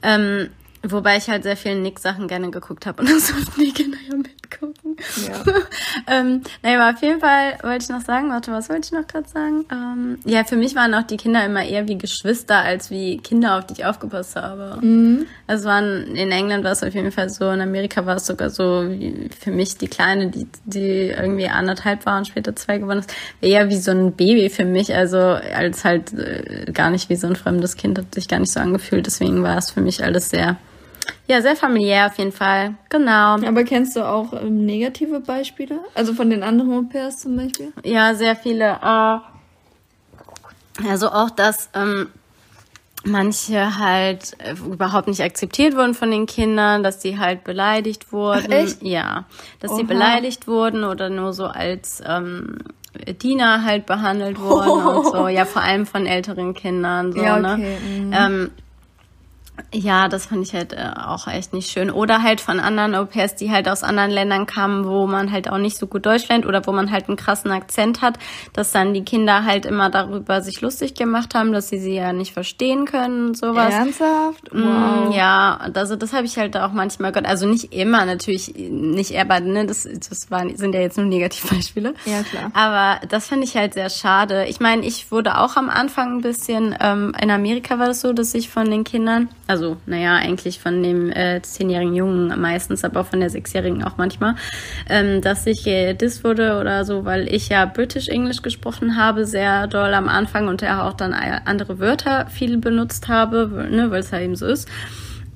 Ähm, 0.04 0.49
wobei 0.84 1.17
ich 1.17 1.27
halt 1.27 1.41
sehr 1.41 1.58
viele 1.58 1.77
Nick-Sachen 1.77 2.27
gerne 2.27 2.51
geguckt 2.51 2.86
habe 2.86 3.01
und 3.01 3.10
das 3.12 3.25
durften 3.25 3.60
die 3.60 3.71
Kinder 3.71 3.97
ja 4.08 4.17
mitgucken. 4.62 4.95
Ja. 5.28 5.54
ähm, 6.19 6.41
naja, 6.62 6.82
aber 6.82 6.95
auf 6.95 7.02
jeden 7.02 7.19
Fall 7.19 7.58
wollte 7.62 7.84
ich 7.84 7.89
noch 7.89 8.02
sagen, 8.02 8.30
warte, 8.30 8.52
was 8.52 8.69
wollte 8.69 8.86
ich 8.86 8.91
noch 8.91 9.08
gerade 9.08 9.28
sagen? 9.28 9.65
Ähm, 9.71 10.19
ja, 10.26 10.43
für 10.43 10.56
mich 10.56 10.76
waren 10.76 10.93
auch 10.93 11.04
die 11.04 11.17
Kinder 11.17 11.45
immer 11.45 11.63
eher 11.63 11.88
wie 11.88 11.97
Geschwister 11.97 12.60
als 12.60 12.91
wie 12.91 13.17
Kinder, 13.17 13.58
auf 13.58 13.65
die 13.65 13.74
ich 13.74 13.86
aufgepasst 13.86 14.36
habe. 14.36 14.78
Mhm. 14.82 15.26
Also 15.47 15.65
waren, 15.65 16.15
in 16.15 16.32
England 16.32 16.63
war 16.63 16.71
es 16.71 16.84
auf 16.84 16.93
jeden 16.93 17.12
Fall 17.12 17.30
so, 17.30 17.50
in 17.50 17.62
Amerika 17.62 18.06
war 18.06 18.17
es 18.17 18.26
sogar 18.26 18.50
so, 18.50 18.86
wie 18.89 19.30
für 19.38 19.52
mich 19.52 19.78
die 19.78 19.88
Kleine, 19.88 20.30
die, 20.30 20.47
die 20.65 21.10
irgendwie 21.10 21.47
anderthalb 21.47 22.06
war 22.06 22.17
und 22.17 22.28
später 22.28 22.56
zwei 22.56 22.78
geworden 22.78 23.00
ist, 23.00 23.13
eher 23.41 23.69
wie 23.69 23.78
so 23.78 23.91
ein 23.91 24.13
Baby 24.13 24.50
für 24.50 24.65
mich, 24.65 24.93
also 24.93 25.19
als 25.19 25.84
halt 25.84 26.13
äh, 26.13 26.71
gar 26.71 26.89
nicht 26.89 27.10
wie 27.10 27.15
so 27.15 27.28
ein 27.28 27.36
fremdes 27.36 27.76
Kind, 27.76 27.97
hat 27.97 28.13
sich 28.13 28.28
gar 28.28 28.39
nicht 28.39 28.52
so 28.52 28.60
angefühlt, 28.60 29.06
deswegen 29.06 29.43
war 29.43 29.58
es 29.58 29.71
für 29.71 29.82
mich 29.82 30.04
alles 30.04 30.30
sehr 30.30 30.58
ja, 31.27 31.41
sehr 31.41 31.55
familiär 31.55 32.07
auf 32.07 32.17
jeden 32.17 32.31
Fall. 32.31 32.75
Genau. 32.89 33.35
Aber 33.35 33.63
kennst 33.63 33.95
du 33.95 34.01
auch 34.07 34.33
ähm, 34.33 34.65
negative 34.65 35.19
Beispiele? 35.19 35.79
Also 35.95 36.13
von 36.13 36.29
den 36.29 36.43
anderen 36.43 36.73
Au-pairs 36.73 37.19
zum 37.19 37.37
Beispiel? 37.37 37.71
Ja, 37.83 38.13
sehr 38.15 38.35
viele. 38.35 38.79
Äh, 38.81 39.19
also 40.87 41.09
auch, 41.09 41.29
dass 41.29 41.69
ähm, 41.73 42.07
manche 43.03 43.77
halt 43.77 44.35
äh, 44.39 44.53
überhaupt 44.53 45.07
nicht 45.07 45.21
akzeptiert 45.21 45.75
wurden 45.75 45.93
von 45.93 46.11
den 46.11 46.25
Kindern, 46.25 46.83
dass 46.83 47.01
sie 47.01 47.17
halt 47.17 47.43
beleidigt 47.43 48.11
wurden. 48.11 48.47
Ach, 48.47 48.53
echt? 48.53 48.83
Ja, 48.83 49.25
dass 49.59 49.71
Oha. 49.71 49.77
sie 49.77 49.83
beleidigt 49.83 50.47
wurden 50.47 50.83
oder 50.83 51.09
nur 51.09 51.33
so 51.33 51.45
als 51.45 52.03
ähm, 52.05 52.57
Diener 53.21 53.63
halt 53.63 53.85
behandelt 53.85 54.39
wurden 54.39 54.69
oh. 54.69 54.99
und 54.99 55.05
so. 55.05 55.27
Ja, 55.31 55.45
vor 55.45 55.61
allem 55.61 55.85
von 55.85 56.05
älteren 56.05 56.53
Kindern. 56.53 57.13
So, 57.13 57.21
ja, 57.21 57.39
ne? 57.39 57.53
okay. 57.53 57.77
ne? 57.99 58.05
Mhm. 58.05 58.13
Ähm, 58.13 58.51
ja, 59.74 60.08
das 60.08 60.28
fand 60.28 60.45
ich 60.45 60.54
halt 60.54 60.74
äh, 60.74 60.91
auch 60.95 61.28
echt 61.28 61.54
nicht 61.54 61.69
schön. 61.69 61.89
Oder 61.91 62.21
halt 62.24 62.41
von 62.41 62.60
anderen 62.60 62.95
Au-pairs, 62.95 63.36
die 63.36 63.52
halt 63.52 63.67
aus 63.67 63.84
anderen 63.84 64.12
Ländern 64.12 64.45
kamen, 64.45 64.86
wo 64.86 65.08
man 65.08 65.32
halt 65.32 65.50
auch 65.50 65.58
nicht 65.58 65.78
so 65.78 65.88
gut 65.88 66.06
Deutsch 66.06 66.28
lernt 66.30 66.45
oder 66.45 66.65
wo 66.65 66.71
man 66.71 66.91
halt 66.91 67.08
einen 67.08 67.17
krassen 67.17 67.52
Akzent 67.52 68.02
hat, 68.02 68.17
dass 68.54 68.71
dann 68.71 68.93
die 68.93 69.04
Kinder 69.04 69.45
halt 69.45 69.65
immer 69.65 69.89
darüber 69.89 70.41
sich 70.41 70.62
lustig 70.62 70.95
gemacht 70.95 71.36
haben, 71.36 71.52
dass 71.52 71.69
sie 71.69 71.80
sie 71.80 71.95
ja 71.95 72.13
nicht 72.13 72.34
verstehen 72.34 72.86
können 72.86 73.28
und 73.28 73.38
sowas. 73.38 73.74
Ernsthaft? 73.74 74.54
Mm, 74.54 74.63
wow. 74.63 75.15
ja, 75.15 75.60
also 75.74 75.95
das 75.95 76.13
habe 76.13 76.26
ich 76.26 76.38
halt 76.38 76.58
auch 76.58 76.71
manchmal 76.71 77.12
gehört. 77.12 77.28
Also 77.28 77.47
nicht 77.47 77.74
immer, 77.74 78.06
natürlich 78.06 78.54
nicht 78.56 79.12
eher, 79.12 79.26
ne, 79.41 79.65
das, 79.65 79.84
das 79.84 80.32
waren, 80.32 80.56
sind 80.58 80.74
ja 80.74 80.82
jetzt 80.82 80.97
nur 80.97 81.08
Negativbeispiele. 81.08 81.93
Ja, 82.06 82.24
klar. 82.24 82.52
Aber 82.54 83.06
das 83.08 83.28
finde 83.28 83.45
ich 83.45 83.56
halt 83.56 83.74
sehr 83.74 83.89
schade. 83.89 84.45
Ich 84.47 84.60
meine, 84.60 84.86
ich 84.86 85.12
wurde 85.12 85.38
auch 85.38 85.56
am 85.56 85.69
Anfang 85.69 86.17
ein 86.17 86.21
bisschen, 86.21 86.76
ähm, 86.80 87.13
in 87.21 87.32
Amerika 87.32 87.80
war 87.80 87.88
das 87.88 88.02
so, 88.02 88.13
dass 88.13 88.34
ich 88.34 88.50
von 88.50 88.69
den 88.69 88.84
Kindern 88.84 89.30
Also, 89.51 89.75
naja, 89.85 90.15
eigentlich 90.15 90.61
von 90.61 90.81
dem 90.81 91.11
äh, 91.11 91.41
zehnjährigen 91.41 91.93
Jungen 91.93 92.39
meistens, 92.39 92.85
aber 92.85 93.01
auch 93.01 93.07
von 93.07 93.19
der 93.19 93.29
sechsjährigen 93.29 93.83
auch 93.83 93.97
manchmal, 93.97 94.35
ähm, 94.87 95.19
dass 95.19 95.45
ich 95.45 95.65
gedisst 95.65 96.23
wurde 96.23 96.57
oder 96.57 96.85
so, 96.85 97.03
weil 97.03 97.27
ich 97.27 97.49
ja 97.49 97.65
British 97.65 98.07
English 98.07 98.43
gesprochen 98.43 98.95
habe, 98.95 99.25
sehr 99.25 99.67
doll 99.67 99.93
am 99.93 100.07
Anfang 100.07 100.47
und 100.47 100.61
ja 100.61 100.87
auch 100.87 100.93
dann 100.93 101.11
andere 101.11 101.79
Wörter 101.79 102.27
viel 102.27 102.59
benutzt 102.59 103.09
habe, 103.09 103.67
ne, 103.69 103.91
weil 103.91 103.99
es 103.99 104.13
halt 104.13 104.23
eben 104.23 104.37
so 104.37 104.45
ist. 104.45 104.69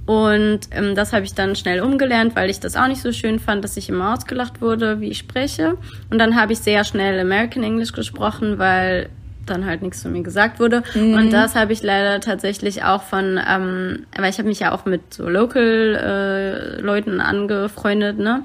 Und 0.05 0.61
ähm, 0.71 0.95
das 0.95 1.11
habe 1.11 1.25
ich 1.25 1.33
dann 1.33 1.57
schnell 1.57 1.81
umgelernt, 1.81 2.37
weil 2.37 2.49
ich 2.49 2.61
das 2.61 2.77
auch 2.77 2.87
nicht 2.87 3.01
so 3.01 3.11
schön 3.11 3.39
fand, 3.39 3.65
dass 3.65 3.75
ich 3.75 3.89
immer 3.89 4.13
ausgelacht 4.13 4.61
wurde, 4.61 5.01
wie 5.01 5.09
ich 5.09 5.17
spreche. 5.17 5.77
Und 6.09 6.19
dann 6.19 6.39
habe 6.39 6.53
ich 6.53 6.59
sehr 6.59 6.85
schnell 6.85 7.19
American 7.19 7.63
English 7.63 7.91
gesprochen, 7.91 8.59
weil 8.59 9.09
dann 9.45 9.65
halt 9.65 9.81
nichts 9.81 10.01
zu 10.01 10.09
mir 10.09 10.23
gesagt 10.23 10.59
wurde. 10.59 10.83
Mhm. 10.93 11.13
Und 11.13 11.31
das 11.31 11.55
habe 11.55 11.73
ich 11.73 11.83
leider 11.83 12.19
tatsächlich 12.19 12.83
auch 12.83 13.03
von, 13.03 13.39
ähm, 13.47 14.05
weil 14.17 14.29
ich 14.29 14.37
habe 14.37 14.47
mich 14.47 14.59
ja 14.59 14.71
auch 14.71 14.85
mit 14.85 15.13
so 15.13 15.29
Local-Leuten 15.29 17.19
äh, 17.19 17.23
angefreundet, 17.23 18.19
ne? 18.19 18.43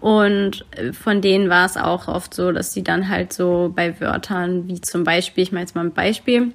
Und 0.00 0.66
von 0.92 1.22
denen 1.22 1.48
war 1.48 1.64
es 1.64 1.78
auch 1.78 2.08
oft 2.08 2.34
so, 2.34 2.52
dass 2.52 2.74
sie 2.74 2.84
dann 2.84 3.08
halt 3.08 3.32
so 3.32 3.72
bei 3.74 3.98
Wörtern 4.00 4.68
wie 4.68 4.82
zum 4.82 5.02
Beispiel, 5.02 5.42
ich 5.44 5.50
meine 5.50 5.62
jetzt 5.62 5.74
mal 5.74 5.80
ein 5.80 5.94
Beispiel, 5.94 6.52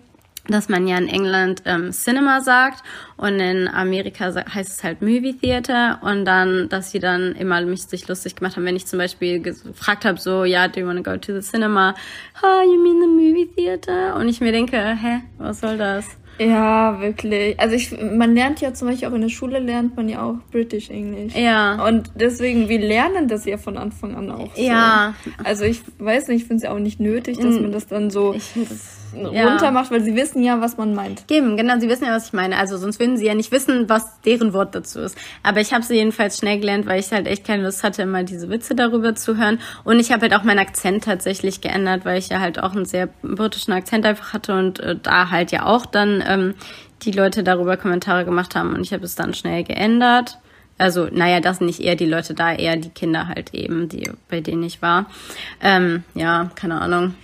dass 0.52 0.70
man 0.70 0.88
ja 0.88 0.98
in 0.98 1.08
England 1.08 1.64
ähm, 1.66 1.92
Cinema 1.92 2.42
sagt 2.42 2.84
und 3.18 3.40
in 3.40 3.68
Amerika 3.68 4.34
heißt 4.34 4.72
es 4.72 4.84
halt 4.84 5.02
Movie 5.02 5.34
Theater 5.34 6.00
und 6.02 6.26
dann, 6.26 6.70
dass 6.70 6.92
sie 6.92 7.00
dann 7.00 7.34
immer 7.34 7.62
mich 7.62 7.84
sich 7.84 8.08
lustig 8.08 8.36
gemacht 8.36 8.56
haben, 8.56 8.66
wenn 8.66 8.76
ich 8.76 8.86
zum 8.86 9.00
Beispiel 9.00 9.42
gefragt 9.42 10.06
habe, 10.06 10.20
so, 10.20 10.46
ja, 10.46 10.68
do 10.68 10.82
you 10.82 10.88
want 10.88 11.04
to 11.04 11.12
go 11.12 11.18
to 11.18 11.40
the 11.40 11.48
cinema? 11.48 11.94
Oh, 12.42 12.62
you 12.64 12.82
mean 12.82 13.02
the 13.02 13.08
movie 13.08 13.50
theater? 13.56 14.16
Und 14.16 14.30
ich 14.30 14.42
mir 14.42 14.52
denke, 14.52 14.78
hä, 14.78 15.22
was 15.38 15.60
soll 15.60 15.78
das? 15.78 16.06
Ja, 16.40 17.02
wirklich. 17.02 17.60
Also 17.60 17.76
ich, 17.76 17.92
man 17.92 18.34
lernt 18.34 18.62
ja 18.62 18.74
zum 18.74 18.88
Beispiel 18.88 19.10
auch 19.10 19.14
in 19.14 19.22
der 19.22 19.30
Schule 19.30 19.60
lernt 19.60 19.98
man 19.98 20.08
ja 20.08 20.24
auch 20.24 20.36
British 20.52 20.90
English. 20.90 21.36
Ja. 21.36 21.86
Und 21.86 22.12
deswegen, 22.16 22.70
wir 22.70 22.80
lernen 22.80 23.28
das 23.28 23.44
ja 23.44 23.58
von 23.58 23.78
Anfang 23.78 24.16
an 24.16 24.32
auch. 24.32 24.56
Ja. 24.56 25.16
So. 25.26 25.32
Also 25.44 25.66
ich 25.66 25.82
weiß 25.98 26.30
nicht, 26.30 26.44
ich 26.44 26.48
finde 26.48 26.58
es 26.58 26.64
ja 26.64 26.72
auch 26.72 26.80
nicht 26.80 27.02
nötig, 27.02 27.38
dass 27.40 27.56
mm. 27.56 27.62
man 27.62 27.72
das 27.74 27.88
dann 27.88 28.10
so. 28.10 28.34
Ich 28.34 28.54
das 28.56 28.99
ja. 29.14 29.48
runter 29.48 29.72
macht, 29.72 29.92
weil 29.92 30.02
sie 30.02 30.16
wissen 30.16 30.44
ja, 30.44 30.62
was 30.62 30.78
man 30.78 30.94
meint. 30.94 31.24
Eben, 31.30 31.58
genau, 31.58 31.80
sie 31.80 31.90
wissen 31.90 32.06
ja, 32.06 32.12
was 32.16 32.28
ich 32.28 32.34
meine. 32.34 32.58
Also 32.58 32.78
sonst 32.78 33.00
würden 33.00 33.18
sie 33.18 33.26
ja 33.26 33.36
nicht 33.36 33.52
wissen, 33.52 33.90
was 33.90 34.22
deren 34.22 34.54
Wort 34.54 34.76
dazu 34.76 35.00
ist. 35.00 35.18
Aber 35.44 35.62
ich 35.62 35.74
habe 35.74 35.84
sie 35.84 35.96
jedenfalls 35.96 36.38
schnell 36.38 36.60
gelernt, 36.60 36.86
weil 36.86 37.00
ich 37.00 37.12
halt 37.12 37.28
echt 37.28 37.46
keine 37.46 37.64
Lust 37.64 37.84
hatte, 37.84 38.04
immer 38.04 38.24
diese 38.24 38.50
Witze 38.50 38.76
darüber 38.76 39.16
zu 39.16 39.38
hören. 39.38 39.60
Und 39.84 40.00
ich 40.00 40.12
habe 40.12 40.24
halt 40.24 40.34
auch 40.34 40.44
meinen 40.44 40.60
Akzent 40.60 41.04
tatsächlich 41.04 41.62
geändert, 41.62 42.06
weil 42.06 42.20
ich 42.20 42.30
ja 42.30 42.40
halt 42.40 42.62
auch 42.62 42.76
einen 42.76 42.86
sehr 42.86 43.08
britischen 43.22 43.74
Akzent 43.74 44.06
einfach 44.06 44.34
hatte 44.34 44.58
und 44.58 44.80
äh, 44.80 44.96
da 45.02 45.30
halt 45.30 45.52
ja 45.52 45.66
auch 45.66 45.86
dann 45.86 46.24
ähm, 46.28 46.56
die 47.02 47.12
Leute 47.12 47.44
darüber 47.44 47.78
Kommentare 47.78 48.26
gemacht 48.26 48.56
haben 48.56 48.74
und 48.74 48.82
ich 48.82 48.94
habe 48.94 49.06
es 49.06 49.16
dann 49.16 49.34
schnell 49.34 49.64
geändert. 49.64 50.38
Also, 50.80 51.10
naja, 51.12 51.42
das 51.42 51.58
sind 51.58 51.68
nicht 51.68 51.82
eher 51.82 51.96
die 51.96 52.06
Leute 52.06 52.34
da, 52.34 52.54
eher 52.54 52.78
die 52.78 52.90
Kinder 52.90 53.28
halt 53.28 53.54
eben, 53.54 53.90
die, 53.90 54.10
bei 54.30 54.40
denen 54.40 54.64
ich 54.64 54.82
war. 54.82 55.08
Ähm, 55.62 56.04
ja, 56.16 56.52
keine 56.56 56.80
Ahnung. 56.80 57.16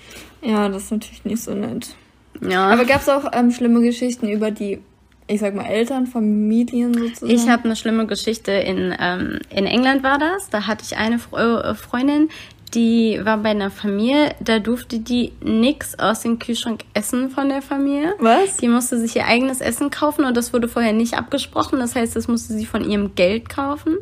Ja, 0.45 0.69
das 0.69 0.83
ist 0.83 0.91
natürlich 0.91 1.25
nicht 1.25 1.43
so 1.43 1.53
nett. 1.53 1.95
Ja. 2.41 2.67
Aber 2.67 2.85
gab 2.85 3.01
es 3.01 3.09
auch 3.09 3.31
ähm, 3.33 3.51
schlimme 3.51 3.81
Geschichten 3.81 4.27
über 4.27 4.51
die, 4.51 4.79
ich 5.27 5.39
sag 5.39 5.55
mal, 5.55 5.65
Eltern, 5.65 6.07
Familien 6.07 6.93
sozusagen? 6.93 7.31
Ich 7.31 7.49
habe 7.49 7.65
eine 7.65 7.75
schlimme 7.75 8.05
Geschichte 8.05 8.51
in, 8.51 8.95
ähm, 8.99 9.39
in 9.49 9.65
England 9.65 10.03
war 10.03 10.19
das. 10.19 10.49
Da 10.49 10.67
hatte 10.67 10.83
ich 10.85 10.97
eine 10.97 11.15
äh, 11.15 11.73
Freundin, 11.73 12.29
die 12.73 13.21
war 13.23 13.37
bei 13.37 13.49
einer 13.49 13.71
Familie, 13.71 14.35
da 14.41 14.59
durfte 14.59 14.99
die 14.99 15.31
nix 15.41 15.97
aus 15.97 16.21
dem 16.21 16.39
Kühlschrank 16.39 16.81
essen 16.93 17.29
von 17.29 17.47
der 17.47 17.61
Familie. 17.61 18.15
Was? 18.19 18.57
Die 18.57 18.67
musste 18.67 18.99
sich 18.99 19.15
ihr 19.15 19.25
eigenes 19.25 19.61
Essen 19.61 19.91
kaufen 19.91 20.25
und 20.25 20.35
das 20.35 20.51
wurde 20.51 20.67
vorher 20.67 20.93
nicht 20.93 21.13
abgesprochen. 21.13 21.79
Das 21.79 21.95
heißt, 21.95 22.15
das 22.15 22.27
musste 22.27 22.53
sie 22.53 22.65
von 22.65 22.89
ihrem 22.89 23.15
Geld 23.15 23.49
kaufen. 23.49 23.97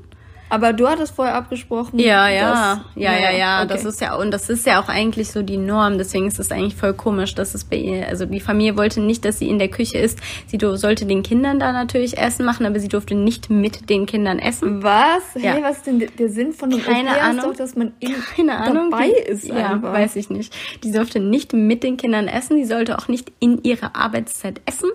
Aber 0.50 0.74
du 0.74 0.88
hattest 0.88 1.16
vorher 1.16 1.36
abgesprochen. 1.36 2.00
Ja, 2.00 2.30
ja, 2.30 2.76
dass, 2.76 2.80
ja, 2.96 3.18
ja, 3.18 3.32
ja. 3.32 3.64
Okay. 3.64 3.74
Das 3.74 3.86
ist 3.86 4.02
ja 4.02 4.16
und 4.16 4.32
das 4.32 4.50
ist 4.50 4.66
ja 4.66 4.82
auch 4.82 4.88
eigentlich 4.88 5.32
so 5.32 5.42
die 5.42 5.58
Norm. 5.58 5.98
Deswegen 5.98 6.28
ist 6.28 6.40
es 6.40 6.52
eigentlich 6.52 6.76
voll 6.76 6.94
komisch, 6.94 7.34
dass 7.34 7.56
es 7.56 7.64
bei 7.64 7.78
ihr, 7.78 8.08
also 8.08 8.26
die 8.26 8.40
Familie 8.40 8.78
wollte 8.78 9.02
nicht, 9.02 9.26
dass 9.26 9.40
sie 9.40 9.50
in 9.50 9.58
der 9.58 9.70
Küche 9.70 9.98
ist. 9.98 10.20
Sie 10.48 10.60
sollte 10.62 11.06
den 11.06 11.24
Kindern 11.24 11.60
da 11.60 11.72
natürlich 11.72 12.18
Essen 12.18 12.46
machen, 12.46 12.66
aber 12.66 12.80
sie 12.80 12.88
durfte 12.88 13.16
nicht 13.16 13.50
mit 13.50 13.90
den 13.90 14.06
Kindern 14.06 14.40
essen. 14.40 14.84
Was? 14.84 15.24
Ja. 15.36 15.54
Hey, 15.54 15.64
was 15.64 15.78
ist 15.78 15.88
denn 15.88 16.08
der 16.20 16.30
Sinn 16.30 16.54
von 16.54 16.70
dem 16.70 16.84
Keine 16.84 17.20
Ahnung, 17.20 17.46
doch, 17.46 17.56
dass 17.56 17.76
man 17.76 17.94
in, 18.00 18.14
keine 18.36 18.58
Ahnung, 18.58 18.92
dabei 18.92 19.08
die, 19.08 19.32
ist? 19.32 19.46
Ja, 19.46 19.72
einfach. 19.72 19.94
weiß 19.94 20.16
ich 20.18 20.30
nicht. 20.30 20.56
Die 20.84 20.92
durfte 20.92 21.20
nicht 21.20 21.54
mit 21.54 21.84
den 21.84 21.98
Kindern 21.98 22.28
essen. 22.28 22.58
Sie 22.58 22.66
sollte 22.66 22.98
auch 23.00 23.08
nicht 23.08 23.32
in 23.40 23.64
ihrer 23.64 23.96
Arbeitszeit 23.96 24.62
essen 24.66 24.92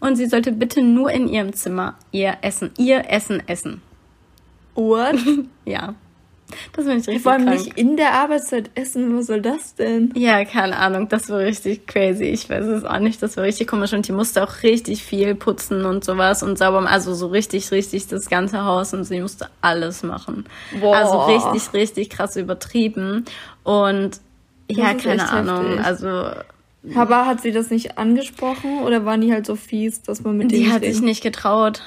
und 0.00 0.16
sie 0.16 0.26
sollte 0.26 0.52
bitte 0.52 0.82
nur 0.82 1.10
in 1.10 1.28
ihrem 1.28 1.52
Zimmer 1.52 1.96
ihr 2.12 2.38
Essen, 2.42 2.70
ihr 2.78 3.04
Essen 3.08 3.42
essen. 3.46 3.82
What? 4.74 5.16
ja. 5.64 5.94
Das 6.72 6.84
finde 6.84 7.00
ich 7.00 7.06
richtig 7.06 7.22
Vor 7.22 7.32
allem 7.32 7.46
krank. 7.46 7.58
nicht 7.58 7.78
in 7.78 7.96
der 7.96 8.12
Arbeitszeit 8.12 8.70
essen, 8.74 9.16
was 9.16 9.26
soll 9.26 9.40
das 9.40 9.74
denn? 9.74 10.12
Ja, 10.14 10.44
keine 10.44 10.76
Ahnung, 10.76 11.08
das 11.08 11.30
war 11.30 11.38
richtig 11.38 11.86
crazy. 11.86 12.24
Ich 12.24 12.48
weiß 12.48 12.66
es 12.66 12.84
auch 12.84 12.98
nicht, 12.98 13.22
das 13.22 13.36
war 13.36 13.44
richtig 13.44 13.68
komisch 13.68 13.92
und 13.92 14.06
die 14.06 14.12
musste 14.12 14.42
auch 14.42 14.62
richtig 14.62 15.04
viel 15.04 15.34
putzen 15.34 15.84
und 15.84 16.04
sowas 16.04 16.42
und 16.42 16.58
sauber, 16.58 16.86
also 16.88 17.14
so 17.14 17.28
richtig, 17.28 17.70
richtig 17.70 18.06
das 18.08 18.28
ganze 18.28 18.64
Haus 18.64 18.92
und 18.94 19.04
sie 19.04 19.20
musste 19.20 19.48
alles 19.60 20.02
machen. 20.02 20.44
Boah. 20.80 20.96
Also 20.96 21.22
richtig, 21.22 21.72
richtig 21.72 22.10
krass 22.10 22.36
übertrieben 22.36 23.24
und 23.64 24.20
das 24.68 24.76
ja, 24.76 24.94
keine 24.94 25.28
Ahnung, 25.30 25.66
heftig. 25.66 25.84
also 25.84 26.30
aber 26.96 27.26
hat 27.26 27.40
sie 27.40 27.52
das 27.52 27.70
nicht 27.70 27.96
angesprochen 27.96 28.80
oder 28.80 29.04
waren 29.04 29.20
die 29.20 29.32
halt 29.32 29.46
so 29.46 29.54
fies, 29.54 30.02
dass 30.02 30.24
man 30.24 30.36
mit 30.36 30.50
denen. 30.50 30.64
Die 30.64 30.72
hat 30.72 30.82
sich 30.82 31.00
nicht 31.00 31.22
getraut 31.22 31.82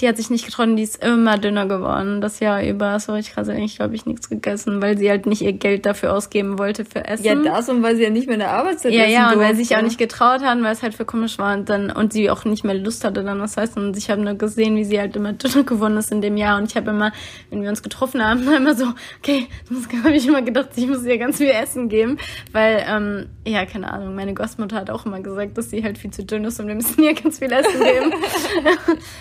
die 0.00 0.08
hat 0.08 0.16
sich 0.16 0.30
nicht 0.30 0.46
getraut 0.46 0.66
und 0.68 0.76
die 0.76 0.82
ist 0.82 1.04
immer 1.04 1.36
dünner 1.38 1.66
geworden. 1.66 2.20
Das 2.20 2.40
Jahr 2.40 2.62
über. 2.64 2.98
So 3.00 3.12
richtig 3.12 3.34
krass, 3.34 3.48
eigentlich, 3.48 3.76
glaube 3.76 3.94
ich, 3.94 4.06
nichts 4.06 4.28
gegessen, 4.28 4.80
weil 4.80 4.96
sie 4.96 5.10
halt 5.10 5.26
nicht 5.26 5.42
ihr 5.42 5.52
Geld 5.52 5.84
dafür 5.86 6.14
ausgeben 6.14 6.58
wollte 6.58 6.84
für 6.84 7.04
Essen. 7.04 7.24
Ja, 7.24 7.34
das 7.34 7.68
und 7.68 7.82
weil 7.82 7.96
sie 7.96 8.04
ja 8.04 8.10
nicht 8.10 8.26
mehr 8.26 8.34
in 8.34 8.40
der 8.40 8.50
Arbeitszeit 8.52 8.92
Ja, 8.92 9.04
ja, 9.04 9.24
und 9.28 9.34
durfte. 9.34 9.40
weil 9.48 9.56
sie 9.56 9.64
sich 9.64 9.76
auch 9.76 9.82
nicht 9.82 9.98
getraut 9.98 10.42
haben, 10.42 10.62
weil 10.62 10.72
es 10.72 10.82
halt 10.82 10.94
für 10.94 11.04
komisch 11.04 11.38
war 11.38 11.54
und 11.56 11.68
dann, 11.68 11.90
und 11.90 12.12
sie 12.12 12.30
auch 12.30 12.44
nicht 12.44 12.64
mehr 12.64 12.74
Lust 12.74 13.04
hatte 13.04 13.22
dann 13.22 13.40
was 13.40 13.56
heißt. 13.56 13.76
Und 13.76 13.96
ich 13.96 14.10
habe 14.10 14.22
nur 14.22 14.34
gesehen, 14.34 14.76
wie 14.76 14.84
sie 14.84 14.98
halt 14.98 15.16
immer 15.16 15.32
dünner 15.34 15.64
geworden 15.64 15.96
ist 15.96 16.10
in 16.12 16.20
dem 16.22 16.36
Jahr. 16.36 16.58
Und 16.58 16.70
ich 16.70 16.76
habe 16.76 16.90
immer, 16.90 17.12
wenn 17.50 17.62
wir 17.62 17.68
uns 17.68 17.82
getroffen 17.82 18.24
haben, 18.24 18.40
immer 18.56 18.74
so, 18.74 18.86
okay, 19.18 19.46
das 19.68 19.88
habe 20.04 20.14
ich 20.14 20.26
immer 20.26 20.42
gedacht, 20.42 20.70
ich 20.76 20.86
muss 20.86 21.04
ihr 21.04 21.18
ganz 21.18 21.36
viel 21.38 21.50
Essen 21.50 21.88
geben. 21.88 22.18
Weil, 22.52 22.84
ähm, 22.88 23.26
ja, 23.46 23.66
keine 23.66 23.92
Ahnung, 23.92 24.14
meine 24.14 24.32
Großmutter 24.34 24.76
hat 24.76 24.90
auch 24.90 25.04
immer 25.06 25.20
gesagt, 25.20 25.58
dass 25.58 25.70
sie 25.70 25.82
halt 25.84 25.98
viel 25.98 26.10
zu 26.10 26.24
dünn 26.24 26.44
ist 26.44 26.58
und 26.60 26.68
wir 26.68 26.74
müssen 26.74 27.02
ihr 27.02 27.14
ganz 27.22 27.38
viel 27.38 27.52
Essen 27.52 27.80
geben. 27.82 28.12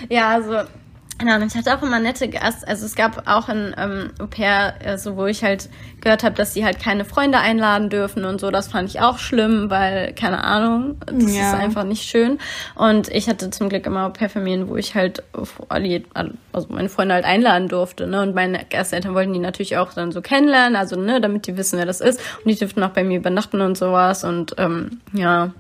ja, 0.09 0.29
also 0.29 0.68
Genau, 1.19 1.35
und 1.35 1.45
ich 1.47 1.55
hatte 1.55 1.77
auch 1.77 1.83
immer 1.83 1.99
nette 1.99 2.29
Gast, 2.29 2.65
also 2.65 2.85
es 2.85 2.95
gab 2.95 3.27
auch 3.27 3.49
ein 3.49 3.75
ähm, 3.77 4.11
Au-pair, 4.21 4.75
also 4.85 5.17
wo 5.17 5.25
ich 5.25 5.43
halt 5.43 5.69
gehört 5.99 6.23
habe, 6.23 6.35
dass 6.35 6.53
sie 6.53 6.63
halt 6.63 6.79
keine 6.79 7.03
Freunde 7.03 7.39
einladen 7.39 7.89
dürfen 7.89 8.23
und 8.23 8.39
so. 8.39 8.51
Das 8.51 8.69
fand 8.69 8.89
ich 8.89 9.01
auch 9.01 9.17
schlimm, 9.17 9.69
weil, 9.69 10.13
keine 10.13 10.41
Ahnung, 10.45 10.95
das 11.05 11.35
ja. 11.35 11.49
ist 11.49 11.59
einfach 11.59 11.83
nicht 11.83 12.03
schön. 12.03 12.39
Und 12.75 13.09
ich 13.09 13.27
hatte 13.27 13.49
zum 13.49 13.67
Glück 13.67 13.85
immer 13.85 14.05
Au-pair-Familien, 14.05 14.69
wo 14.69 14.77
ich 14.77 14.95
halt 14.95 15.21
also 16.53 16.67
meine 16.69 16.87
Freunde 16.87 17.15
halt 17.15 17.25
einladen 17.25 17.67
durfte. 17.67 18.07
Ne? 18.07 18.21
Und 18.21 18.33
meine 18.33 18.65
Gasteltern 18.69 19.13
wollten 19.13 19.33
die 19.33 19.39
natürlich 19.39 19.75
auch 19.75 19.91
dann 19.91 20.13
so 20.13 20.21
kennenlernen, 20.21 20.77
also 20.77 20.95
ne, 20.95 21.19
damit 21.19 21.47
die 21.47 21.57
wissen, 21.57 21.77
wer 21.77 21.85
das 21.85 21.99
ist. 21.99 22.21
Und 22.37 22.49
die 22.49 22.55
dürften 22.55 22.81
auch 22.81 22.91
bei 22.91 23.03
mir 23.03 23.17
übernachten 23.17 23.59
und 23.59 23.77
sowas. 23.77 24.23
Und 24.23 24.55
ähm, 24.57 25.01
ja. 25.11 25.51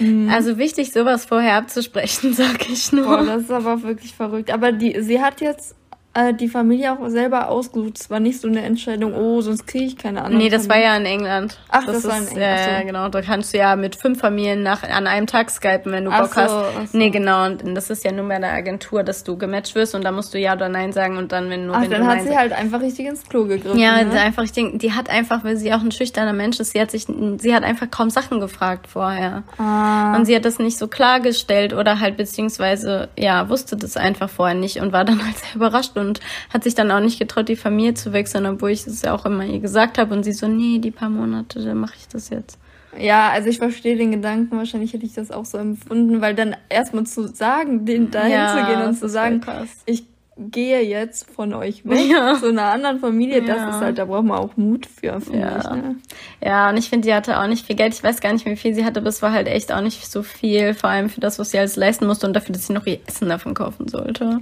Mhm. 0.00 0.28
Also 0.30 0.58
wichtig, 0.58 0.92
sowas 0.92 1.24
vorher 1.24 1.54
abzusprechen, 1.54 2.32
sag 2.34 2.68
ich 2.68 2.92
nur. 2.92 3.04
Boah, 3.06 3.24
das 3.24 3.42
ist 3.42 3.50
aber 3.50 3.82
wirklich 3.82 4.14
verrückt. 4.14 4.50
Aber 4.50 4.72
die, 4.72 5.00
sie 5.00 5.20
hat 5.20 5.40
jetzt 5.40 5.74
äh, 6.12 6.34
die 6.34 6.48
Familie 6.48 6.92
auch 6.92 7.08
selber 7.08 7.48
ausgesucht. 7.48 8.00
Es 8.00 8.10
war 8.10 8.18
nicht 8.18 8.40
so 8.40 8.48
eine 8.48 8.62
Entscheidung, 8.62 9.14
oh, 9.14 9.40
sonst 9.42 9.66
kriege 9.68 9.84
ich 9.84 9.96
keine 9.96 10.22
andere. 10.22 10.42
Nee, 10.42 10.48
das 10.48 10.66
Familie. 10.66 10.86
war 10.86 10.92
ja 10.92 10.96
in 10.96 11.06
England. 11.06 11.58
Ach, 11.68 11.84
das, 11.86 12.02
das 12.02 12.04
war 12.08 12.18
in 12.18 12.26
England. 12.26 12.58
Ja, 12.58 12.72
ja, 12.72 12.82
genau. 12.82 13.08
Da 13.08 13.22
kannst 13.22 13.54
du 13.54 13.58
ja 13.58 13.76
mit 13.76 13.94
fünf 13.94 14.20
Familien 14.20 14.64
nach, 14.64 14.82
an 14.82 15.06
einem 15.06 15.28
Tag 15.28 15.50
skypen, 15.50 15.92
wenn 15.92 16.06
du 16.06 16.10
Bock 16.10 16.34
so, 16.34 16.40
hast. 16.40 16.50
So. 16.90 16.98
Nee, 16.98 17.10
genau. 17.10 17.44
Und 17.44 17.74
das 17.76 17.90
ist 17.90 18.04
ja 18.04 18.10
nur 18.10 18.26
bei 18.26 18.40
der 18.40 18.52
Agentur, 18.52 19.04
dass 19.04 19.22
du 19.22 19.38
gematcht 19.38 19.76
wirst 19.76 19.94
und 19.94 20.04
da 20.04 20.10
musst 20.10 20.34
du 20.34 20.38
Ja 20.38 20.54
oder 20.54 20.68
Nein 20.68 20.92
sagen 20.92 21.16
und 21.16 21.30
dann, 21.30 21.48
wenn 21.48 21.66
nur 21.66 21.76
Ach, 21.76 21.82
wenn 21.82 21.90
dann 21.90 22.06
hat 22.08 22.22
sie 22.22 22.36
halt 22.36 22.52
einfach 22.52 22.80
richtig 22.80 23.06
ins 23.06 23.22
Klo 23.28 23.44
gegriffen. 23.44 23.78
Ja, 23.78 24.02
ne? 24.02 24.20
einfach, 24.20 24.42
ich 24.42 24.52
denke, 24.52 24.78
die 24.78 24.92
hat 24.92 25.08
einfach, 25.08 25.44
weil 25.44 25.56
sie 25.56 25.72
auch 25.72 25.80
ein 25.80 25.92
schüchterner 25.92 26.32
Mensch 26.32 26.58
ist, 26.58 26.72
sie 26.72 26.80
hat 26.80 26.90
sich, 26.90 27.06
sie 27.38 27.54
hat 27.54 27.62
einfach 27.62 27.88
kaum 27.88 28.10
Sachen 28.10 28.40
gefragt 28.40 28.88
vorher. 28.88 29.44
Ah. 29.58 30.16
Und 30.16 30.24
sie 30.24 30.34
hat 30.34 30.44
das 30.44 30.58
nicht 30.58 30.76
so 30.76 30.88
klargestellt 30.88 31.72
oder 31.72 32.00
halt 32.00 32.16
beziehungsweise, 32.16 33.10
ja, 33.16 33.48
wusste 33.48 33.76
das 33.76 33.96
einfach 33.96 34.28
vorher 34.28 34.56
nicht 34.56 34.80
und 34.80 34.92
war 34.92 35.04
dann 35.04 35.24
halt 35.24 35.38
sehr 35.38 35.54
überrascht 35.54 35.99
und 36.00 36.20
hat 36.52 36.64
sich 36.64 36.74
dann 36.74 36.90
auch 36.90 37.00
nicht 37.00 37.18
getraut, 37.18 37.48
die 37.48 37.56
Familie 37.56 37.94
zu 37.94 38.12
wechseln, 38.12 38.46
obwohl 38.46 38.70
ich 38.70 38.86
es 38.86 39.02
ja 39.02 39.14
auch 39.14 39.24
immer 39.26 39.44
ihr 39.44 39.60
gesagt 39.60 39.98
habe. 39.98 40.12
Und 40.14 40.24
sie 40.24 40.32
so, 40.32 40.48
nee, 40.48 40.78
die 40.78 40.90
paar 40.90 41.10
Monate, 41.10 41.62
dann 41.62 41.78
mache 41.78 41.94
ich 41.98 42.08
das 42.08 42.30
jetzt. 42.30 42.58
Ja, 42.98 43.28
also 43.30 43.48
ich 43.48 43.58
verstehe 43.58 43.96
den 43.96 44.10
Gedanken, 44.10 44.56
wahrscheinlich 44.56 44.92
hätte 44.92 45.06
ich 45.06 45.14
das 45.14 45.30
auch 45.30 45.44
so 45.44 45.58
empfunden, 45.58 46.20
weil 46.20 46.34
dann 46.34 46.56
erstmal 46.68 47.04
zu 47.06 47.28
sagen, 47.28 47.84
den 47.86 48.10
dahin 48.10 48.32
ja, 48.32 48.48
zu 48.58 48.64
gehen 48.64 48.82
und 48.84 48.94
zu 48.94 49.08
sagen, 49.08 49.40
ich 49.86 50.04
gehe 50.36 50.80
jetzt 50.82 51.30
von 51.30 51.52
euch 51.54 51.84
weg 51.88 52.00
Ja. 52.10 52.36
zu 52.40 52.48
einer 52.48 52.64
anderen 52.72 52.98
Familie, 52.98 53.42
das 53.42 53.58
Ja. 53.58 53.68
ist 53.68 53.80
halt, 53.80 53.98
da 53.98 54.06
braucht 54.06 54.24
man 54.24 54.38
auch 54.38 54.56
Mut 54.56 54.86
für, 54.86 55.20
finde 55.20 55.38
Ja. 55.38 55.58
ich. 55.58 55.64
Ne? 55.70 55.96
Ja, 56.42 56.70
und 56.70 56.78
ich 56.78 56.88
finde, 56.88 57.06
sie 57.06 57.14
hatte 57.14 57.38
auch 57.38 57.46
nicht 57.46 57.64
viel 57.64 57.76
Geld. 57.76 57.94
Ich 57.94 58.02
weiß 58.02 58.20
gar 58.20 58.32
nicht, 58.32 58.44
wie 58.46 58.56
viel 58.56 58.74
sie 58.74 58.84
hatte, 58.84 58.98
aber 59.00 59.08
es 59.10 59.22
war 59.22 59.30
halt 59.32 59.46
echt 59.46 59.70
auch 59.70 59.82
nicht 59.82 60.10
so 60.10 60.22
viel, 60.24 60.74
vor 60.74 60.90
allem 60.90 61.10
für 61.10 61.20
das, 61.20 61.38
was 61.38 61.50
sie 61.50 61.58
alles 61.60 61.76
leisten 61.76 62.06
musste 62.08 62.26
und 62.26 62.32
dafür, 62.34 62.54
dass 62.54 62.66
sie 62.66 62.72
noch 62.72 62.86
ihr 62.86 62.98
Essen 63.06 63.28
davon 63.28 63.54
kaufen 63.54 63.86
sollte. 63.86 64.40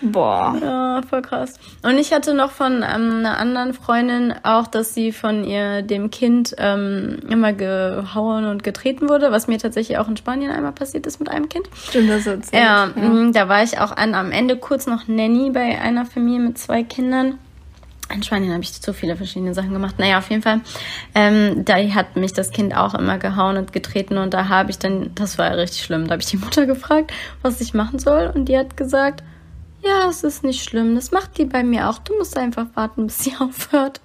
Boah. 0.00 0.56
Ja, 0.60 1.02
voll 1.08 1.22
krass. 1.22 1.54
Und 1.82 1.98
ich 1.98 2.12
hatte 2.12 2.34
noch 2.34 2.50
von 2.50 2.76
ähm, 2.76 3.18
einer 3.18 3.38
anderen 3.38 3.74
Freundin 3.74 4.34
auch, 4.42 4.66
dass 4.66 4.94
sie 4.94 5.12
von 5.12 5.44
ihr 5.44 5.82
dem 5.82 6.10
Kind 6.10 6.54
ähm, 6.58 7.18
immer 7.28 7.52
gehauen 7.52 8.46
und 8.46 8.62
getreten 8.62 9.08
wurde, 9.08 9.32
was 9.32 9.48
mir 9.48 9.58
tatsächlich 9.58 9.98
auch 9.98 10.08
in 10.08 10.16
Spanien 10.16 10.50
einmal 10.50 10.72
passiert 10.72 11.06
ist 11.06 11.18
mit 11.18 11.28
einem 11.28 11.48
Kind. 11.48 11.68
Stimmt, 11.88 12.10
das 12.10 12.26
erzählt. 12.26 12.62
Ja, 12.62 12.86
mh, 12.86 13.32
da 13.32 13.48
war 13.48 13.62
ich 13.62 13.78
auch 13.80 13.96
an, 13.96 14.14
am 14.14 14.30
Ende 14.30 14.56
kurz 14.56 14.86
noch 14.86 15.08
Nanny 15.08 15.50
bei 15.50 15.80
einer 15.80 16.06
Familie 16.06 16.40
mit 16.40 16.58
zwei 16.58 16.82
Kindern. 16.82 17.38
In 18.14 18.22
Spanien 18.22 18.52
habe 18.52 18.62
ich 18.62 18.72
so 18.72 18.94
viele 18.94 19.16
verschiedene 19.16 19.52
Sachen 19.52 19.72
gemacht. 19.74 19.98
Naja, 19.98 20.18
auf 20.18 20.30
jeden 20.30 20.40
Fall. 20.40 20.60
Ähm, 21.14 21.64
da 21.66 21.76
hat 21.76 22.16
mich 22.16 22.32
das 22.32 22.50
Kind 22.50 22.74
auch 22.74 22.94
immer 22.94 23.18
gehauen 23.18 23.58
und 23.58 23.72
getreten 23.74 24.16
und 24.16 24.32
da 24.32 24.48
habe 24.48 24.70
ich 24.70 24.78
dann, 24.78 25.10
das 25.14 25.36
war 25.36 25.54
richtig 25.56 25.82
schlimm, 25.82 26.06
da 26.06 26.12
habe 26.12 26.22
ich 26.22 26.28
die 26.28 26.38
Mutter 26.38 26.64
gefragt, 26.64 27.12
was 27.42 27.60
ich 27.60 27.74
machen 27.74 27.98
soll 27.98 28.32
und 28.34 28.46
die 28.46 28.56
hat 28.56 28.78
gesagt, 28.78 29.22
ja, 29.82 30.08
es 30.08 30.24
ist 30.24 30.44
nicht 30.44 30.62
schlimm, 30.64 30.94
das 30.94 31.10
macht 31.12 31.38
die 31.38 31.44
bei 31.44 31.62
mir 31.62 31.88
auch. 31.88 31.98
Du 31.98 32.16
musst 32.16 32.36
einfach 32.36 32.66
warten, 32.74 33.06
bis 33.06 33.18
sie 33.20 33.34
aufhört. 33.40 34.00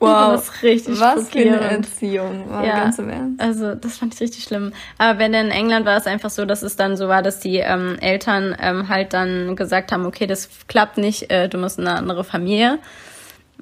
Wow. 0.00 0.30
das 0.32 0.62
richtig 0.62 1.00
Was 1.00 1.28
für 1.28 1.40
eine. 1.40 1.58
Erziehung. 1.60 2.48
War 2.48 2.64
Ja, 2.64 2.84
ganz 2.84 3.00
im 3.00 3.08
Ernst. 3.08 3.40
also 3.40 3.74
das 3.74 3.98
fand 3.98 4.14
ich 4.14 4.20
richtig 4.20 4.44
schlimm. 4.44 4.72
Aber 4.96 5.18
wenn 5.18 5.34
in 5.34 5.50
England 5.50 5.86
war 5.86 5.96
es 5.96 6.06
einfach 6.06 6.30
so, 6.30 6.44
dass 6.44 6.62
es 6.62 6.76
dann 6.76 6.96
so 6.96 7.08
war, 7.08 7.20
dass 7.20 7.40
die 7.40 7.56
ähm, 7.56 7.96
Eltern 8.00 8.54
ähm, 8.60 8.88
halt 8.88 9.12
dann 9.12 9.56
gesagt 9.56 9.90
haben, 9.90 10.06
okay, 10.06 10.28
das 10.28 10.48
klappt 10.68 10.98
nicht, 10.98 11.32
äh, 11.32 11.48
du 11.48 11.58
musst 11.58 11.80
in 11.80 11.88
eine 11.88 11.98
andere 11.98 12.22
Familie. 12.22 12.78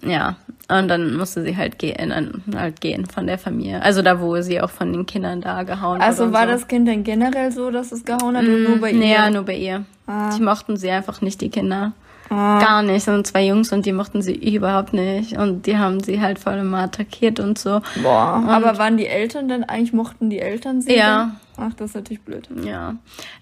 Ja, 0.02 0.36
und 0.68 0.88
dann 0.88 1.16
musste 1.16 1.42
sie 1.42 1.56
halt 1.56 1.78
gehen, 1.78 2.42
halt 2.54 2.82
gehen 2.82 3.06
von 3.06 3.26
der 3.26 3.38
Familie. 3.38 3.80
Also 3.80 4.02
da, 4.02 4.20
wo 4.20 4.38
sie 4.42 4.60
auch 4.60 4.68
von 4.68 4.92
den 4.92 5.06
Kindern 5.06 5.40
da 5.40 5.62
gehauen 5.62 6.02
Also 6.02 6.18
wurde. 6.18 6.28
und 6.28 6.34
war 6.34 6.44
so. 6.48 6.52
das 6.52 6.68
Kind 6.68 6.86
denn 6.86 7.02
generell 7.02 7.50
so, 7.50 7.70
dass 7.70 7.92
es 7.92 8.04
gehauen 8.04 8.36
hat 8.36 8.44
oder 8.44 8.58
nur 8.58 8.78
bei 8.78 8.92
nee, 8.92 9.08
ihr? 9.08 9.14
Ja, 9.14 9.30
nur 9.30 9.44
bei 9.44 9.56
ihr. 9.56 9.86
Ah. 10.06 10.30
Die 10.36 10.42
mochten 10.42 10.76
sie 10.76 10.90
einfach 10.90 11.20
nicht, 11.20 11.40
die 11.40 11.50
Kinder. 11.50 11.92
Ah. 12.28 12.58
Gar 12.58 12.82
nicht. 12.82 12.96
Es 12.96 13.04
sind 13.04 13.26
zwei 13.26 13.46
Jungs 13.46 13.72
und 13.72 13.86
die 13.86 13.92
mochten 13.92 14.22
sie 14.22 14.34
überhaupt 14.34 14.92
nicht. 14.92 15.38
Und 15.38 15.66
die 15.66 15.78
haben 15.78 16.00
sie 16.00 16.20
halt 16.20 16.38
voll 16.38 16.54
immer 16.54 16.78
attackiert 16.78 17.40
und 17.40 17.58
so. 17.58 17.80
Boah. 18.02 18.44
Aber 18.48 18.78
waren 18.78 18.96
die 18.96 19.06
Eltern 19.06 19.48
denn, 19.48 19.64
eigentlich 19.64 19.92
mochten 19.92 20.30
die 20.30 20.40
Eltern 20.40 20.80
sie? 20.80 20.96
Ja. 20.96 21.24
denn? 21.24 21.36
Ach, 21.58 21.72
das 21.74 21.90
ist 21.90 21.94
natürlich 21.94 22.22
blöd. 22.22 22.48
Ja, 22.64 22.96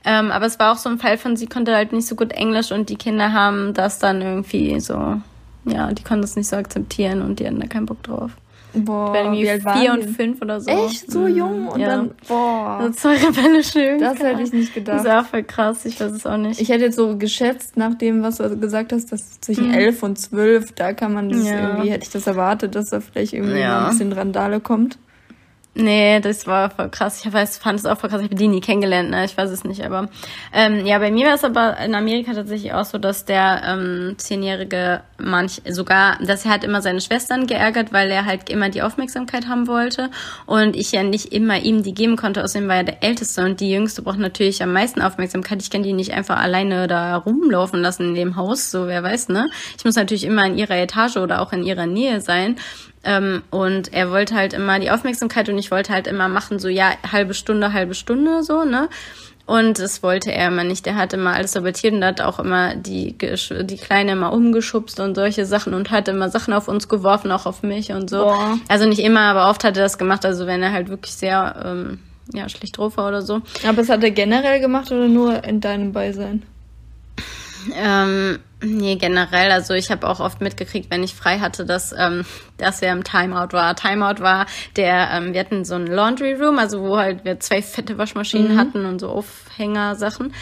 ähm, 0.04 0.30
aber 0.30 0.46
es 0.46 0.58
war 0.58 0.72
auch 0.72 0.76
so 0.76 0.88
ein 0.88 0.98
Fall 0.98 1.18
von, 1.18 1.36
sie 1.36 1.46
konnte 1.46 1.74
halt 1.74 1.92
nicht 1.92 2.06
so 2.06 2.14
gut 2.14 2.32
Englisch 2.32 2.70
und 2.70 2.88
die 2.88 2.96
Kinder 2.96 3.32
haben 3.32 3.74
das 3.74 3.98
dann 3.98 4.22
irgendwie 4.22 4.78
so, 4.78 5.20
ja, 5.64 5.90
die 5.92 6.04
konnten 6.04 6.22
das 6.22 6.36
nicht 6.36 6.48
so 6.48 6.56
akzeptieren 6.56 7.22
und 7.22 7.40
die 7.40 7.46
hatten 7.46 7.58
da 7.58 7.66
keinen 7.66 7.86
Bock 7.86 8.02
drauf. 8.04 8.30
Boah, 8.74 9.12
Weil 9.12 9.24
irgendwie 9.26 9.42
wie 9.44 9.50
alt 9.50 9.64
waren 9.64 9.80
vier 9.80 9.92
und 9.92 10.02
fünf 10.16 10.42
oder 10.42 10.60
so. 10.60 10.70
Echt? 10.70 11.10
So 11.10 11.20
Mhm, 11.20 11.36
jung? 11.36 11.68
Und 11.68 11.80
ja. 11.80 11.88
dann, 11.88 12.10
boah. 12.28 12.78
Das 12.80 12.90
ist 12.90 13.00
voll 13.00 13.14
rebellisch 13.14 13.74
irgendwie. 13.76 14.04
Das 14.04 14.18
hätte 14.18 14.42
ich 14.42 14.52
nicht 14.52 14.76
Das 14.86 14.96
ist 14.96 15.04
gedacht. 15.04 15.24
auch 15.24 15.28
voll 15.30 15.42
krass, 15.44 15.84
ich 15.84 16.00
weiß 16.00 16.12
es 16.12 16.26
auch 16.26 16.36
nicht. 16.36 16.60
Ich 16.60 16.68
hätte 16.68 16.84
jetzt 16.84 16.96
so 16.96 17.16
geschätzt, 17.16 17.76
nach 17.76 17.94
dem, 17.94 18.22
was 18.22 18.38
du 18.38 18.58
gesagt 18.58 18.92
hast, 18.92 19.12
dass 19.12 19.40
zwischen 19.40 19.72
elf 19.72 20.02
und 20.02 20.18
zwölf, 20.18 20.72
da 20.72 20.92
kann 20.92 21.12
man 21.14 21.28
das 21.28 21.40
Mhm. 21.40 21.46
Ja. 21.46 21.68
irgendwie, 21.70 21.90
hätte 21.90 22.04
ich 22.04 22.10
das 22.10 22.26
erwartet, 22.26 22.74
dass 22.74 22.90
da 22.90 23.00
vielleicht 23.00 23.32
irgendwie 23.32 23.58
Ja. 23.60 23.84
ein 23.84 23.90
bisschen 23.90 24.12
Randale 24.12 24.60
kommt. 24.60 24.98
Nee, 25.76 26.20
das 26.20 26.46
war 26.46 26.70
voll 26.70 26.88
krass. 26.88 27.24
Ich 27.24 27.32
weiß, 27.32 27.58
fand 27.58 27.80
es 27.80 27.86
auch 27.86 27.98
voll 27.98 28.08
krass. 28.08 28.20
Ich 28.20 28.26
habe 28.26 28.36
die 28.36 28.46
nie 28.46 28.60
kennengelernt, 28.60 29.10
ne? 29.10 29.24
Ich 29.24 29.36
weiß 29.36 29.50
es 29.50 29.64
nicht. 29.64 29.84
Aber 29.84 30.08
ähm, 30.52 30.86
ja, 30.86 31.00
bei 31.00 31.10
mir 31.10 31.26
war 31.26 31.34
es 31.34 31.42
aber 31.42 31.76
in 31.78 31.96
Amerika 31.96 32.32
tatsächlich 32.32 32.72
auch 32.72 32.84
so, 32.84 32.96
dass 32.96 33.24
der 33.24 33.62
ähm, 33.66 34.14
zehnjährige 34.16 35.00
manch 35.18 35.62
sogar, 35.68 36.18
dass 36.24 36.44
er 36.44 36.52
halt 36.52 36.62
immer 36.62 36.80
seine 36.80 37.00
Schwestern 37.00 37.48
geärgert, 37.48 37.92
weil 37.92 38.08
er 38.12 38.24
halt 38.24 38.50
immer 38.50 38.68
die 38.68 38.82
Aufmerksamkeit 38.82 39.48
haben 39.48 39.66
wollte 39.66 40.10
und 40.46 40.76
ich 40.76 40.92
ja 40.92 41.02
nicht 41.02 41.32
immer 41.32 41.58
ihm 41.58 41.82
die 41.82 41.94
geben 41.94 42.14
konnte. 42.16 42.44
Außerdem 42.44 42.68
war 42.68 42.76
er 42.76 42.84
der 42.84 43.02
Älteste 43.02 43.44
und 43.44 43.58
die 43.58 43.72
Jüngste 43.72 44.02
braucht 44.02 44.20
natürlich 44.20 44.62
am 44.62 44.72
meisten 44.72 45.02
Aufmerksamkeit. 45.02 45.60
Ich 45.60 45.70
kann 45.70 45.82
die 45.82 45.92
nicht 45.92 46.12
einfach 46.12 46.38
alleine 46.38 46.86
da 46.86 47.16
rumlaufen 47.16 47.80
lassen 47.80 48.10
in 48.10 48.14
dem 48.14 48.36
Haus, 48.36 48.70
so 48.70 48.86
wer 48.86 49.02
weiß, 49.02 49.28
ne? 49.28 49.48
Ich 49.76 49.84
muss 49.84 49.96
natürlich 49.96 50.24
immer 50.24 50.46
in 50.46 50.56
ihrer 50.56 50.76
Etage 50.76 51.16
oder 51.16 51.42
auch 51.42 51.52
in 51.52 51.64
ihrer 51.64 51.86
Nähe 51.86 52.20
sein. 52.20 52.56
Ähm, 53.04 53.42
und 53.50 53.92
er 53.92 54.10
wollte 54.10 54.34
halt 54.34 54.52
immer 54.52 54.78
die 54.78 54.90
Aufmerksamkeit 54.90 55.48
und 55.48 55.58
ich 55.58 55.70
wollte 55.70 55.92
halt 55.92 56.06
immer 56.06 56.28
machen, 56.28 56.58
so 56.58 56.68
ja, 56.68 56.92
halbe 57.10 57.34
Stunde, 57.34 57.72
halbe 57.72 57.94
Stunde, 57.94 58.42
so, 58.42 58.64
ne? 58.64 58.88
Und 59.46 59.78
das 59.78 60.02
wollte 60.02 60.32
er 60.32 60.48
immer 60.48 60.64
nicht. 60.64 60.86
Der 60.86 60.96
hat 60.96 61.12
immer 61.12 61.34
alles 61.34 61.52
sabotiert 61.52 61.92
und 61.92 62.02
hat 62.02 62.22
auch 62.22 62.38
immer 62.38 62.76
die, 62.76 63.14
die 63.18 63.76
Kleine 63.76 64.12
immer 64.12 64.32
umgeschubst 64.32 65.00
und 65.00 65.14
solche 65.14 65.44
Sachen 65.44 65.74
und 65.74 65.90
hat 65.90 66.08
immer 66.08 66.30
Sachen 66.30 66.54
auf 66.54 66.66
uns 66.66 66.88
geworfen, 66.88 67.30
auch 67.30 67.44
auf 67.44 67.62
mich 67.62 67.92
und 67.92 68.08
so. 68.08 68.24
Boah. 68.24 68.58
Also 68.68 68.88
nicht 68.88 69.00
immer, 69.00 69.20
aber 69.20 69.50
oft 69.50 69.62
hat 69.64 69.76
er 69.76 69.82
das 69.82 69.98
gemacht. 69.98 70.24
Also 70.24 70.46
wenn 70.46 70.62
er 70.62 70.72
halt 70.72 70.88
wirklich 70.88 71.14
sehr, 71.14 71.62
ähm, 71.62 71.98
ja, 72.32 72.48
schlecht 72.48 72.78
drauf 72.78 72.96
war 72.96 73.08
oder 73.08 73.20
so. 73.20 73.42
Aber 73.64 73.76
das 73.76 73.90
hat 73.90 74.02
er 74.02 74.12
generell 74.12 74.60
gemacht 74.60 74.90
oder 74.90 75.08
nur 75.08 75.44
in 75.44 75.60
deinem 75.60 75.92
Beisein? 75.92 76.42
Ähm, 77.74 78.38
nee, 78.62 78.96
generell. 78.96 79.50
Also 79.50 79.74
ich 79.74 79.90
habe 79.90 80.08
auch 80.08 80.20
oft 80.20 80.40
mitgekriegt, 80.40 80.90
wenn 80.90 81.02
ich 81.02 81.14
frei 81.14 81.38
hatte, 81.38 81.64
dass, 81.64 81.94
ähm, 81.96 82.24
dass 82.58 82.82
er 82.82 82.92
im 82.92 83.04
Timeout 83.04 83.52
war. 83.52 83.74
Timeout 83.76 84.20
war 84.20 84.46
der, 84.76 85.10
ähm, 85.12 85.32
wir 85.32 85.40
hatten 85.40 85.64
so 85.64 85.74
ein 85.74 85.86
Laundry 85.86 86.34
Room, 86.34 86.58
also 86.58 86.80
wo 86.82 86.96
halt 86.96 87.24
wir 87.24 87.40
zwei 87.40 87.62
fette 87.62 87.98
Waschmaschinen 87.98 88.58
hatten 88.58 88.84
und 88.86 89.00
so 89.00 89.08
Aufhängersachen. 89.08 90.32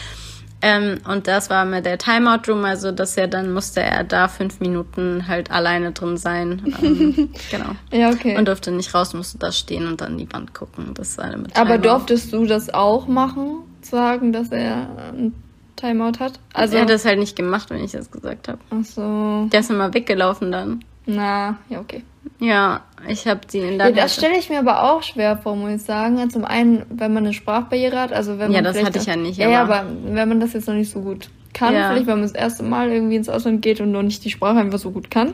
Ähm, 0.65 0.99
und 1.05 1.27
das 1.27 1.49
war 1.49 1.65
mit 1.65 1.85
der 1.85 1.97
Timeout 1.97 2.47
Room, 2.47 2.63
also 2.63 2.93
dass 2.93 3.17
er 3.17 3.27
dann 3.27 3.51
musste 3.51 3.81
er 3.81 4.05
da 4.05 4.29
fünf 4.29 4.61
Minuten 4.61 5.27
halt 5.27 5.51
alleine 5.51 5.91
drin 5.91 6.15
sein. 6.15 6.61
Ähm, 6.81 7.29
genau. 7.51 7.71
Ja, 7.91 8.11
okay. 8.11 8.37
Und 8.37 8.47
durfte 8.47 8.71
nicht 8.71 8.93
raus, 8.93 9.13
musste 9.13 9.37
da 9.37 9.51
stehen 9.51 9.87
und 9.87 10.01
an 10.01 10.17
die 10.17 10.31
Wand 10.31 10.53
gucken. 10.53 10.93
Das 10.93 11.09
ist 11.09 11.19
eine 11.19 11.35
mit 11.35 11.57
Aber 11.57 11.77
durftest 11.77 12.31
du 12.31 12.45
das 12.45 12.73
auch 12.73 13.07
machen? 13.07 13.63
Sagen, 13.81 14.31
dass 14.31 14.53
er 14.53 14.87
ein 15.11 15.33
Timeout 15.75 16.19
hat? 16.19 16.33
Also 16.53 16.61
Also, 16.61 16.75
er 16.77 16.81
hat 16.83 16.89
das 16.89 17.05
halt 17.05 17.19
nicht 17.19 17.35
gemacht, 17.35 17.69
wenn 17.69 17.83
ich 17.83 17.91
das 17.91 18.09
gesagt 18.11 18.47
habe. 18.47 18.59
ach 18.69 18.85
so. 18.85 19.47
Der 19.51 19.59
ist 19.59 19.69
immer 19.69 19.93
weggelaufen 19.93 20.51
dann. 20.51 20.83
Na, 21.05 21.57
ja, 21.69 21.79
okay. 21.79 22.03
Ja, 22.39 22.81
ich 23.07 23.27
habe 23.27 23.41
die 23.51 23.59
in 23.59 23.71
Ja, 23.79 23.91
der 23.91 24.03
das 24.03 24.15
stelle 24.15 24.37
ich 24.37 24.49
mir 24.49 24.59
aber 24.59 24.83
auch 24.93 25.03
schwer 25.03 25.37
vor, 25.37 25.55
muss 25.55 25.71
ich 25.71 25.83
sagen. 25.83 26.29
Zum 26.29 26.45
einen, 26.45 26.85
wenn 26.89 27.13
man 27.13 27.25
eine 27.25 27.33
Sprachbarriere 27.33 27.99
hat, 27.99 28.13
also 28.13 28.39
wenn 28.39 28.51
Ja, 28.51 28.57
man 28.59 28.63
das 28.65 28.73
vielleicht 28.77 28.87
hatte 28.95 28.99
ich 28.99 29.05
ja 29.07 29.15
nicht, 29.15 29.37
Ja, 29.37 29.49
ja, 29.49 29.61
aber- 29.63 29.79
aber 29.81 29.89
wenn 30.05 30.29
man 30.29 30.39
das 30.39 30.53
jetzt 30.53 30.67
noch 30.67 30.75
nicht 30.75 30.89
so 30.91 31.01
gut 31.01 31.29
kann, 31.53 31.73
Ja. 31.73 31.89
vielleicht, 31.89 32.07
wenn 32.07 32.15
man 32.15 32.23
das 32.23 32.31
erste 32.31 32.63
Mal 32.63 32.91
irgendwie 32.91 33.15
ins 33.17 33.27
Ausland 33.29 33.61
geht 33.61 33.81
und 33.81 33.91
noch 33.91 34.01
nicht 34.03 34.23
die 34.23 34.29
Sprache 34.31 34.57
einfach 34.59 34.79
so 34.79 34.91
gut 34.91 35.11
kann, 35.11 35.33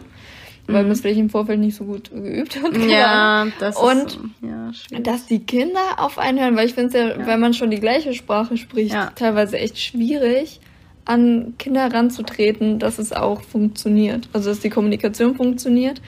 weil 0.73 0.83
man 0.83 0.91
es 0.91 1.01
vielleicht 1.01 1.19
im 1.19 1.29
Vorfeld 1.29 1.59
nicht 1.59 1.75
so 1.75 1.83
gut 1.85 2.11
geübt 2.11 2.61
hat. 2.61 2.73
Mhm. 2.75 2.89
Ja, 2.89 3.47
das 3.59 3.77
Und 3.77 3.97
ist 4.07 4.11
so, 4.13 4.47
ja, 4.47 4.73
schwierig. 4.73 5.03
dass 5.03 5.25
die 5.25 5.39
Kinder 5.39 5.79
auf 5.97 6.17
einen 6.17 6.39
hören, 6.39 6.55
weil 6.55 6.67
ich 6.67 6.73
finde 6.73 6.97
es 6.97 7.17
ja, 7.17 7.25
wenn 7.27 7.39
man 7.39 7.53
schon 7.53 7.69
die 7.71 7.79
gleiche 7.79 8.13
Sprache 8.13 8.57
spricht, 8.57 8.93
Ja. 8.93 9.11
teilweise 9.15 9.57
echt 9.57 9.79
schwierig, 9.79 10.59
an 11.05 11.55
Kinder 11.57 11.81
heranzutreten, 11.81 12.77
dass 12.79 12.99
es 12.99 13.13
auch 13.13 13.41
funktioniert. 13.41 14.29
Also 14.33 14.49
dass 14.49 14.59
die 14.59 14.69
Kommunikation 14.69 15.35
funktioniert 15.35 16.01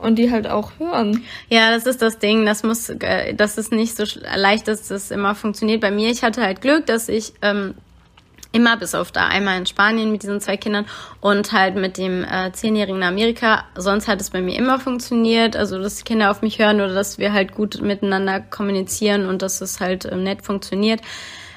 und 0.00 0.16
die 0.18 0.30
halt 0.30 0.48
auch 0.48 0.72
hören. 0.78 1.22
Ja, 1.48 1.70
das 1.70 1.86
ist 1.86 2.02
das 2.02 2.18
Ding. 2.18 2.44
Das 2.44 2.62
muss, 2.64 2.88
äh, 2.88 3.34
das 3.34 3.56
ist 3.58 3.70
nicht 3.72 3.96
so 3.96 4.04
leicht, 4.34 4.66
dass 4.68 4.88
das 4.88 5.10
immer 5.10 5.34
funktioniert. 5.34 5.80
Bei 5.80 5.90
mir, 5.90 6.10
ich 6.10 6.22
hatte 6.24 6.42
halt 6.42 6.60
Glück, 6.60 6.86
dass 6.86 7.08
ich 7.08 7.32
ähm, 7.42 7.74
immer 8.52 8.76
bis 8.76 8.94
auf 8.94 9.12
da 9.12 9.26
einmal 9.26 9.58
in 9.58 9.66
Spanien 9.66 10.10
mit 10.10 10.22
diesen 10.22 10.40
zwei 10.40 10.56
Kindern 10.56 10.86
und 11.20 11.52
halt 11.52 11.74
mit 11.74 11.98
dem 11.98 12.24
äh, 12.24 12.52
zehnjährigen 12.52 12.96
in 12.96 13.02
Amerika. 13.02 13.64
Sonst 13.76 14.08
hat 14.08 14.20
es 14.20 14.30
bei 14.30 14.40
mir 14.40 14.56
immer 14.56 14.80
funktioniert. 14.80 15.56
Also 15.56 15.78
dass 15.80 15.96
die 15.96 16.04
Kinder 16.04 16.30
auf 16.30 16.42
mich 16.42 16.58
hören 16.58 16.76
oder 16.76 16.94
dass 16.94 17.18
wir 17.18 17.32
halt 17.32 17.54
gut 17.54 17.80
miteinander 17.82 18.40
kommunizieren 18.40 19.26
und 19.26 19.42
dass 19.42 19.60
es 19.60 19.80
halt 19.80 20.06
ähm, 20.06 20.22
nett 20.22 20.42
funktioniert. 20.42 21.00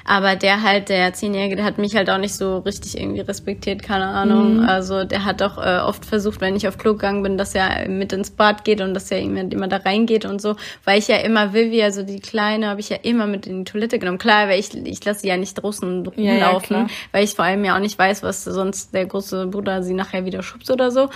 Aber 0.04 0.36
der 0.36 0.62
halt, 0.62 0.88
der 0.88 1.12
Zehnjährige, 1.12 1.56
der 1.56 1.64
hat 1.64 1.78
mich 1.78 1.94
halt 1.96 2.10
auch 2.10 2.18
nicht 2.18 2.34
so 2.34 2.58
richtig 2.58 2.98
irgendwie 2.98 3.20
respektiert, 3.20 3.82
keine 3.82 4.06
Ahnung. 4.06 4.60
Also 4.64 5.04
der 5.04 5.24
hat 5.24 5.42
auch 5.42 5.58
äh, 5.58 5.78
oft 5.80 6.04
versucht, 6.04 6.40
wenn 6.40 6.56
ich 6.56 6.66
auf 6.68 6.78
Klo 6.78 6.92
gegangen 6.92 7.22
bin, 7.22 7.38
dass 7.38 7.54
er 7.54 7.88
mit 7.88 8.12
ins 8.12 8.30
Bad 8.30 8.64
geht 8.64 8.80
und 8.80 8.94
dass 8.94 9.10
er 9.10 9.20
immer, 9.20 9.40
immer 9.40 9.68
da 9.68 9.76
reingeht 9.78 10.24
und 10.24 10.40
so. 10.40 10.56
Weil 10.84 10.98
ich 10.98 11.08
ja 11.08 11.16
immer 11.18 11.54
Vivi, 11.54 11.82
also 11.82 12.02
die 12.02 12.20
Kleine, 12.20 12.68
habe 12.68 12.80
ich 12.80 12.88
ja 12.88 12.96
immer 13.02 13.26
mit 13.26 13.46
in 13.46 13.64
die 13.64 13.70
Toilette 13.70 13.98
genommen. 13.98 14.18
Klar, 14.18 14.48
weil 14.48 14.58
ich, 14.58 14.74
ich 14.74 15.04
lasse 15.04 15.20
sie 15.20 15.28
ja 15.28 15.36
nicht 15.36 15.54
draußen 15.54 16.04
Ja, 16.16 16.32
ja, 16.34 16.46
rumlaufen, 16.46 16.66
klar. 16.66 16.86
weil 17.12 17.24
ich 17.24 17.34
vor 17.34 17.44
allem 17.44 17.64
ja 17.64 17.76
auch 17.76 17.80
nicht 17.80 17.98
weiß, 17.98 18.22
was 18.22 18.44
sonst 18.44 18.94
der 18.94 19.06
große 19.06 19.46
Bruder 19.46 19.82
sie 19.82 19.94
nachher 19.94 20.24
wieder 20.24 20.42
schubst 20.42 20.70
oder 20.70 20.90
so. 20.90 21.08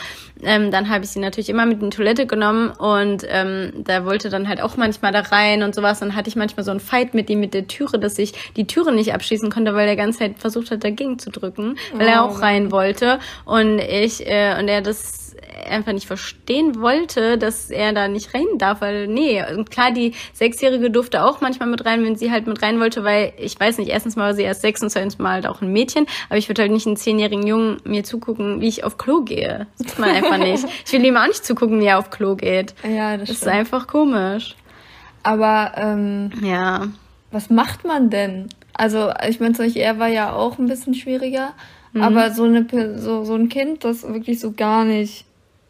Ähm, 0.42 0.70
dann 0.70 0.88
habe 0.88 1.04
ich 1.04 1.10
sie 1.10 1.18
natürlich 1.18 1.48
immer 1.48 1.66
mit 1.66 1.82
in 1.82 1.90
die 1.90 1.96
Toilette 1.96 2.26
genommen 2.26 2.70
und 2.70 3.24
ähm, 3.28 3.72
da 3.84 4.04
wollte 4.04 4.28
dann 4.28 4.48
halt 4.48 4.60
auch 4.60 4.76
manchmal 4.76 5.12
da 5.12 5.20
rein 5.20 5.62
und 5.62 5.74
sowas. 5.74 6.00
Dann 6.00 6.14
hatte 6.14 6.28
ich 6.28 6.36
manchmal 6.36 6.64
so 6.64 6.70
einen 6.70 6.80
Fight 6.80 7.14
mit 7.14 7.30
ihm 7.30 7.40
mit 7.40 7.54
der 7.54 7.66
Türe, 7.66 7.98
dass 7.98 8.18
ich 8.18 8.32
die 8.56 8.66
Türe 8.76 8.92
nicht 8.92 9.14
abschließen 9.14 9.50
konnte, 9.50 9.74
weil 9.74 9.88
er 9.88 9.96
ganze 9.96 10.18
Zeit 10.18 10.38
versucht 10.38 10.70
hat, 10.70 10.84
dagegen 10.84 11.18
zu 11.18 11.30
drücken, 11.30 11.78
weil 11.94 12.08
er 12.08 12.24
Oh 12.24 12.28
auch 12.28 12.42
rein 12.42 12.70
wollte. 12.70 13.18
Und 13.46 13.78
ich, 13.78 14.26
äh, 14.26 14.58
und 14.58 14.68
er 14.68 14.82
das 14.82 15.34
einfach 15.68 15.92
nicht 15.92 16.06
verstehen 16.06 16.80
wollte, 16.80 17.38
dass 17.38 17.70
er 17.70 17.94
da 17.94 18.08
nicht 18.08 18.34
rein 18.34 18.58
darf, 18.58 18.82
weil 18.82 19.06
nee, 19.08 19.42
und 19.54 19.70
klar, 19.70 19.90
die 19.90 20.12
Sechsjährige 20.34 20.90
durfte 20.90 21.24
auch 21.24 21.40
manchmal 21.40 21.68
mit 21.68 21.86
rein, 21.86 22.04
wenn 22.04 22.16
sie 22.16 22.30
halt 22.30 22.46
mit 22.46 22.62
rein 22.62 22.78
wollte, 22.80 23.02
weil 23.04 23.32
ich 23.38 23.58
weiß 23.58 23.78
nicht, 23.78 23.88
erstens 23.88 24.16
mal 24.16 24.26
war 24.26 24.34
sie 24.34 24.42
erst 24.42 24.60
sechs 24.60 24.82
und 24.82 24.90
zweitens 24.90 25.18
mal 25.18 25.32
halt 25.32 25.46
auch 25.46 25.62
ein 25.62 25.72
Mädchen, 25.72 26.06
aber 26.28 26.38
ich 26.38 26.48
würde 26.48 26.62
halt 26.62 26.72
nicht 26.72 26.86
einen 26.86 26.96
zehnjährigen 26.96 27.46
Jungen 27.46 27.78
mir 27.84 28.04
zugucken, 28.04 28.60
wie 28.60 28.68
ich 28.68 28.84
auf 28.84 28.98
Klo 28.98 29.22
gehe. 29.22 29.66
Das 29.78 29.88
tut 29.88 29.98
man 29.98 30.10
einfach 30.10 30.38
nicht. 30.38 30.64
Ich 30.86 30.92
will 30.92 31.04
ihm 31.04 31.16
auch 31.16 31.26
nicht 31.26 31.44
zugucken, 31.44 31.80
wie 31.80 31.86
er 31.86 31.98
auf 31.98 32.10
Klo 32.10 32.36
geht. 32.36 32.74
Ja, 32.88 33.16
das, 33.16 33.28
das 33.28 33.38
ist 33.38 33.48
einfach 33.48 33.86
komisch. 33.86 34.54
Aber 35.22 35.72
ähm, 35.76 36.30
ja. 36.42 36.86
Was 37.32 37.50
macht 37.50 37.84
man 37.84 38.10
denn? 38.10 38.48
Also, 38.76 39.10
ich 39.28 39.40
meine, 39.40 39.54
zum 39.54 39.66
Beispiel, 39.66 39.82
er 39.82 39.98
war 39.98 40.08
ja 40.08 40.32
auch 40.32 40.58
ein 40.58 40.66
bisschen 40.66 40.94
schwieriger, 40.94 41.54
mhm. 41.92 42.02
aber 42.02 42.30
so, 42.30 42.44
eine, 42.44 42.66
so, 42.98 43.24
so 43.24 43.34
ein 43.34 43.48
Kind, 43.48 43.84
das 43.84 44.02
wirklich 44.02 44.40
so 44.40 44.52
gar 44.52 44.84
nicht 44.84 45.24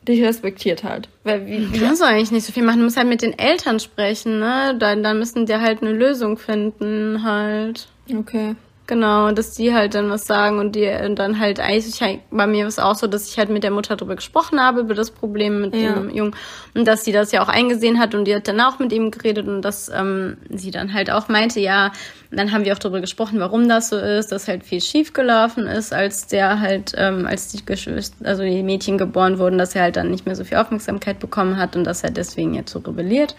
dich 0.07 0.23
respektiert 0.23 0.85
halt. 0.85 1.09
Weil, 1.25 1.47
wie, 1.47 1.73
wie 1.73 1.79
kannst 1.79 2.01
du 2.01 2.07
eigentlich 2.07 2.31
nicht 2.31 2.47
so 2.47 2.53
viel 2.53 2.63
machen. 2.63 2.79
Du 2.79 2.85
musst 2.85 2.97
halt 2.97 3.09
mit 3.09 3.23
den 3.23 3.39
Eltern 3.39 3.81
sprechen, 3.81 4.39
ne? 4.39 4.77
Dann, 4.79 5.03
dann 5.03 5.19
müssen 5.19 5.47
die 5.47 5.57
halt 5.57 5.83
eine 5.83 5.93
Lösung 5.93 6.39
finden, 6.39 7.23
halt. 7.23 7.89
Okay. 8.13 8.55
Genau, 8.87 9.33
dass 9.33 9.55
die 9.55 9.75
halt 9.75 9.95
dann 9.95 10.11
was 10.11 10.27
sagen 10.27 10.61
und 10.61 10.77
die 10.77 10.87
und 10.87 11.17
dann 11.19 11.41
halt 11.41 11.59
eigentlich 11.59 12.21
bei 12.31 12.47
mir 12.47 12.69
ist 12.69 12.79
auch 12.81 12.95
so, 12.95 13.09
dass 13.09 13.29
ich 13.29 13.37
halt 13.37 13.51
mit 13.51 13.65
der 13.65 13.73
Mutter 13.73 13.97
darüber 13.97 14.15
gesprochen 14.15 14.61
habe 14.61 14.81
über 14.81 14.95
das 14.95 15.11
Problem 15.11 15.61
mit 15.61 15.75
ja. 15.75 15.95
dem 15.95 16.09
Jungen 16.09 16.37
und 16.75 16.87
dass 16.87 17.05
sie 17.05 17.11
das 17.11 17.33
ja 17.33 17.43
auch 17.43 17.49
eingesehen 17.49 17.99
hat 17.99 18.15
und 18.15 18.27
die 18.27 18.35
hat 18.37 18.47
dann 18.47 18.61
auch 18.61 18.79
mit 18.79 18.93
ihm 18.93 19.11
geredet 19.11 19.49
und 19.49 19.63
dass 19.63 19.89
ähm, 19.89 20.37
sie 20.51 20.71
dann 20.71 20.95
halt 20.95 21.11
auch 21.11 21.29
meinte, 21.29 21.59
ja, 21.59 21.91
dann 22.31 22.53
haben 22.53 22.65
wir 22.65 22.75
auch 22.75 22.79
darüber 22.79 23.01
gesprochen, 23.01 23.41
warum 23.41 23.69
das 23.69 23.89
so 23.89 23.97
ist, 23.97 24.31
dass 24.31 24.47
halt 24.47 24.65
viel 24.65 24.81
schief 24.81 25.13
gelaufen 25.13 25.67
ist, 25.67 25.93
als 25.93 26.27
der 26.27 26.61
halt, 26.61 26.93
ähm, 26.97 27.27
als 27.27 27.49
die 27.49 27.65
Geschwister, 27.65 28.25
also 28.25 28.43
die 28.43 28.63
Mädchen 28.63 28.99
geboren 28.99 29.39
wurden, 29.39 29.59
dass 29.59 29.75
er 29.75 29.83
halt 29.83 29.97
dann 29.97 30.11
nicht 30.11 30.27
mehr 30.27 30.37
so 30.37 30.45
viel 30.45 30.59
Aufmerksamkeit 30.59 31.19
bekommen 31.19 31.57
hat 31.57 31.77
und 31.77 31.85
dass 31.85 32.05
er 32.05 32.11
deswegen 32.11 32.55
jetzt 32.55 32.73
so 32.73 32.79
rebelliert. 32.81 33.35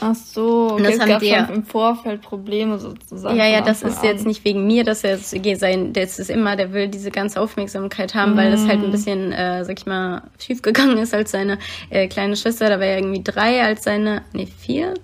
Ach 0.00 0.14
so, 0.14 0.72
okay, 0.72 0.82
das 0.82 0.98
gab 1.06 1.20
wir, 1.20 1.48
im 1.52 1.64
Vorfeld 1.64 2.20
Probleme 2.20 2.78
sozusagen. 2.78 3.36
Ja, 3.36 3.46
ja, 3.46 3.62
das 3.62 3.82
ist 3.82 3.98
an. 3.98 4.04
jetzt 4.04 4.26
nicht 4.26 4.44
wegen 4.44 4.66
mir, 4.66 4.84
dass 4.84 5.04
er 5.04 5.18
sein, 5.18 5.92
das 5.92 6.18
ist 6.18 6.30
immer, 6.30 6.56
der 6.56 6.72
will 6.72 6.88
diese 6.88 7.10
ganze 7.10 7.40
Aufmerksamkeit 7.40 8.14
haben, 8.14 8.34
mm. 8.34 8.36
weil 8.36 8.50
das 8.50 8.66
halt 8.66 8.80
ein 8.80 8.88
mhm. 8.88 8.92
bisschen, 8.92 9.32
äh, 9.32 9.64
sag 9.64 9.78
ich 9.78 9.86
mal, 9.86 10.22
schief 10.38 10.60
gegangen 10.62 10.98
ist 10.98 11.14
als 11.14 11.30
seine 11.30 11.58
äh, 11.88 12.08
kleine 12.08 12.36
Schwester. 12.36 12.68
Da 12.68 12.78
war 12.78 12.86
er 12.86 12.98
irgendwie 12.98 13.22
drei 13.22 13.62
als 13.62 13.84
seine, 13.84 14.22
nee, 14.32 14.46
vier, 14.46 14.94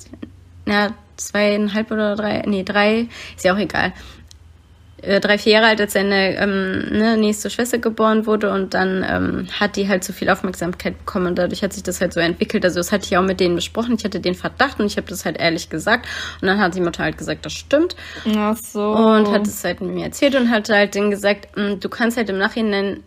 ja, 0.66 0.90
zweieinhalb 1.16 1.90
oder 1.90 2.16
drei, 2.16 2.42
nee, 2.46 2.62
drei, 2.62 3.08
ist 3.36 3.44
ja 3.44 3.54
auch 3.54 3.58
egal. 3.58 3.92
Äh, 5.02 5.18
drei, 5.20 5.36
vier 5.36 5.54
Jahre 5.54 5.66
alt, 5.66 5.80
als 5.80 5.94
seine 5.94 6.36
ähm, 6.36 6.86
ne, 6.90 7.16
nächste 7.16 7.50
Schwester 7.50 7.78
geboren 7.78 8.24
wurde 8.26 8.52
und 8.52 8.72
dann 8.72 9.04
ähm, 9.08 9.48
hat 9.58 9.74
die 9.74 9.88
halt 9.88 10.04
so 10.04 10.12
viel 10.12 10.30
Aufmerksamkeit 10.30 10.96
bekommen 10.98 11.26
und 11.26 11.38
dadurch 11.38 11.62
hat 11.62 11.72
sich 11.72 11.82
das 11.82 12.00
halt 12.00 12.12
so 12.12 12.20
entwickelt. 12.20 12.64
Also 12.64 12.78
das 12.78 12.92
hatte 12.92 13.06
ich 13.06 13.16
auch 13.16 13.22
mit 13.22 13.40
denen 13.40 13.56
besprochen. 13.56 13.96
Ich 13.98 14.04
hatte 14.04 14.20
den 14.20 14.36
Verdacht 14.36 14.78
und 14.78 14.86
ich 14.86 14.96
habe 14.96 15.08
das 15.08 15.24
halt 15.24 15.38
ehrlich 15.38 15.70
gesagt 15.70 16.06
und 16.40 16.46
dann 16.46 16.60
hat 16.60 16.76
die 16.76 16.80
Mutter 16.80 17.02
halt 17.02 17.18
gesagt, 17.18 17.44
das 17.44 17.52
stimmt. 17.52 17.96
Ach 18.36 18.56
so. 18.56 18.92
Und 18.92 19.30
hat 19.32 19.46
es 19.46 19.64
halt 19.64 19.80
mit 19.80 19.90
mir 19.90 20.04
erzählt 20.04 20.36
und 20.36 20.50
hat 20.50 20.68
halt 20.68 20.94
denen 20.94 21.10
gesagt, 21.10 21.48
hm, 21.56 21.80
du 21.80 21.88
kannst 21.88 22.16
halt 22.16 22.30
im 22.30 22.38
Nachhinein 22.38 23.02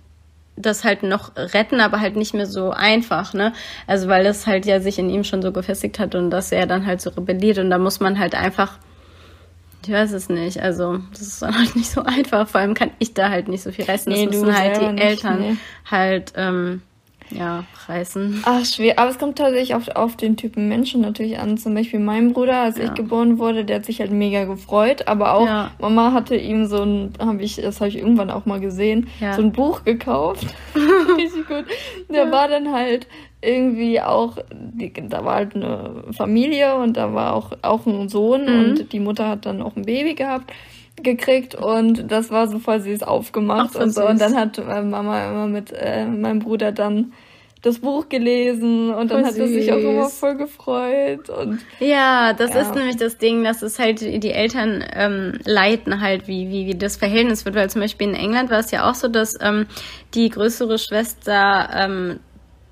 das 0.58 0.84
halt 0.84 1.04
noch 1.04 1.32
retten, 1.36 1.80
aber 1.80 2.00
halt 2.00 2.16
nicht 2.16 2.34
mehr 2.34 2.46
so 2.46 2.72
einfach, 2.72 3.34
ne? 3.34 3.54
Also 3.88 4.08
weil 4.08 4.24
das 4.24 4.48
halt 4.48 4.66
ja 4.66 4.80
sich 4.80 5.00
in 5.00 5.10
ihm 5.10 5.24
schon 5.24 5.41
so 5.41 5.52
gefestigt 5.52 6.00
hat 6.00 6.16
und 6.16 6.30
dass 6.30 6.52
er 6.52 6.66
dann 6.66 6.86
halt 6.86 7.02
so 7.02 7.10
rebelliert 7.10 7.58
und 7.58 7.70
da 7.70 7.78
muss 7.78 8.00
man 8.00 8.20
halt 8.20 8.36
einfach, 8.36 8.78
ich 9.86 9.94
weiß 9.94 10.12
es 10.14 10.30
nicht, 10.30 10.60
also 10.62 11.00
das 11.12 11.22
ist 11.22 11.42
dann 11.42 11.56
halt 11.58 11.76
nicht 11.76 11.90
so 11.90 12.02
einfach, 12.02 12.48
vor 12.48 12.62
allem 12.62 12.74
kann 12.74 12.92
ich 13.00 13.14
da 13.14 13.30
halt 13.30 13.48
nicht 13.48 13.64
so 13.64 13.72
viel 13.72 13.86
reißen, 13.86 14.12
nee, 14.12 14.26
das 14.26 14.36
müssen 14.36 14.58
halt 14.58 14.82
die 14.82 14.88
nicht, 14.88 15.04
Eltern 15.04 15.40
nee. 15.40 15.56
halt 15.90 16.34
ähm, 16.36 16.82
ja, 17.32 17.65
reißen. 17.88 18.43
Ach, 18.45 18.65
schwer. 18.65 18.99
Aber 18.99 19.09
es 19.09 19.17
kommt 19.17 19.38
tatsächlich 19.38 19.76
auf, 19.76 19.88
auf 19.89 20.15
den 20.15 20.38
Typen 20.38 20.67
Menschen 20.67 21.01
natürlich 21.01 21.39
an. 21.39 21.57
Zum 21.57 21.73
Beispiel 21.73 21.99
mein 21.99 22.34
Bruder, 22.34 22.61
als 22.61 22.78
ja. 22.78 22.86
ich 22.86 22.93
geboren 22.93 23.39
wurde, 23.39 23.65
der 23.65 23.78
hat 23.78 23.86
sich 23.86 23.99
halt 23.99 24.11
mega 24.11 24.45
gefreut. 24.45 25.07
Aber 25.07 25.34
auch 25.34 25.45
ja. 25.45 25.71
Mama 25.80 26.13
hatte 26.13 26.36
ihm 26.36 26.65
so 26.65 26.84
ein, 26.84 27.13
habe 27.19 27.41
ich, 27.41 27.55
das 27.55 27.82
habe 27.82 27.89
ich 27.89 27.97
irgendwann 27.97 28.30
auch 28.30 28.45
mal 28.45 28.59
gesehen, 28.59 29.07
ja. 29.19 29.34
so 29.34 29.41
ein 29.41 29.51
Buch 29.51 29.84
gekauft. 29.84 30.45
Richtig 31.17 31.47
gut. 31.47 31.65
Der 32.09 32.32
war 32.32 32.47
dann 32.47 32.71
halt 32.71 33.07
irgendwie 33.41 34.01
auch, 34.01 34.38
die, 34.51 34.91
da 34.93 35.23
war 35.23 35.36
halt 35.36 35.55
eine 35.55 36.03
Familie 36.11 36.76
und 36.76 36.97
da 36.97 37.13
war 37.13 37.34
auch, 37.34 37.51
auch 37.61 37.86
ein 37.86 38.09
Sohn 38.09 38.45
mhm. 38.45 38.69
und 38.69 38.93
die 38.93 38.99
Mutter 38.99 39.30
hat 39.30 39.45
dann 39.45 39.61
auch 39.61 39.76
ein 39.76 39.84
Baby 39.84 40.15
gehabt 40.15 40.51
gekriegt 41.02 41.56
und 41.56 42.12
das 42.12 42.30
war 42.30 42.48
so 42.48 42.60
voll 42.60 42.80
süß 42.80 43.04
aufgemacht 43.04 43.72
Ach, 43.76 43.82
und 43.82 43.91
so. 43.91 44.02
Süß. 44.02 44.10
Und 44.12 44.22
dann 44.22 44.36
hat 44.36 44.58
Mama 44.58 45.30
immer 45.30 45.48
mit 45.48 45.72
äh, 45.72 46.06
meinem 46.06 46.39
Bruder 46.39 46.72
dann 46.72 47.14
das 47.66 47.80
Buch 47.80 48.10
gelesen 48.10 48.93
und 48.93 49.10
dann 49.10 49.22
voll 49.22 49.32
hat 49.32 49.38
er 49.39 49.48
sich 49.48 49.72
auch 49.72 49.78
immer 49.78 50.08
voll 50.08 50.38
gefreut 50.38 51.30
und 51.32 51.60
ja 51.80 52.34
das 52.34 52.54
ja. 52.54 52.62
ist 52.62 52.76
nämlich 52.76 52.96
das 52.96 53.18
Ding 53.18 53.43
dass 53.43 53.64
es 53.64 53.80
halt 53.80 54.02
die 54.02 54.32
Eltern 54.32 54.84
ähm, 54.93 55.39
leiten 55.46 56.00
halt 56.00 56.28
wie, 56.28 56.50
wie 56.50 56.68
wie 56.68 56.78
das 56.78 56.96
Verhältnis 56.96 57.43
wird 57.43 57.56
weil 57.56 57.70
zum 57.72 57.82
Beispiel 57.82 58.10
in 58.10 58.14
England 58.14 58.52
war 58.52 58.60
es 58.60 58.70
ja 58.70 58.88
auch 58.88 58.93
so 58.93 59.08
dass 59.08 59.34
ähm, 59.41 59.66
die 60.14 60.30
größere 60.30 60.78
Schwester 60.78 61.70
ähm, 61.76 62.20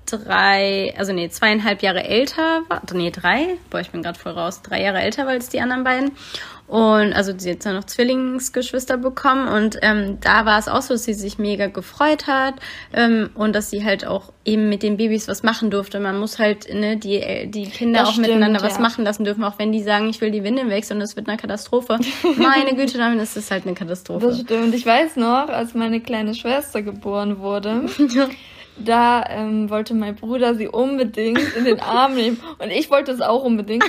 drei, 0.06 0.94
also 0.96 1.12
nee, 1.12 1.28
zweieinhalb 1.28 1.82
Jahre 1.82 2.04
älter 2.04 2.62
war, 2.68 2.82
nee, 2.92 3.10
drei, 3.10 3.56
boah, 3.70 3.80
ich 3.80 3.90
bin 3.90 4.02
gerade 4.02 4.18
voll 4.18 4.32
raus, 4.32 4.62
drei 4.62 4.82
Jahre 4.82 5.00
älter 5.00 5.24
war 5.24 5.32
als 5.32 5.48
die 5.48 5.60
anderen 5.60 5.84
beiden. 5.84 6.12
Und 6.66 7.12
also 7.12 7.34
sie 7.36 7.50
hat 7.50 7.66
dann 7.66 7.76
noch 7.76 7.84
Zwillingsgeschwister 7.84 8.96
bekommen 8.96 9.48
und 9.48 9.76
ähm, 9.82 10.18
da 10.22 10.46
war 10.46 10.58
es 10.58 10.66
auch 10.66 10.80
so, 10.80 10.94
dass 10.94 11.04
sie 11.04 11.12
sich 11.12 11.38
mega 11.38 11.66
gefreut 11.66 12.26
hat 12.26 12.54
ähm, 12.94 13.28
und 13.34 13.54
dass 13.54 13.68
sie 13.68 13.84
halt 13.84 14.06
auch 14.06 14.32
eben 14.46 14.70
mit 14.70 14.82
den 14.82 14.96
Babys 14.96 15.28
was 15.28 15.42
machen 15.42 15.70
durfte. 15.70 16.00
Man 16.00 16.18
muss 16.18 16.38
halt 16.38 16.72
ne, 16.72 16.96
die, 16.96 17.50
die 17.50 17.68
Kinder 17.68 18.00
das 18.00 18.08
auch 18.08 18.12
stimmt, 18.12 18.28
miteinander 18.28 18.60
ja. 18.60 18.66
was 18.66 18.78
machen 18.78 19.04
lassen 19.04 19.24
dürfen, 19.24 19.44
auch 19.44 19.58
wenn 19.58 19.72
die 19.72 19.82
sagen, 19.82 20.08
ich 20.08 20.22
will 20.22 20.30
die 20.30 20.42
Windeln 20.42 20.70
wechseln 20.70 20.96
und 20.96 21.02
es 21.02 21.16
wird 21.16 21.28
eine 21.28 21.36
Katastrophe. 21.36 21.98
Meine 22.38 22.74
Güte, 22.76 22.96
dann 22.96 23.20
ist 23.20 23.36
es 23.36 23.50
halt 23.50 23.66
eine 23.66 23.74
Katastrophe. 23.74 24.28
Das 24.28 24.40
stimmt. 24.40 24.74
Ich 24.74 24.86
weiß 24.86 25.16
noch, 25.16 25.50
als 25.50 25.74
meine 25.74 26.00
kleine 26.00 26.34
Schwester 26.34 26.80
geboren 26.80 27.40
wurde, 27.40 27.82
da 28.76 29.24
ähm, 29.28 29.70
wollte 29.70 29.94
mein 29.94 30.16
Bruder 30.16 30.54
sie 30.54 30.68
unbedingt 30.68 31.40
in 31.56 31.64
den 31.64 31.80
Arm 31.80 32.14
nehmen. 32.16 32.40
Und 32.58 32.70
ich 32.70 32.90
wollte 32.90 33.12
es 33.12 33.20
auch 33.20 33.44
unbedingt. 33.44 33.84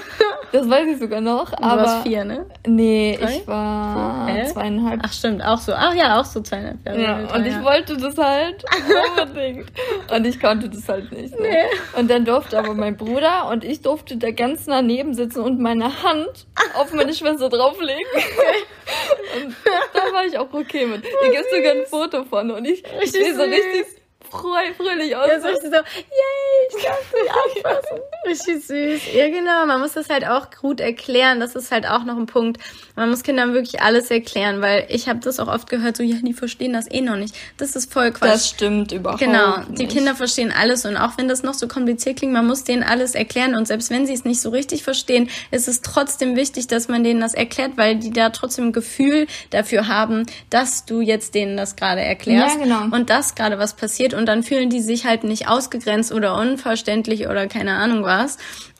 Das 0.52 0.70
weiß 0.70 0.88
ich 0.88 1.00
sogar 1.00 1.22
noch. 1.22 1.52
Du 1.52 1.64
aber 1.64 1.82
warst 1.82 2.08
vier, 2.08 2.24
ne? 2.24 2.46
Nee, 2.68 3.18
Drei? 3.20 3.38
ich 3.38 3.48
war 3.48 4.30
Elf? 4.30 4.54
zweieinhalb. 4.54 5.02
Ach 5.04 5.12
stimmt, 5.12 5.44
auch 5.44 5.58
so. 5.58 5.74
Ach 5.74 5.94
ja, 5.94 6.20
auch 6.20 6.26
so 6.26 6.42
zweieinhalb 6.42 6.86
Jahre. 6.86 7.02
Ja, 7.02 7.36
und 7.36 7.46
ich 7.46 7.64
wollte 7.64 7.98
das 7.98 8.18
halt 8.18 8.64
unbedingt. 9.20 9.72
und 10.14 10.26
ich 10.26 10.40
konnte 10.40 10.70
das 10.70 10.88
halt 10.88 11.12
nicht. 11.12 11.38
Ne? 11.40 11.48
Nee. 11.50 12.00
Und 12.00 12.10
dann 12.10 12.24
durfte 12.26 12.58
aber 12.60 12.74
mein 12.74 12.96
Bruder 12.96 13.50
und 13.50 13.64
ich 13.64 13.82
durfte 13.82 14.18
da 14.18 14.32
ganz 14.32 14.66
daneben 14.66 15.14
sitzen 15.14 15.42
und 15.42 15.60
meine 15.60 16.04
Hand 16.04 16.48
auf 16.76 16.94
meine 16.94 17.14
Schwester 17.14 17.50
drauflegen. 17.50 18.06
und 19.44 19.56
da 19.94 20.14
war 20.14 20.26
ich 20.26 20.38
auch 20.38 20.54
okay 20.54 20.86
mit. 20.86 21.04
Hier 21.04 21.32
gibt 21.32 21.50
sogar 21.50 21.72
ein 21.72 21.86
Foto 21.88 22.24
von 22.24 22.52
und 22.52 22.66
ich, 22.66 22.84
ich 23.02 23.12
sehe 23.12 23.34
so 23.36 23.42
richtig 23.42 23.86
freu, 24.30 24.74
fröhlich 24.78 25.16
aus. 25.16 25.28
Ja, 25.28 25.40
so 25.40 25.48
richtig 25.48 25.70
so, 25.70 25.76
yay, 25.76 26.68
ich 26.70 26.84
darf 26.84 27.12
dich 27.12 27.66
anfassen. 27.66 27.98
richtig 28.28 28.66
süß. 28.66 29.14
Ja, 29.14 29.30
genau. 29.30 29.66
Man 29.66 29.82
muss 29.82 29.94
das 29.94 30.10
halt 30.10 30.26
auch 30.26 30.48
gut 30.52 30.80
erklären. 30.80 31.40
Das 31.40 31.56
ist 31.56 31.72
halt 31.72 31.88
auch 31.88 32.04
noch 32.04 32.18
ein 32.18 32.26
Punkt. 32.26 32.62
Man 32.96 33.10
muss 33.10 33.24
Kindern 33.24 33.54
wirklich 33.54 33.82
alles 33.82 34.10
erklären, 34.12 34.62
weil 34.62 34.86
ich 34.90 35.08
habe 35.08 35.20
das 35.20 35.40
auch 35.40 35.48
oft 35.48 35.70
gehört, 35.70 35.98
so, 35.98 36.04
ja, 36.04 36.18
die 36.22 36.34
verstehen 36.34 36.74
das 36.74 36.90
eh 36.90 37.02
noch 37.02 37.18
nicht. 37.18 37.36
Das 37.58 37.76
ist 37.76 37.92
voll 37.92 38.12
Quatsch. 38.12 38.30
Das 38.30 38.50
stimmt 38.50 38.92
überhaupt 38.92 39.20
Genau. 39.20 39.58
Nicht. 39.58 39.80
Die 39.80 39.88
Kinder 39.88 40.16
verstehen 40.16 40.52
alles 40.58 40.86
und 40.86 40.98
auch 40.98 41.18
wenn 41.18 41.28
das 41.28 41.44
noch 41.44 41.54
so 41.54 41.68
kompliziert 41.68 42.18
klingt, 42.18 42.34
man 42.34 42.48
muss 42.48 42.64
denen 42.64 42.84
alles 42.84 43.16
erklären 43.16 43.56
und 43.56 43.68
selbst 43.68 43.90
wenn 43.90 44.06
sie 44.06 44.14
es 44.14 44.26
nicht 44.26 44.42
so 44.42 44.50
richtig 44.50 44.84
verstehen, 44.84 45.30
ist 45.52 45.68
es 45.68 45.82
trotzdem 45.82 46.36
wichtig, 46.36 46.68
dass 46.68 46.88
man 46.88 47.04
denen 47.04 47.20
das 47.20 47.34
erklärt, 47.34 47.74
weil 47.76 47.96
die 47.98 48.12
da 48.12 48.30
trotzdem 48.30 48.68
ein 48.68 48.74
Gefühl 48.74 49.28
dafür 49.50 49.88
haben, 49.88 50.26
dass 50.50 50.86
du 50.86 51.02
jetzt 51.02 51.36
denen 51.36 51.58
das 51.58 51.76
gerade 51.76 52.02
erklärst. 52.02 52.58
Ja, 52.58 52.64
genau. 52.64 52.96
Und 52.96 53.10
dass 53.10 53.36
gerade 53.36 53.60
was 53.60 53.74
passiert 53.76 54.14
und 54.16 54.26
dann 54.26 54.43
fühlen 54.43 54.70
die 54.70 54.82
sich 54.82 55.05
halt 55.05 55.24
nicht 55.24 55.47
ausgegrenzt 55.47 56.11
oder 56.11 56.36
unverständlich 56.36 57.28
oder 57.28 57.47
keine 57.47 57.74
Ahnung 57.74 58.03
was. 58.03 58.38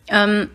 Ähm, 0.07 0.49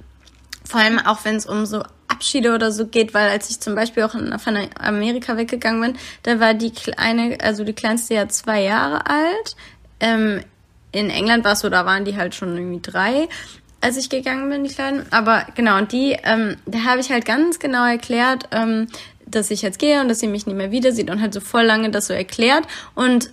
vor 0.65 0.81
allem 0.81 0.99
auch 0.99 1.25
wenn 1.25 1.37
es 1.37 1.47
um 1.47 1.67
so 1.67 1.83
Abschiede 2.09 2.55
oder 2.55 2.71
so 2.71 2.87
geht, 2.87 3.15
weil 3.15 3.31
als 3.31 3.51
ich 3.51 3.61
zum 3.61 3.75
Beispiel 3.75 4.03
auch 4.03 4.13
von 4.13 4.69
Amerika 4.79 5.37
weggegangen 5.37 5.81
bin, 5.81 5.99
da 6.23 6.41
war 6.41 6.55
die 6.55 6.71
kleine, 6.71 7.39
also 7.41 7.65
die 7.65 7.73
kleinste 7.73 8.15
ja 8.15 8.29
zwei 8.29 8.63
Jahre 8.63 9.07
alt. 9.07 9.57
Ähm, 10.01 10.43
in 10.93 11.11
England 11.11 11.45
war 11.45 11.53
es 11.53 11.61
so, 11.61 11.69
da 11.69 11.87
waren 11.87 12.05
die 12.05 12.17
halt 12.17 12.35
schon 12.35 12.57
irgendwie 12.57 12.81
drei, 12.83 13.29
als 13.81 13.97
ich 13.97 14.11
gegangen 14.11 14.51
bin, 14.51 14.65
die 14.65 14.75
Kleinen. 14.75 15.07
Aber 15.11 15.47
genau, 15.55 15.79
und 15.79 15.93
die, 15.93 16.17
ähm, 16.25 16.57
da 16.67 16.81
habe 16.85 17.01
ich 17.01 17.11
halt 17.11 17.25
ganz 17.25 17.59
genau 17.59 17.87
erklärt, 17.87 18.49
ähm, 18.51 18.89
dass 19.27 19.51
ich 19.51 19.63
jetzt 19.63 19.79
gehe 19.79 20.01
und 20.01 20.09
dass 20.09 20.21
sie 20.21 20.27
mich 20.27 20.47
nicht 20.47 20.57
mehr 20.57 20.73
wieder 20.73 20.93
sieht 20.93 21.11
und 21.11 21.21
halt 21.21 21.33
so 21.33 21.41
voll 21.41 21.63
lange 21.63 21.91
das 21.91 22.09
so 22.09 22.13
erklärt. 22.13 22.65
Und 22.95 23.31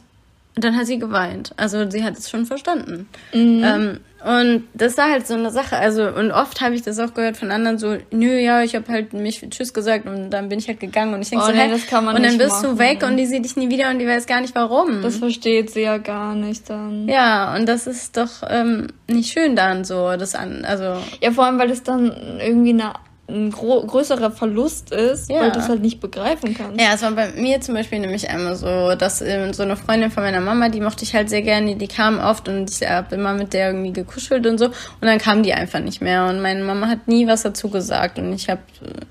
Und 0.57 0.63
dann 0.63 0.75
hat 0.75 0.87
sie 0.87 0.97
geweint. 0.97 1.51
Also 1.55 1.87
sie 1.87 2.03
hat 2.03 2.17
es 2.17 2.31
schon 2.31 2.47
verstanden. 2.47 3.07
Mhm. 3.31 3.63
Ähm, 3.63 3.99
und 4.25 4.63
das 4.73 4.97
war 4.97 5.11
halt 5.11 5.27
so 5.27 5.35
eine 5.35 5.51
Sache. 5.51 5.77
Also, 5.77 6.07
und 6.07 6.31
oft 6.31 6.61
habe 6.61 6.73
ich 6.73 6.81
das 6.81 6.97
auch 6.97 7.13
gehört 7.13 7.37
von 7.37 7.51
anderen 7.51 7.77
so, 7.77 7.95
nö, 8.09 8.39
ja, 8.39 8.63
ich 8.63 8.75
habe 8.75 8.91
halt 8.91 9.13
mich 9.13 9.45
Tschüss 9.51 9.71
gesagt 9.71 10.07
und 10.07 10.31
dann 10.31 10.49
bin 10.49 10.57
ich 10.57 10.67
halt 10.67 10.79
gegangen 10.79 11.13
und 11.13 11.21
ich 11.21 11.29
denke 11.29 11.45
oh, 11.45 11.49
so, 11.49 11.53
nee, 11.53 11.61
hä? 11.61 11.69
das 11.69 11.85
kann 11.85 12.05
man 12.05 12.15
und 12.15 12.23
dann 12.23 12.39
bist 12.39 12.63
machen. 12.63 12.75
du 12.75 12.79
weg 12.79 13.03
und 13.03 13.17
die 13.17 13.27
sieht 13.27 13.45
dich 13.45 13.55
nie 13.55 13.69
wieder 13.69 13.91
und 13.91 13.99
die 13.99 14.07
weiß 14.07 14.25
gar 14.25 14.41
nicht 14.41 14.55
warum. 14.55 15.03
Das 15.03 15.17
versteht 15.17 15.69
sie 15.69 15.81
ja 15.81 15.99
gar 15.99 16.33
nicht 16.33 16.67
dann. 16.67 17.07
ja, 17.07 17.55
und 17.55 17.69
das 17.69 17.85
ist 17.85 18.17
doch 18.17 18.41
ähm, 18.49 18.87
nicht 19.07 19.31
schön 19.31 19.55
dann 19.55 19.85
so, 19.85 20.17
das 20.17 20.33
an, 20.33 20.65
also. 20.65 20.99
Ja, 21.21 21.29
vor 21.29 21.45
allem, 21.45 21.59
weil 21.59 21.69
es 21.69 21.83
dann 21.83 22.39
irgendwie 22.39 22.71
eine, 22.71 22.93
ein 23.29 23.51
größerer 23.51 24.31
Verlust 24.31 24.91
ist, 24.91 25.29
Ja. 25.29 25.41
weil 25.41 25.51
du 25.51 25.59
es 25.59 25.67
halt 25.67 25.81
nicht 25.81 25.99
begreifen 25.99 26.53
kannst. 26.53 26.79
Ja, 26.79 26.87
es 26.93 27.01
war 27.01 27.11
bei 27.11 27.29
mir 27.31 27.59
zum 27.59 27.75
Beispiel 27.75 27.99
nämlich 27.99 28.29
einmal 28.29 28.55
so, 28.55 28.95
dass 28.95 29.21
ähm, 29.21 29.51
so 29.53 29.63
eine 29.63 29.75
Freundin 29.75 30.11
von 30.11 30.23
meiner 30.23 30.39
Mama, 30.39 30.69
die 30.69 30.79
mochte 30.79 31.03
ich 31.03 31.13
halt 31.13 31.29
sehr 31.29 31.41
gerne, 31.41 31.75
die 31.75 31.87
kam 31.89 32.19
oft 32.19 32.47
und 32.47 32.69
ich 32.69 32.87
habe 32.89 33.15
immer 33.15 33.33
mit 33.33 33.51
der 33.51 33.71
irgendwie 33.71 33.91
gekuschelt 33.91 34.47
und 34.47 34.57
so. 34.57 34.67
Und 34.67 34.73
dann 35.01 35.17
kam 35.17 35.43
die 35.43 35.53
einfach 35.53 35.79
nicht 35.81 35.99
mehr. 36.01 36.25
Und 36.27 36.41
meine 36.41 36.63
Mama 36.63 36.87
hat 36.87 37.09
nie 37.09 37.27
was 37.27 37.41
dazu 37.43 37.69
gesagt. 37.69 38.17
Und 38.17 38.31
ich 38.31 38.49
habe 38.49 38.61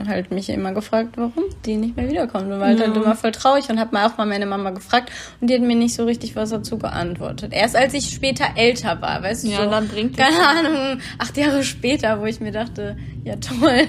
halt 0.09 0.31
mich 0.31 0.49
immer 0.49 0.73
gefragt, 0.73 1.11
warum 1.17 1.45
die 1.67 1.77
nicht 1.77 1.97
mehr 1.97 2.09
wiederkommt. 2.09 2.45
Und 2.45 2.59
war 2.59 2.69
halt, 2.69 2.81
halt 2.81 2.97
immer 2.97 3.15
voll 3.17 3.33
traurig 3.33 3.69
und 3.69 3.79
habe 3.79 3.91
mal 3.95 4.07
auch 4.07 4.17
mal 4.17 4.25
meine 4.27 4.47
Mama 4.47 4.71
gefragt. 4.71 5.11
Und 5.43 5.51
die 5.51 5.55
hat 5.55 5.61
mir 5.63 5.77
nicht 5.77 5.95
so 5.95 6.05
richtig 6.05 6.35
was 6.37 6.49
dazu 6.51 6.79
geantwortet. 6.79 7.53
Erst 7.53 7.77
als 7.77 7.93
ich 7.93 8.09
später 8.09 8.47
älter 8.57 9.01
war, 9.03 9.23
weißt 9.23 9.45
du, 9.45 9.49
Ja, 9.49 9.65
so, 9.65 9.71
dann 9.71 9.89
bringt 9.89 10.17
keine 10.17 10.39
Ahnung, 10.49 11.01
acht 11.19 11.37
Jahre 11.37 11.63
später, 11.65 12.19
wo 12.21 12.25
ich 12.25 12.41
mir 12.41 12.53
dachte, 12.53 12.97
ja 13.27 13.37
toll. 13.37 13.87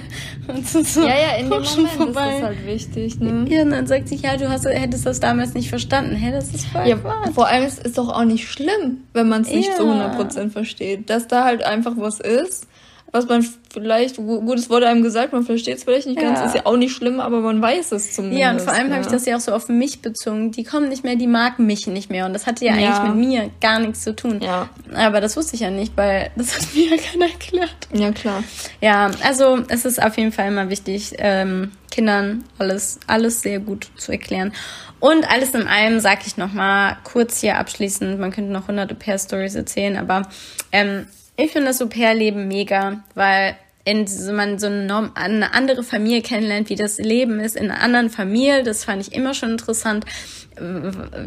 Und 0.47 0.59
ist 0.59 0.93
so 0.93 1.01
Ja, 1.01 1.07
ja, 1.09 1.35
in 1.39 1.49
dem 1.49 1.59
Moment 1.61 1.67
ist 1.87 1.91
vorbei. 1.93 2.31
das 2.33 2.41
halt 2.43 2.65
wichtig, 2.65 3.19
ne? 3.19 3.45
Ja, 3.49 3.61
und 3.61 3.69
dann 3.71 3.85
sagt 3.87 4.07
sie, 4.09 4.15
ja, 4.15 4.35
du 4.35 4.49
hast, 4.49 4.65
hättest 4.65 5.05
das 5.05 5.19
damals 5.19 5.53
nicht 5.53 5.69
verstanden. 5.69 6.15
Hä, 6.15 6.31
das 6.31 6.53
ist 6.53 6.65
voll 6.67 6.87
Ja, 6.87 6.95
Quatsch. 6.97 7.33
vor 7.33 7.47
allem 7.47 7.65
ist 7.65 7.85
es 7.85 7.93
doch 7.93 8.09
auch 8.09 8.23
nicht 8.25 8.49
schlimm, 8.49 9.03
wenn 9.13 9.29
man 9.29 9.43
es 9.43 9.49
nicht 9.49 9.73
zu 9.75 9.85
Ja. 9.85 10.11
100% 10.17 10.49
versteht. 10.49 11.09
Dass 11.09 11.27
da 11.27 11.45
halt 11.45 11.63
einfach 11.63 11.93
was 11.97 12.19
ist, 12.19 12.67
was 13.11 13.27
man 13.27 13.45
vielleicht, 13.73 14.17
gu- 14.17 14.41
gut, 14.41 14.57
es 14.59 14.69
wurde 14.69 14.87
einem 14.87 15.01
gesagt, 15.01 15.31
man 15.33 15.43
versteht 15.43 15.77
es 15.77 15.83
vielleicht 15.85 16.07
nicht 16.07 16.19
ganz, 16.19 16.39
Ja. 16.39 16.45
ist 16.45 16.55
ja 16.55 16.65
auch 16.65 16.75
nicht 16.77 16.93
schlimm, 16.93 17.19
aber 17.19 17.39
man 17.41 17.61
weiß 17.61 17.91
es 17.93 18.13
zumindest. 18.13 18.41
Ja, 18.41 18.51
und 18.51 18.61
vor 18.61 18.73
allem 18.73 18.87
ja. 18.89 18.93
habe 18.95 19.01
ich 19.03 19.07
das 19.11 19.25
ja 19.25 19.37
auch 19.37 19.39
so 19.41 19.53
auf 19.53 19.69
mich 19.69 20.01
bezogen. 20.01 20.51
Die 20.51 20.63
kommen 20.63 20.89
nicht 20.89 21.03
mehr, 21.03 21.15
die 21.15 21.27
mag 21.27 21.57
mich 21.59 21.87
nicht 21.87 22.09
mehr. 22.09 22.25
Und 22.25 22.33
das 22.33 22.45
hatte 22.47 22.65
ja, 22.65 22.75
Ja. 22.75 22.97
eigentlich 22.99 23.15
mit 23.15 23.27
mir 23.27 23.49
gar 23.61 23.79
nichts 23.79 24.01
zu 24.01 24.15
tun. 24.15 24.39
Ja, 24.41 24.69
Aber 24.93 25.21
das 25.21 25.37
wusste 25.37 25.55
ich 25.55 25.61
ja 25.61 25.69
nicht, 25.71 25.95
weil 25.95 26.31
das 26.35 26.55
hat 26.55 26.67
mir 26.75 26.89
ja 26.95 26.97
keiner 26.97 27.25
erklärt. 27.31 27.87
ja 27.93 28.11
klar. 28.11 28.43
Ja, 28.81 29.09
also 29.23 29.59
es 29.69 29.85
ist 29.85 30.01
auf 30.01 30.17
jeden 30.17 30.31
Fall 30.31 30.49
immer 30.49 30.69
wichtig, 30.69 31.13
ähm, 31.17 31.71
Kindern 31.91 32.43
alles, 32.57 32.99
alles 33.07 33.41
sehr 33.41 33.59
gut 33.59 33.87
zu 33.95 34.11
erklären. 34.11 34.51
Und 34.99 35.29
alles 35.31 35.51
in 35.53 35.67
allem 35.67 35.99
sage 35.99 36.21
ich 36.25 36.37
nochmal 36.37 36.97
kurz 37.03 37.39
hier 37.41 37.57
abschließend, 37.57 38.19
man 38.19 38.31
könnte 38.31 38.51
noch 38.51 38.67
hunderte 38.67 38.95
Pair-Stories 38.95 39.55
erzählen, 39.55 39.95
aber 39.95 40.23
ähm, 40.71 41.05
ich 41.37 41.51
finde 41.51 41.67
das 41.67 41.81
Au-pair-Leben 41.81 42.47
mega, 42.47 43.03
weil 43.15 43.55
in 43.85 44.05
man 44.35 44.59
so 44.59 44.67
eine, 44.67 45.11
eine 45.15 45.53
andere 45.53 45.81
Familie 45.81 46.21
kennenlernt, 46.21 46.69
wie 46.69 46.75
das 46.75 46.97
Leben 46.97 47.39
ist 47.39 47.55
in 47.55 47.71
einer 47.71 47.81
anderen 47.81 48.09
Familie, 48.09 48.63
das 48.63 48.83
fand 48.83 49.01
ich 49.01 49.13
immer 49.13 49.33
schon 49.33 49.51
interessant. 49.51 50.05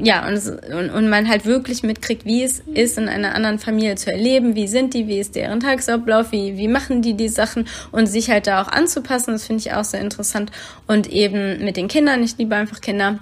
Ja, 0.03 0.27
und, 0.27 0.35
es- 0.35 0.51
und, 0.51 0.91
und 0.91 1.09
man 1.09 1.27
halt 1.27 1.47
wirklich 1.47 1.83
mitkriegt, 1.83 2.27
wie 2.27 2.43
es 2.43 2.59
ist, 2.75 2.99
in 2.99 3.09
einer 3.09 3.35
anderen 3.35 3.59
Familie 3.59 3.95
zu 3.95 4.13
erleben, 4.13 4.57
wie 4.57 4.67
sind 4.67 4.93
die, 4.93 5.07
wie 5.07 5.21
ist 5.21 5.37
deren 5.37 5.61
Tagesablauf, 5.61 6.33
wie, 6.33 6.59
wie 6.59 6.69
machen 6.69 7.01
die 7.01 7.15
die 7.15 7.29
Sachen? 7.29 7.67
Und 7.93 8.09
sich 8.09 8.29
halt 8.29 8.47
da 8.47 8.61
auch 8.61 8.69
anzupassen, 8.69 9.33
das 9.33 9.47
finde 9.47 9.61
ich 9.61 9.73
auch 9.73 9.85
sehr 9.85 10.01
interessant. 10.01 10.51
Und 10.87 11.07
eben 11.07 11.65
mit 11.65 11.79
den 11.79 11.89
Kindern, 11.89 12.23
ich 12.23 12.37
liebe 12.37 12.57
einfach 12.57 12.83
Kinder, 12.83 13.21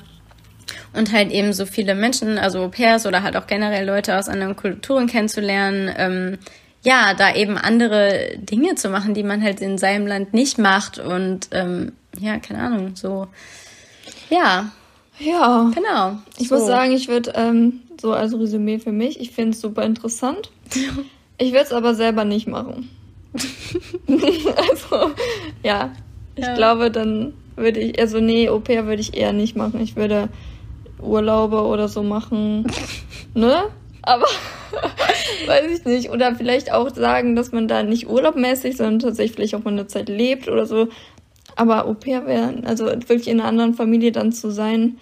und 0.95 1.12
halt 1.12 1.30
eben 1.30 1.53
so 1.53 1.64
viele 1.64 1.95
Menschen, 1.95 2.39
also 2.39 2.61
Au 2.61 2.68
pairs 2.68 3.07
oder 3.07 3.22
halt 3.22 3.36
auch 3.36 3.47
generell 3.47 3.86
Leute 3.86 4.18
aus 4.18 4.28
anderen 4.28 4.57
Kulturen 4.57 5.07
kennenzulernen, 5.07 5.95
ähm, 5.97 6.39
ja, 6.89 7.14
da 7.14 7.34
eben 7.34 7.59
andere 7.59 8.39
Dinge 8.39 8.74
zu 8.76 8.89
machen, 8.89 9.12
die 9.14 9.22
man 9.22 9.43
halt 9.43 9.61
in 9.61 9.76
seinem 9.78 10.07
Land 10.07 10.32
nicht 10.32 10.59
macht 10.59 10.99
und 10.99 11.49
ähm, 11.53 11.93
ja, 12.18 12.39
keine 12.39 12.61
Ahnung, 12.61 12.97
so 12.97 13.26
ja, 14.30 14.70
Ja. 15.18 15.70
genau. 15.74 16.18
Ich 16.39 16.49
so. 16.49 16.55
muss 16.57 16.66
sagen, 16.66 16.93
ich 16.93 17.09
würde, 17.09 17.32
ähm, 17.34 17.80
so 18.01 18.12
als 18.12 18.32
Resümee 18.32 18.78
für 18.78 18.93
mich, 18.93 19.20
ich 19.20 19.30
finde 19.32 19.51
es 19.53 19.61
super 19.61 19.82
interessant. 19.84 20.51
Ich 21.41 21.53
würde 21.53 21.66
es 21.66 21.72
aber 21.72 21.95
selber 21.95 22.24
nicht 22.24 22.49
machen. 22.49 22.91
also, 24.09 25.12
ja. 25.62 25.93
Ich 26.34 26.45
Ja. 26.45 26.55
glaube, 26.55 26.91
dann 26.91 27.32
würde 27.55 27.78
ich, 27.78 28.01
also 28.01 28.18
nee, 28.18 28.49
Au 28.49 28.59
pair 28.59 28.86
würde 28.86 29.01
ich 29.01 29.16
eher 29.16 29.32
nicht 29.32 29.55
machen. 29.55 29.80
Ich 29.80 29.95
würde 29.95 30.28
Urlaube 31.01 31.62
oder 31.62 31.86
so 31.86 32.03
machen. 32.03 32.66
ne? 33.34 33.66
Aber 34.03 34.26
weiß 35.47 35.79
ich 35.79 35.85
nicht. 35.85 36.11
Oder 36.11 36.35
vielleicht 36.35 36.72
auch 36.72 36.91
sagen, 36.91 37.37
dass 37.37 37.53
man 37.53 37.68
da 37.68 37.83
nicht 37.83 38.09
urlaubmäßig, 38.09 38.76
sondern 38.76 38.99
tatsächlich 38.99 39.37
vielleicht 39.37 39.55
auch 39.55 39.64
mal 39.64 39.72
eine 39.72 39.87
Zeit 39.87 40.09
lebt 40.09 40.49
oder 40.49 40.66
so. 40.66 40.89
Aber 41.57 41.87
Au 41.87 41.95
pair 41.95 42.26
wäre, 42.26 42.55
also 42.64 42.87
wirklich 42.87 43.29
in 43.29 43.41
einer 43.41 43.49
anderen 43.49 43.74
Familie 43.74 44.12
dann 44.12 44.33
zu 44.33 44.51
sein, 44.51 44.99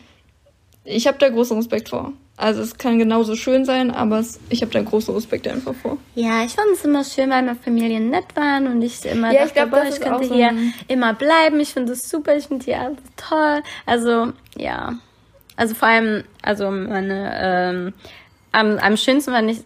ich 0.84 1.06
habe 1.06 1.18
da 1.18 1.28
großen 1.28 1.56
Respekt 1.56 1.88
vor. 1.90 2.12
Also 2.38 2.60
es 2.60 2.76
kann 2.76 2.98
genauso 2.98 3.34
schön 3.34 3.64
sein, 3.64 3.90
aber 3.90 4.18
es, 4.18 4.38
ich 4.50 4.60
habe 4.60 4.70
da 4.70 4.82
großen 4.82 5.14
Respekt 5.14 5.48
einfach 5.48 5.74
vor. 5.74 5.96
Ja, 6.14 6.44
ich 6.44 6.52
fand 6.52 6.68
es 6.74 6.84
immer 6.84 7.02
schön, 7.02 7.30
weil 7.30 7.42
meine 7.42 7.56
Familien 7.56 8.10
nett 8.10 8.26
waren 8.34 8.66
und 8.66 8.82
ich 8.82 9.04
immer 9.06 9.32
Ja, 9.32 9.44
ich 9.44 9.52
dachte, 9.52 9.68
glaub, 9.68 9.70
boah, 9.70 9.84
das 9.86 9.96
ich 9.96 10.02
könnte 10.02 10.24
so 10.26 10.34
hier 10.34 10.52
immer 10.86 11.14
bleiben. 11.14 11.60
Ich 11.60 11.70
finde 11.70 11.92
es 11.92 12.08
super, 12.08 12.36
ich 12.36 12.46
finde 12.46 12.64
hier 12.64 12.80
alles 12.80 12.98
toll. 13.16 13.62
Also, 13.86 14.32
ja. 14.56 14.94
Also 15.56 15.74
vor 15.74 15.88
allem, 15.88 16.24
also 16.42 16.70
meine, 16.70 17.32
ähm, 17.40 17.94
am, 18.52 18.78
am 18.78 18.96
schönsten 18.98 19.32
fand 19.32 19.50
ich, 19.50 19.60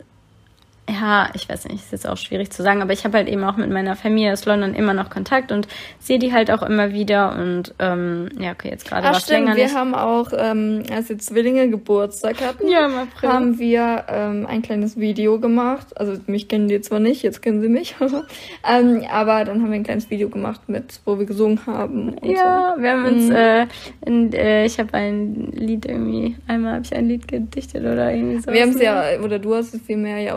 ja, 0.90 1.30
ich 1.34 1.48
weiß 1.48 1.64
nicht, 1.68 1.76
ist 1.76 1.92
jetzt 1.92 2.08
auch 2.08 2.16
schwierig 2.16 2.50
zu 2.50 2.62
sagen, 2.62 2.82
aber 2.82 2.92
ich 2.92 3.04
habe 3.04 3.16
halt 3.18 3.28
eben 3.28 3.44
auch 3.44 3.56
mit 3.56 3.70
meiner 3.70 3.96
Familie 3.96 4.32
aus 4.32 4.44
London 4.46 4.74
immer 4.74 4.94
noch 4.94 5.10
Kontakt 5.10 5.52
und 5.52 5.68
sehe 5.98 6.18
die 6.18 6.32
halt 6.32 6.50
auch 6.50 6.62
immer 6.62 6.92
wieder 6.92 7.36
und 7.38 7.74
ähm, 7.78 8.28
ja, 8.38 8.52
okay, 8.52 8.68
jetzt 8.70 8.88
gerade 8.88 9.06
was 9.06 9.22
stimmt, 9.24 9.40
länger 9.46 9.56
wir 9.56 9.64
nicht. 9.64 9.74
haben 9.76 9.94
auch, 9.94 10.28
ähm, 10.36 10.82
als 10.94 11.06
die 11.08 11.16
Zwillinge 11.18 11.68
Geburtstag 11.70 12.40
hatten, 12.40 12.68
Ja, 12.68 12.86
im 12.86 12.94
April. 12.96 13.28
haben 13.30 13.58
wir 13.58 14.04
ähm, 14.08 14.46
ein 14.48 14.62
kleines 14.62 14.98
Video 14.98 15.38
gemacht. 15.38 15.86
Also 15.98 16.14
mich 16.26 16.48
kennen 16.48 16.68
die 16.68 16.80
zwar 16.80 17.00
nicht, 17.00 17.22
jetzt 17.22 17.42
kennen 17.42 17.60
sie 17.60 17.68
mich, 17.68 17.94
ähm, 18.68 19.04
aber 19.12 19.44
dann 19.44 19.62
haben 19.62 19.70
wir 19.70 19.76
ein 19.76 19.84
kleines 19.84 20.10
Video 20.10 20.28
gemacht, 20.28 20.62
mit, 20.68 21.00
wo 21.04 21.18
wir 21.18 21.26
gesungen 21.26 21.60
haben. 21.66 22.10
Und 22.14 22.24
Ja, 22.30 22.74
wir 22.78 22.90
haben 22.90 23.04
uns, 23.04 23.28
Mhm. 23.28 23.34
äh, 23.34 23.66
in, 24.06 24.32
äh, 24.32 24.64
ich 24.64 24.78
habe 24.78 24.94
ein 24.94 25.52
Lied 25.52 25.86
irgendwie, 25.86 26.36
einmal 26.48 26.74
habe 26.74 26.84
ich 26.84 26.94
ein 26.94 27.06
Lied 27.08 27.28
gedichtet 27.28 27.82
oder 27.82 28.12
irgendwie 28.12 28.36
so. 28.36 28.42
so. 28.46 28.52
Wir 28.52 28.62
haben 28.62 28.70
es 28.70 28.80
ja, 28.80 29.04
oder 29.22 29.38
du 29.38 29.54
hast 29.54 29.74
es 29.74 29.80
vielmehr 29.82 30.18
ja 30.18 30.34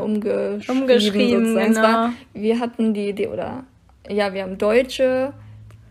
umgeschrieben. 0.52 0.82
Umgeschrieben, 0.82 1.46
sozusagen. 1.48 1.74
Genau. 1.74 1.84
war, 1.88 2.14
wir 2.34 2.60
hatten 2.60 2.94
die 2.94 3.10
Idee, 3.10 3.28
oder 3.28 3.64
ja, 4.10 4.34
wir 4.34 4.44
haben 4.44 4.58
deutsche 4.58 5.34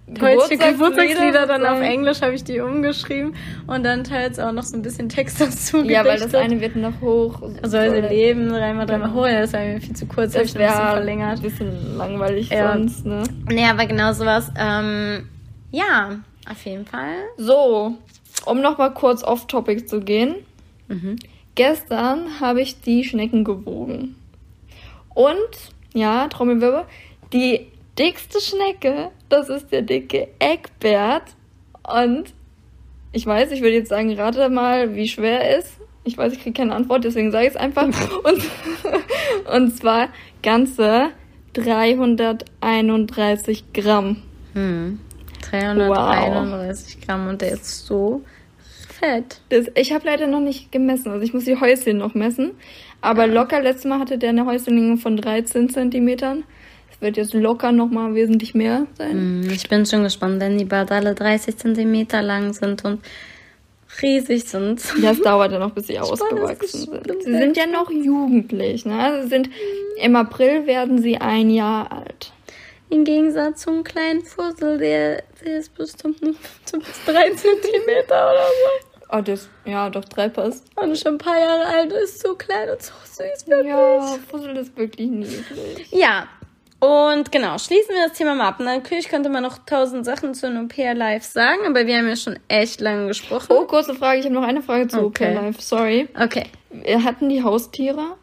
Deutsche 0.09 0.59
Geburtstagslieder 0.59 1.47
dann 1.47 1.65
auf. 1.65 1.81
Englisch 1.81 2.21
habe 2.23 2.35
ich 2.35 2.43
die 2.45 2.59
umgeschrieben 2.61 3.35
und 3.69 3.85
dann 3.85 4.03
teils 4.05 4.39
auch 4.41 4.51
noch 4.53 4.65
so 4.65 4.77
ein 4.77 4.83
bisschen 4.83 5.09
Text 5.09 5.41
dazu 5.41 5.79
Ja, 5.85 6.01
weil 6.05 6.19
das 6.19 6.33
gedichtet. 6.33 6.41
eine 6.41 6.61
wird 6.61 6.77
noch 6.77 7.01
hoch. 7.01 7.41
Also 7.63 7.79
also 7.79 8.09
Leben, 8.09 8.49
dreimal, 8.49 8.85
dreimal 8.85 9.09
Genau. 9.09 9.21
hoch, 9.23 9.27
ja, 9.27 9.41
das 9.41 9.53
war 9.53 9.61
mir 9.61 9.81
viel 9.81 9.95
zu 9.95 10.05
kurz, 10.07 10.35
habe 10.35 10.45
ich 10.45 10.53
Das 10.53 10.61
noch 10.61 10.67
ein 10.67 10.67
bisschen 10.67 10.83
wäre 10.85 10.93
verlängert. 10.97 11.37
ein 11.39 11.43
bisschen 11.43 11.97
langweilig 11.97 12.51
Ja. 12.51 12.73
sonst, 12.73 13.07
ne? 13.07 13.23
Nee, 13.49 13.65
aber 13.65 13.87
genau 13.87 14.13
sowas. 14.13 14.51
Ähm, 14.59 15.29
ja, 15.71 16.17
auf 16.51 16.63
jeden 16.67 16.85
Fall. 16.85 17.15
So, 17.39 17.95
um 18.45 18.61
nochmal 18.61 18.93
kurz 18.93 19.23
off-topic 19.23 19.87
zu 19.87 20.01
gehen. 20.01 20.35
Mhm. 20.89 21.17
Gestern 21.55 22.41
habe 22.41 22.61
ich 22.61 22.81
die 22.81 23.05
Schnecken 23.05 23.45
gewogen. 23.45 24.17
Und, 25.15 25.73
ja, 25.95 26.29
Trommelwirbel, 26.29 26.85
die 27.33 27.69
dickste 27.99 28.41
Schnecke, 28.41 29.11
das 29.29 29.49
ist 29.49 29.73
der 29.73 29.83
dicke 29.83 30.29
Eckbert. 30.39 31.25
Und 31.83 32.33
ich 33.13 33.27
weiß, 33.27 33.51
ich 33.53 33.61
würde 33.61 33.77
jetzt 33.77 33.91
sagen, 33.91 34.19
rate 34.19 34.49
mal, 34.49 34.95
wie 34.95 35.09
schwer 35.09 35.43
er 35.43 35.59
ist. 35.59 35.77
Ich 36.05 36.17
weiß, 36.19 36.33
ich 36.33 36.43
kriege 36.43 36.59
keine 36.59 36.75
Antwort, 36.75 37.05
deswegen 37.05 37.31
sage 37.31 37.47
ich 37.47 37.53
es 37.53 37.57
einfach. 37.57 37.85
Und, 38.25 38.43
und 39.53 39.77
zwar 39.77 40.09
ganze 40.43 41.11
331 41.53 43.73
Gramm. 43.73 44.17
Hm. 44.55 44.99
331 45.51 47.07
Gramm 47.07 47.29
und 47.29 47.41
der 47.43 47.53
ist 47.53 47.87
so 47.87 48.23
fett. 49.03 49.41
Das, 49.51 49.67
ich 49.75 49.93
habe 49.93 50.07
leider 50.07 50.27
noch 50.27 50.41
nicht 50.41 50.73
gemessen. 50.73 51.11
Also 51.11 51.25
ich 51.25 51.35
muss 51.35 51.45
die 51.45 51.61
Häuschen 51.61 51.99
noch 51.99 52.15
messen. 52.15 52.53
Aber 53.03 53.27
locker, 53.27 53.61
letztes 53.61 53.85
Mal 53.85 53.99
hatte 53.99 54.17
der 54.17 54.31
eine 54.31 54.47
Häuschenlänge 54.47 54.97
von 54.97 55.17
13 55.17 55.69
Zentimetern. 55.69 56.45
Es 56.91 57.01
wird 57.01 57.17
jetzt 57.17 57.35
locker 57.35 57.73
noch 57.73 57.91
mal 57.91 58.15
wesentlich 58.15 58.55
mehr 58.55 58.87
sein. 58.97 59.11
Hm, 59.11 59.51
Ich 59.51 59.69
bin 59.69 59.85
schon 59.85 60.05
gespannt, 60.05 60.41
wenn 60.41 60.57
die 60.57 60.65
bald 60.65 60.91
alle 60.93 61.15
30 61.15 61.57
Zentimeter 61.57 62.23
lang 62.23 62.53
sind 62.55 62.85
und 62.85 63.01
riesig 64.01 64.45
sind. 64.45 64.83
Das 65.03 65.21
dauert 65.21 65.53
ja 65.53 65.59
noch, 65.59 65.73
bis 65.73 65.89
sie 65.89 65.95
Spannend, 66.03 66.13
ausgewachsen 66.13 66.91
sind. 66.91 67.23
Sie 67.25 67.33
sind 67.33 67.57
ja 67.57 67.67
noch 67.67 67.91
jugendlich. 67.91 68.87
Ne? 68.87 68.99
Also 68.99 69.23
sie 69.25 69.29
sind, 69.29 69.51
Im 70.01 70.17
April 70.17 70.67
werden 70.67 71.03
sie 71.03 71.17
ein 71.19 71.51
Jahr 71.51 71.91
alt. 71.93 72.33
Im 72.89 73.05
Gegensatz 73.05 73.63
zum 73.63 73.85
kleinen 73.85 74.23
Fussel, 74.23 74.79
der, 74.79 75.23
der 75.45 75.59
ist 75.59 75.75
bis 75.75 75.93
zum, 75.97 76.15
zum 76.65 76.81
bis 76.81 77.05
drei 77.05 77.31
Zentimeter 77.31 78.31
oder 78.31 78.47
so. 78.47 78.92
Oh, 79.15 79.21
das, 79.21 79.49
ja, 79.67 79.91
doch, 79.91 80.05
drei 80.07 80.29
passt. 80.29 80.65
Und 80.75 80.99
schon 80.99 81.15
ein 81.15 81.19
paar 81.19 81.39
Jahre 81.39 81.67
alt, 81.67 81.93
ist 81.93 82.23
so 82.23 82.35
klein 82.35 82.71
und 82.71 82.81
so 82.81 82.93
süß, 83.05 83.47
wirklich. 83.47 83.67
Ja, 83.69 84.19
Fussel 84.31 84.57
ist 84.57 84.77
wirklich 84.77 85.11
niedlich. 85.11 85.93
Ja, 85.93 86.29
und 86.83 87.31
genau, 87.31 87.59
schließen 87.59 87.95
wir 87.95 88.09
das 88.09 88.19
Thema 88.19 88.35
mal 88.35 88.49
ab. 88.49 88.59
Natürlich 88.59 89.09
könnte 89.09 89.29
man 89.29 89.45
noch 89.45 89.59
tausend 89.67 90.05
Sachen 90.05 90.35
zu 90.35 90.49
einem 90.49 90.67
Pair 90.67 90.95
Life 90.95 91.31
sagen, 91.31 91.61
aber 91.65 91.87
wir 91.87 91.97
haben 91.97 92.09
ja 92.09 92.17
schon 92.17 92.41
echt 92.49 92.81
lange 92.81 93.07
gesprochen. 93.07 93.47
Oh, 93.51 93.67
kurze 93.67 93.95
Frage, 93.95 94.19
ich 94.19 94.25
habe 94.25 94.35
noch 94.35 94.43
eine 94.43 94.63
Frage 94.63 94.89
zu 94.89 94.99
Okay. 94.99 95.29
okay. 95.29 95.35
Life, 95.35 95.63
sorry. 95.63 96.09
Okay. 96.21 96.47
Wir 96.71 97.05
hatten 97.05 97.29
die 97.29 97.45
Haustiere? 97.45 98.17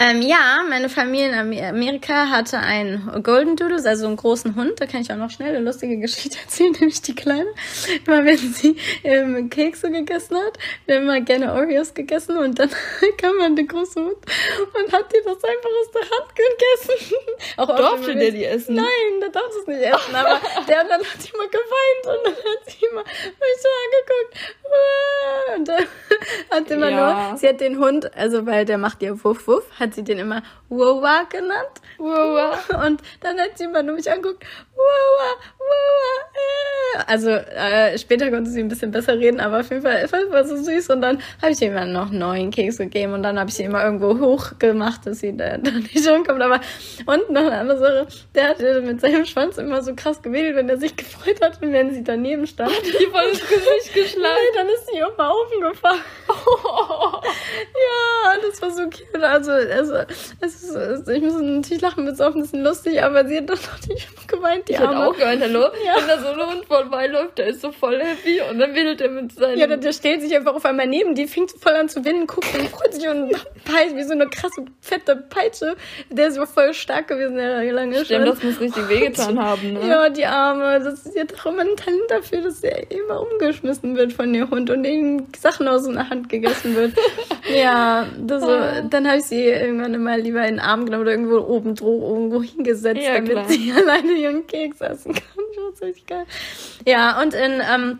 Ähm, 0.00 0.22
ja, 0.22 0.60
meine 0.68 0.88
Familie 0.88 1.26
in 1.28 1.34
Amer- 1.34 1.70
Amerika 1.70 2.30
hatte 2.30 2.58
einen 2.60 3.20
Golden 3.24 3.56
Doodle, 3.56 3.82
also 3.84 4.06
einen 4.06 4.14
großen 4.16 4.54
Hund. 4.54 4.80
Da 4.80 4.86
kann 4.86 5.00
ich 5.00 5.10
auch 5.12 5.16
noch 5.16 5.28
schnell 5.30 5.56
eine 5.56 5.64
lustige 5.64 5.96
Geschichte 5.98 6.38
erzählen, 6.44 6.70
nämlich 6.78 7.02
die 7.02 7.16
Kleine. 7.16 7.48
Immer 8.06 8.24
wenn 8.24 8.38
sie 8.38 8.76
ähm, 9.02 9.50
Kekse 9.50 9.90
gegessen 9.90 10.36
hat, 10.36 10.56
haben 10.88 11.02
immer 11.02 11.20
gerne 11.20 11.52
Oreos 11.52 11.94
gegessen 11.94 12.36
und 12.38 12.60
dann 12.60 12.70
kam 13.20 13.36
man 13.38 13.56
der 13.56 13.64
große 13.64 13.98
Hund 14.00 14.16
und 14.16 14.92
hat 14.92 15.12
die 15.12 15.18
das 15.24 15.42
einfach 15.42 15.70
aus 15.80 15.90
der 15.92 16.02
Hand 16.02 16.36
gegessen. 16.36 17.16
Auch 17.56 17.76
Durfte 17.76 18.14
der 18.14 18.30
die 18.30 18.44
essen? 18.44 18.76
Nein, 18.76 19.20
der 19.20 19.30
darf 19.30 19.50
es 19.60 19.66
nicht 19.66 19.82
essen, 19.82 20.14
aber 20.14 20.40
der 20.68 20.82
und 20.82 20.90
dann 20.90 21.00
hat 21.00 21.20
sie 21.20 21.30
immer 21.34 21.48
geweint 21.48 22.06
und 22.06 22.24
dann 22.24 22.34
hat 22.34 22.70
sie 22.70 22.84
immer 22.88 23.02
mich 23.02 23.58
so 23.60 23.68
angeguckt. 23.84 24.56
Und 25.56 25.68
dann 25.68 25.86
hat 26.50 26.70
immer 26.70 26.88
Ja. 26.90 27.28
nur, 27.30 27.36
sie 27.38 27.48
hat 27.48 27.60
den 27.60 27.78
Hund, 27.80 28.14
also 28.16 28.46
weil 28.46 28.64
der 28.64 28.78
macht 28.78 29.02
ja 29.02 29.12
Wuff 29.24 29.48
Wuff, 29.48 29.64
hat 29.80 29.87
sie 29.94 30.04
den 30.04 30.18
immer 30.18 30.42
Wawa 30.68 31.24
genannt. 31.30 31.80
Wow. 31.98 32.58
Und 32.86 33.02
dann 33.20 33.38
hat 33.38 33.56
sie 33.56 33.64
immer 33.64 33.82
nur 33.82 33.96
mich 33.96 34.10
angeguckt, 34.10 34.44
Wawa, 34.74 35.34
Wawa, 35.58 36.28
äh. 36.34 37.02
Also 37.06 37.30
äh, 37.30 37.98
später 37.98 38.30
konnte 38.30 38.50
sie 38.50 38.60
ein 38.60 38.68
bisschen 38.68 38.90
besser 38.90 39.18
reden, 39.18 39.40
aber 39.40 39.60
auf 39.60 39.70
jeden 39.70 39.82
Fall 39.82 40.08
war 40.30 40.44
so 40.44 40.56
süß. 40.56 40.90
Und 40.90 41.02
dann 41.02 41.18
habe 41.42 41.52
ich 41.52 41.60
ihr 41.60 41.68
immer 41.68 41.84
noch 41.84 42.10
neuen 42.10 42.50
Keks 42.50 42.78
gegeben 42.78 43.14
und 43.14 43.22
dann 43.22 43.38
habe 43.38 43.50
ich 43.50 43.56
sie 43.56 43.64
immer 43.64 43.84
irgendwo 43.84 44.18
hochgemacht, 44.18 45.06
dass 45.06 45.20
sie 45.20 45.36
da, 45.36 45.56
da 45.58 45.70
nicht 45.70 46.08
rumkommt. 46.08 46.40
Aber 46.40 46.60
und 47.06 47.30
noch 47.30 47.42
eine 47.42 47.58
andere 47.58 47.78
Sache, 47.78 48.06
der 48.34 48.48
hat 48.48 48.58
mit 48.84 49.00
seinem 49.00 49.24
Schwanz 49.24 49.58
immer 49.58 49.82
so 49.82 49.94
krass 49.94 50.22
gewedelt, 50.22 50.56
wenn 50.56 50.68
er 50.68 50.78
sich 50.78 50.96
gefreut 50.96 51.40
hat 51.42 51.62
und 51.62 51.72
wenn 51.72 51.92
sie 51.92 52.04
daneben 52.04 52.46
stand. 52.46 52.70
Die 52.84 53.06
voll 53.06 53.28
ins 53.30 53.40
Gesicht 53.40 53.94
geschlagen. 53.94 54.22
Nein, 54.22 54.54
dann 54.54 54.68
ist 54.68 54.88
sie 54.92 55.02
auf 55.02 55.16
den 55.16 55.26
Haufen 55.26 55.60
gefallen. 55.60 56.00
ja, 57.74 58.48
das 58.48 58.62
war 58.62 58.70
so 58.70 58.84
cute. 58.84 59.22
Also, 59.22 59.52
also, 59.78 59.94
es, 60.40 61.08
ich 61.08 61.22
muss 61.22 61.40
natürlich 61.40 61.80
lachen, 61.82 62.06
wird 62.06 62.20
auch 62.20 62.34
ein 62.34 62.42
bisschen 62.42 62.62
lustig, 62.62 63.02
aber 63.02 63.26
sie 63.26 63.38
hat 63.38 63.48
dann 63.48 63.58
natürlich 63.72 64.08
geweint, 64.26 64.68
die 64.68 64.72
Ich 64.72 64.80
Arme. 64.80 65.06
auch 65.06 65.16
gemeint, 65.16 65.42
hallo? 65.42 65.66
Ja. 65.84 65.94
Wenn 65.96 66.08
da 66.08 66.18
so 66.20 66.28
ein 66.28 66.50
Hund 66.50 66.64
vorbeiläuft, 66.66 67.38
der 67.38 67.46
ist 67.48 67.60
so 67.60 67.72
voll 67.72 68.00
happy 68.00 68.40
und 68.50 68.58
dann 68.58 68.74
wedelt 68.74 69.00
er 69.00 69.10
mit 69.10 69.32
seinen... 69.32 69.58
Ja, 69.58 69.66
der, 69.66 69.76
der 69.76 69.92
stellt 69.92 70.20
sich 70.22 70.34
einfach 70.36 70.54
auf 70.54 70.64
einmal 70.64 70.86
neben 70.86 71.14
die, 71.14 71.26
fängt 71.26 71.52
voll 71.52 71.72
an 71.72 71.88
zu 71.88 72.04
winden, 72.04 72.26
guckt 72.26 72.46
und 72.58 72.68
freut 72.68 72.92
sich 72.94 73.08
und 73.08 73.30
peitscht 73.64 73.96
wie 73.96 74.02
so 74.02 74.12
eine 74.12 74.26
krasse, 74.28 74.64
fette 74.80 75.16
Peitsche. 75.16 75.76
Der 76.10 76.28
ist 76.28 76.36
aber 76.36 76.46
voll 76.46 76.74
stark 76.74 77.08
gewesen, 77.08 77.36
der 77.36 77.72
lange 77.72 78.04
Stimmt, 78.04 78.26
schon. 78.26 78.34
das 78.34 78.42
muss 78.42 78.60
richtig 78.60 78.88
wehgetan 78.88 79.38
haben, 79.42 79.74
ne? 79.74 79.88
Ja, 79.88 80.08
die 80.08 80.26
Arme. 80.26 80.80
Das 80.82 81.06
ist 81.06 81.16
ja 81.16 81.24
doch 81.24 81.46
immer 81.46 81.62
ein 81.62 81.76
Talent 81.76 82.02
dafür, 82.08 82.42
dass 82.42 82.60
der 82.60 82.90
immer 82.90 83.20
umgeschmissen 83.22 83.96
wird 83.96 84.12
von 84.12 84.32
dem 84.32 84.50
Hund 84.50 84.70
und 84.70 84.82
den 84.82 85.26
Sachen 85.38 85.68
aus 85.68 85.86
der 85.86 86.08
Hand 86.10 86.28
gegessen 86.28 86.74
wird. 86.74 86.92
ja, 87.54 88.06
das 88.18 88.42
so, 88.42 88.48
dann 88.90 89.06
habe 89.06 89.18
ich 89.18 89.24
sie 89.24 89.48
irgendwann 89.68 89.94
immer 89.94 90.18
lieber 90.18 90.42
in 90.42 90.56
den 90.56 90.60
Arm 90.60 90.84
genommen 90.84 91.02
oder 91.02 91.12
irgendwo 91.12 91.38
oben 91.38 91.74
dro 91.74 92.14
irgendwo 92.14 92.42
hingesetzt, 92.42 93.00
Ja, 93.00 93.14
damit 93.14 93.30
klar. 93.32 93.48
sie 93.48 93.72
alleine 93.76 94.12
ihren 94.12 94.46
Keks 94.46 94.80
essen 94.80 95.14
kann. 95.14 95.22
Das 95.56 95.74
ist 95.74 95.82
richtig 95.82 96.06
geil. 96.06 96.24
Ja, 96.86 97.20
und 97.22 97.34
in 97.34 97.62
ähm, 97.72 97.98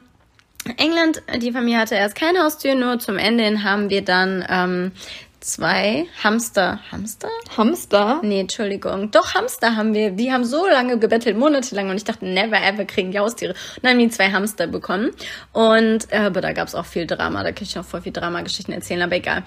England, 0.76 1.22
die 1.40 1.52
Familie 1.52 1.78
hatte 1.78 1.94
erst 1.94 2.16
keine 2.16 2.42
Haustür, 2.42 2.74
nur 2.74 2.98
zum 2.98 3.16
Ende 3.18 3.44
hin 3.44 3.64
haben 3.64 3.90
wir 3.90 4.02
dann 4.02 4.44
ähm, 4.48 4.92
zwei 5.40 6.06
Hamster. 6.22 6.80
Hamster? 6.90 7.28
Hamster? 7.56 8.20
Nee, 8.22 8.40
Entschuldigung. 8.40 9.10
Doch, 9.10 9.34
Hamster 9.34 9.76
haben 9.76 9.94
wir. 9.94 10.10
Die 10.10 10.32
haben 10.32 10.44
so 10.44 10.66
lange 10.66 10.98
gebettelt, 10.98 11.38
monatelang. 11.38 11.90
Und 11.90 11.96
ich 11.96 12.04
dachte, 12.04 12.26
never 12.26 12.60
ever 12.60 12.84
kriegen 12.84 13.12
die 13.12 13.18
Haustiere. 13.18 13.52
Und 13.52 13.84
dann 13.84 13.92
haben 13.92 13.98
die 13.98 14.10
zwei 14.10 14.30
Hamster 14.30 14.66
bekommen. 14.66 15.10
Und, 15.52 16.12
äh, 16.12 16.18
aber 16.18 16.40
da 16.40 16.52
gab's 16.52 16.74
auch 16.74 16.86
viel 16.86 17.06
Drama. 17.06 17.42
Da 17.42 17.52
kann 17.52 17.62
ich 17.62 17.74
noch 17.74 17.84
voll 17.84 18.02
viel 18.02 18.12
Dramageschichten 18.12 18.74
erzählen, 18.74 19.02
aber 19.02 19.16
egal. 19.16 19.44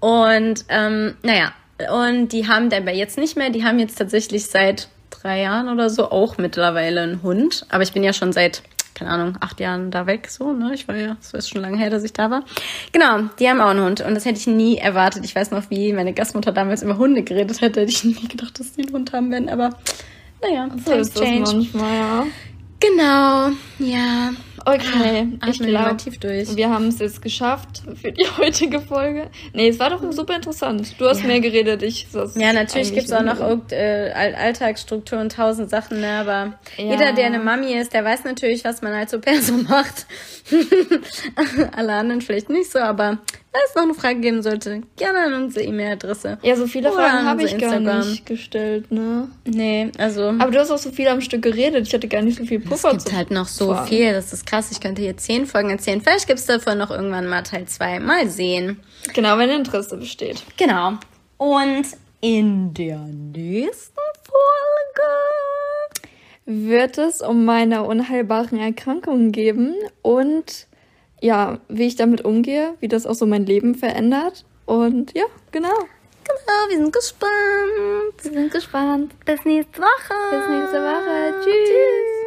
Und, 0.00 0.64
ähm, 0.68 1.16
naja. 1.22 1.52
Und 1.92 2.28
die 2.28 2.46
haben 2.48 2.70
dabei 2.70 2.94
jetzt 2.94 3.18
nicht 3.18 3.36
mehr. 3.36 3.50
Die 3.50 3.64
haben 3.64 3.78
jetzt 3.78 3.98
tatsächlich 3.98 4.46
seit 4.46 4.88
drei 5.10 5.40
Jahren 5.42 5.68
oder 5.68 5.90
so 5.90 6.10
auch 6.10 6.38
mittlerweile 6.38 7.02
einen 7.02 7.22
Hund. 7.22 7.66
Aber 7.70 7.82
ich 7.82 7.92
bin 7.92 8.04
ja 8.04 8.12
schon 8.12 8.32
seit 8.32 8.62
keine 8.94 9.10
Ahnung, 9.10 9.36
acht 9.40 9.60
Jahren 9.60 9.90
da 9.90 10.06
weg, 10.06 10.28
so, 10.30 10.52
ne? 10.52 10.70
Ich 10.72 10.86
war 10.86 10.96
ja, 10.96 11.16
so 11.20 11.36
ist 11.36 11.48
schon 11.50 11.62
lange 11.62 11.76
her, 11.76 11.90
dass 11.90 12.04
ich 12.04 12.12
da 12.12 12.30
war. 12.30 12.44
Genau, 12.92 13.22
die 13.38 13.48
haben 13.48 13.60
auch 13.60 13.70
einen 13.70 13.84
Hund 13.84 14.00
und 14.00 14.14
das 14.14 14.24
hätte 14.24 14.38
ich 14.38 14.46
nie 14.46 14.78
erwartet. 14.78 15.24
Ich 15.24 15.34
weiß 15.34 15.50
noch, 15.50 15.68
wie 15.70 15.92
meine 15.92 16.12
Gastmutter 16.12 16.52
damals 16.52 16.82
über 16.82 16.96
Hunde 16.96 17.22
geredet 17.22 17.60
hätte, 17.60 17.80
hätte 17.80 17.90
ich 17.90 18.04
nie 18.04 18.14
gedacht, 18.28 18.58
dass 18.58 18.72
die 18.72 18.82
einen 18.84 18.94
Hund 18.94 19.12
haben 19.12 19.30
werden, 19.30 19.48
aber 19.48 19.70
naja, 20.40 20.68
So 20.84 20.92
ist 20.92 21.16
das 21.16 21.22
change. 21.24 21.40
manchmal, 21.52 21.94
ja. 21.96 22.26
Genau, 22.80 23.50
ja. 23.78 24.30
Okay, 24.66 25.28
ich 25.48 25.60
wir 25.60 25.72
mal 25.72 25.82
glaube, 25.84 25.96
tief 25.98 26.18
durch. 26.18 26.56
wir 26.56 26.70
haben 26.70 26.88
es 26.88 26.98
jetzt 26.98 27.20
geschafft 27.20 27.82
für 28.00 28.12
die 28.12 28.24
heutige 28.38 28.80
Folge. 28.80 29.28
Nee, 29.52 29.68
es 29.68 29.78
war 29.78 29.90
doch 29.90 30.00
super 30.12 30.36
interessant. 30.36 30.94
Du 30.98 31.06
hast 31.06 31.20
Ja. 31.20 31.26
mehr 31.26 31.40
geredet, 31.40 31.82
ich 31.82 32.06
saß 32.10 32.34
Ja, 32.36 32.52
natürlich 32.52 32.88
eigentlich 32.88 32.94
gibt's 32.94 33.12
auch 33.12 33.22
noch 33.22 33.40
äh, 33.72 34.10
All- 34.14 34.34
Alltagsstrukturen, 34.34 35.28
tausend 35.28 35.68
Sachen, 35.70 36.00
ne? 36.00 36.08
aber 36.20 36.54
Ja. 36.76 36.84
jeder, 36.92 37.12
der 37.12 37.26
eine 37.26 37.38
Mami 37.40 37.74
ist, 37.74 37.92
der 37.92 38.04
weiß 38.04 38.24
natürlich, 38.24 38.64
was 38.64 38.80
man 38.82 38.92
als 38.92 39.12
Au 39.14 39.18
pair 39.18 39.40
so 39.42 39.52
macht. 39.54 40.06
Alle 41.76 41.92
anderen 41.94 42.20
vielleicht 42.20 42.50
nicht 42.50 42.70
so, 42.70 42.78
aber 42.78 43.18
wenn 43.52 43.60
es 43.68 43.74
noch 43.74 43.82
eine 43.84 43.94
Frage 43.94 44.20
geben 44.20 44.42
sollte, 44.42 44.82
gerne 44.96 45.18
an 45.20 45.44
unsere 45.44 45.64
E-Mail-Adresse. 45.64 46.38
Ja, 46.42 46.56
so 46.56 46.66
viele 46.66 46.90
Oder 46.92 47.02
Fragen 47.08 47.24
habe 47.26 47.44
ich 47.44 47.56
gar 47.56 47.74
Instagram. 47.76 48.10
nicht 48.10 48.26
gestellt, 48.26 48.90
ne? 48.90 49.28
Nee, 49.44 49.92
also 49.96 50.34
Aber 50.38 50.50
du 50.50 50.58
hast 50.58 50.70
auch 50.70 50.78
so 50.78 50.90
viel 50.90 51.06
am 51.08 51.20
Stück 51.20 51.42
geredet. 51.42 51.86
Ich 51.86 51.94
hatte 51.94 52.08
gar 52.08 52.22
nicht 52.22 52.38
so 52.38 52.44
viel 52.44 52.60
es 52.60 52.68
Puffer 52.68 52.90
gibt 52.90 53.02
zu 53.08 53.16
halt 53.16 53.30
noch 53.30 53.46
so 53.46 53.68
Fragen. 53.72 53.88
viel, 53.88 54.12
das 54.12 54.32
ist 54.32 54.44
krass. 54.46 54.53
Ich 54.70 54.80
könnte 54.80 55.02
hier 55.02 55.16
zehn 55.16 55.46
Folgen 55.46 55.70
erzählen. 55.70 56.00
Vielleicht 56.00 56.26
gibt's 56.26 56.46
davon 56.46 56.78
noch 56.78 56.90
irgendwann 56.90 57.26
mal 57.28 57.42
Teil 57.42 57.66
zwei. 57.66 57.98
Mal 58.00 58.28
sehen. 58.28 58.80
Genau, 59.12 59.38
wenn 59.38 59.50
Interesse 59.50 59.96
besteht. 59.96 60.42
Genau. 60.56 60.94
Und 61.36 61.86
in 62.20 62.72
der 62.72 62.98
nächsten 62.98 64.00
Folge 64.22 65.10
Wird 66.46 66.98
es 66.98 67.20
um 67.20 67.44
meine 67.44 67.84
unheilbaren 67.84 68.58
Erkrankungen 68.58 69.32
geben 69.32 69.74
und 70.02 70.66
ja, 71.20 71.58
wie 71.68 71.86
ich 71.86 71.96
damit 71.96 72.24
umgehe, 72.24 72.74
wie 72.80 72.88
das 72.88 73.06
auch 73.06 73.14
so 73.14 73.26
mein 73.26 73.46
Leben 73.46 73.74
verändert. 73.74 74.44
Und 74.66 75.16
ja, 75.16 75.24
genau. 75.52 75.74
Genau, 76.24 76.68
wir 76.68 76.76
sind 76.78 76.92
gespannt. 76.92 78.22
Wir 78.22 78.32
sind 78.32 78.52
gespannt. 78.52 79.14
Bis 79.24 79.44
nächste 79.44 79.80
Woche. 79.80 80.14
Bis 80.30 80.48
nächste 80.48 80.78
Woche. 80.80 81.34
Tschüss. 81.42 82.24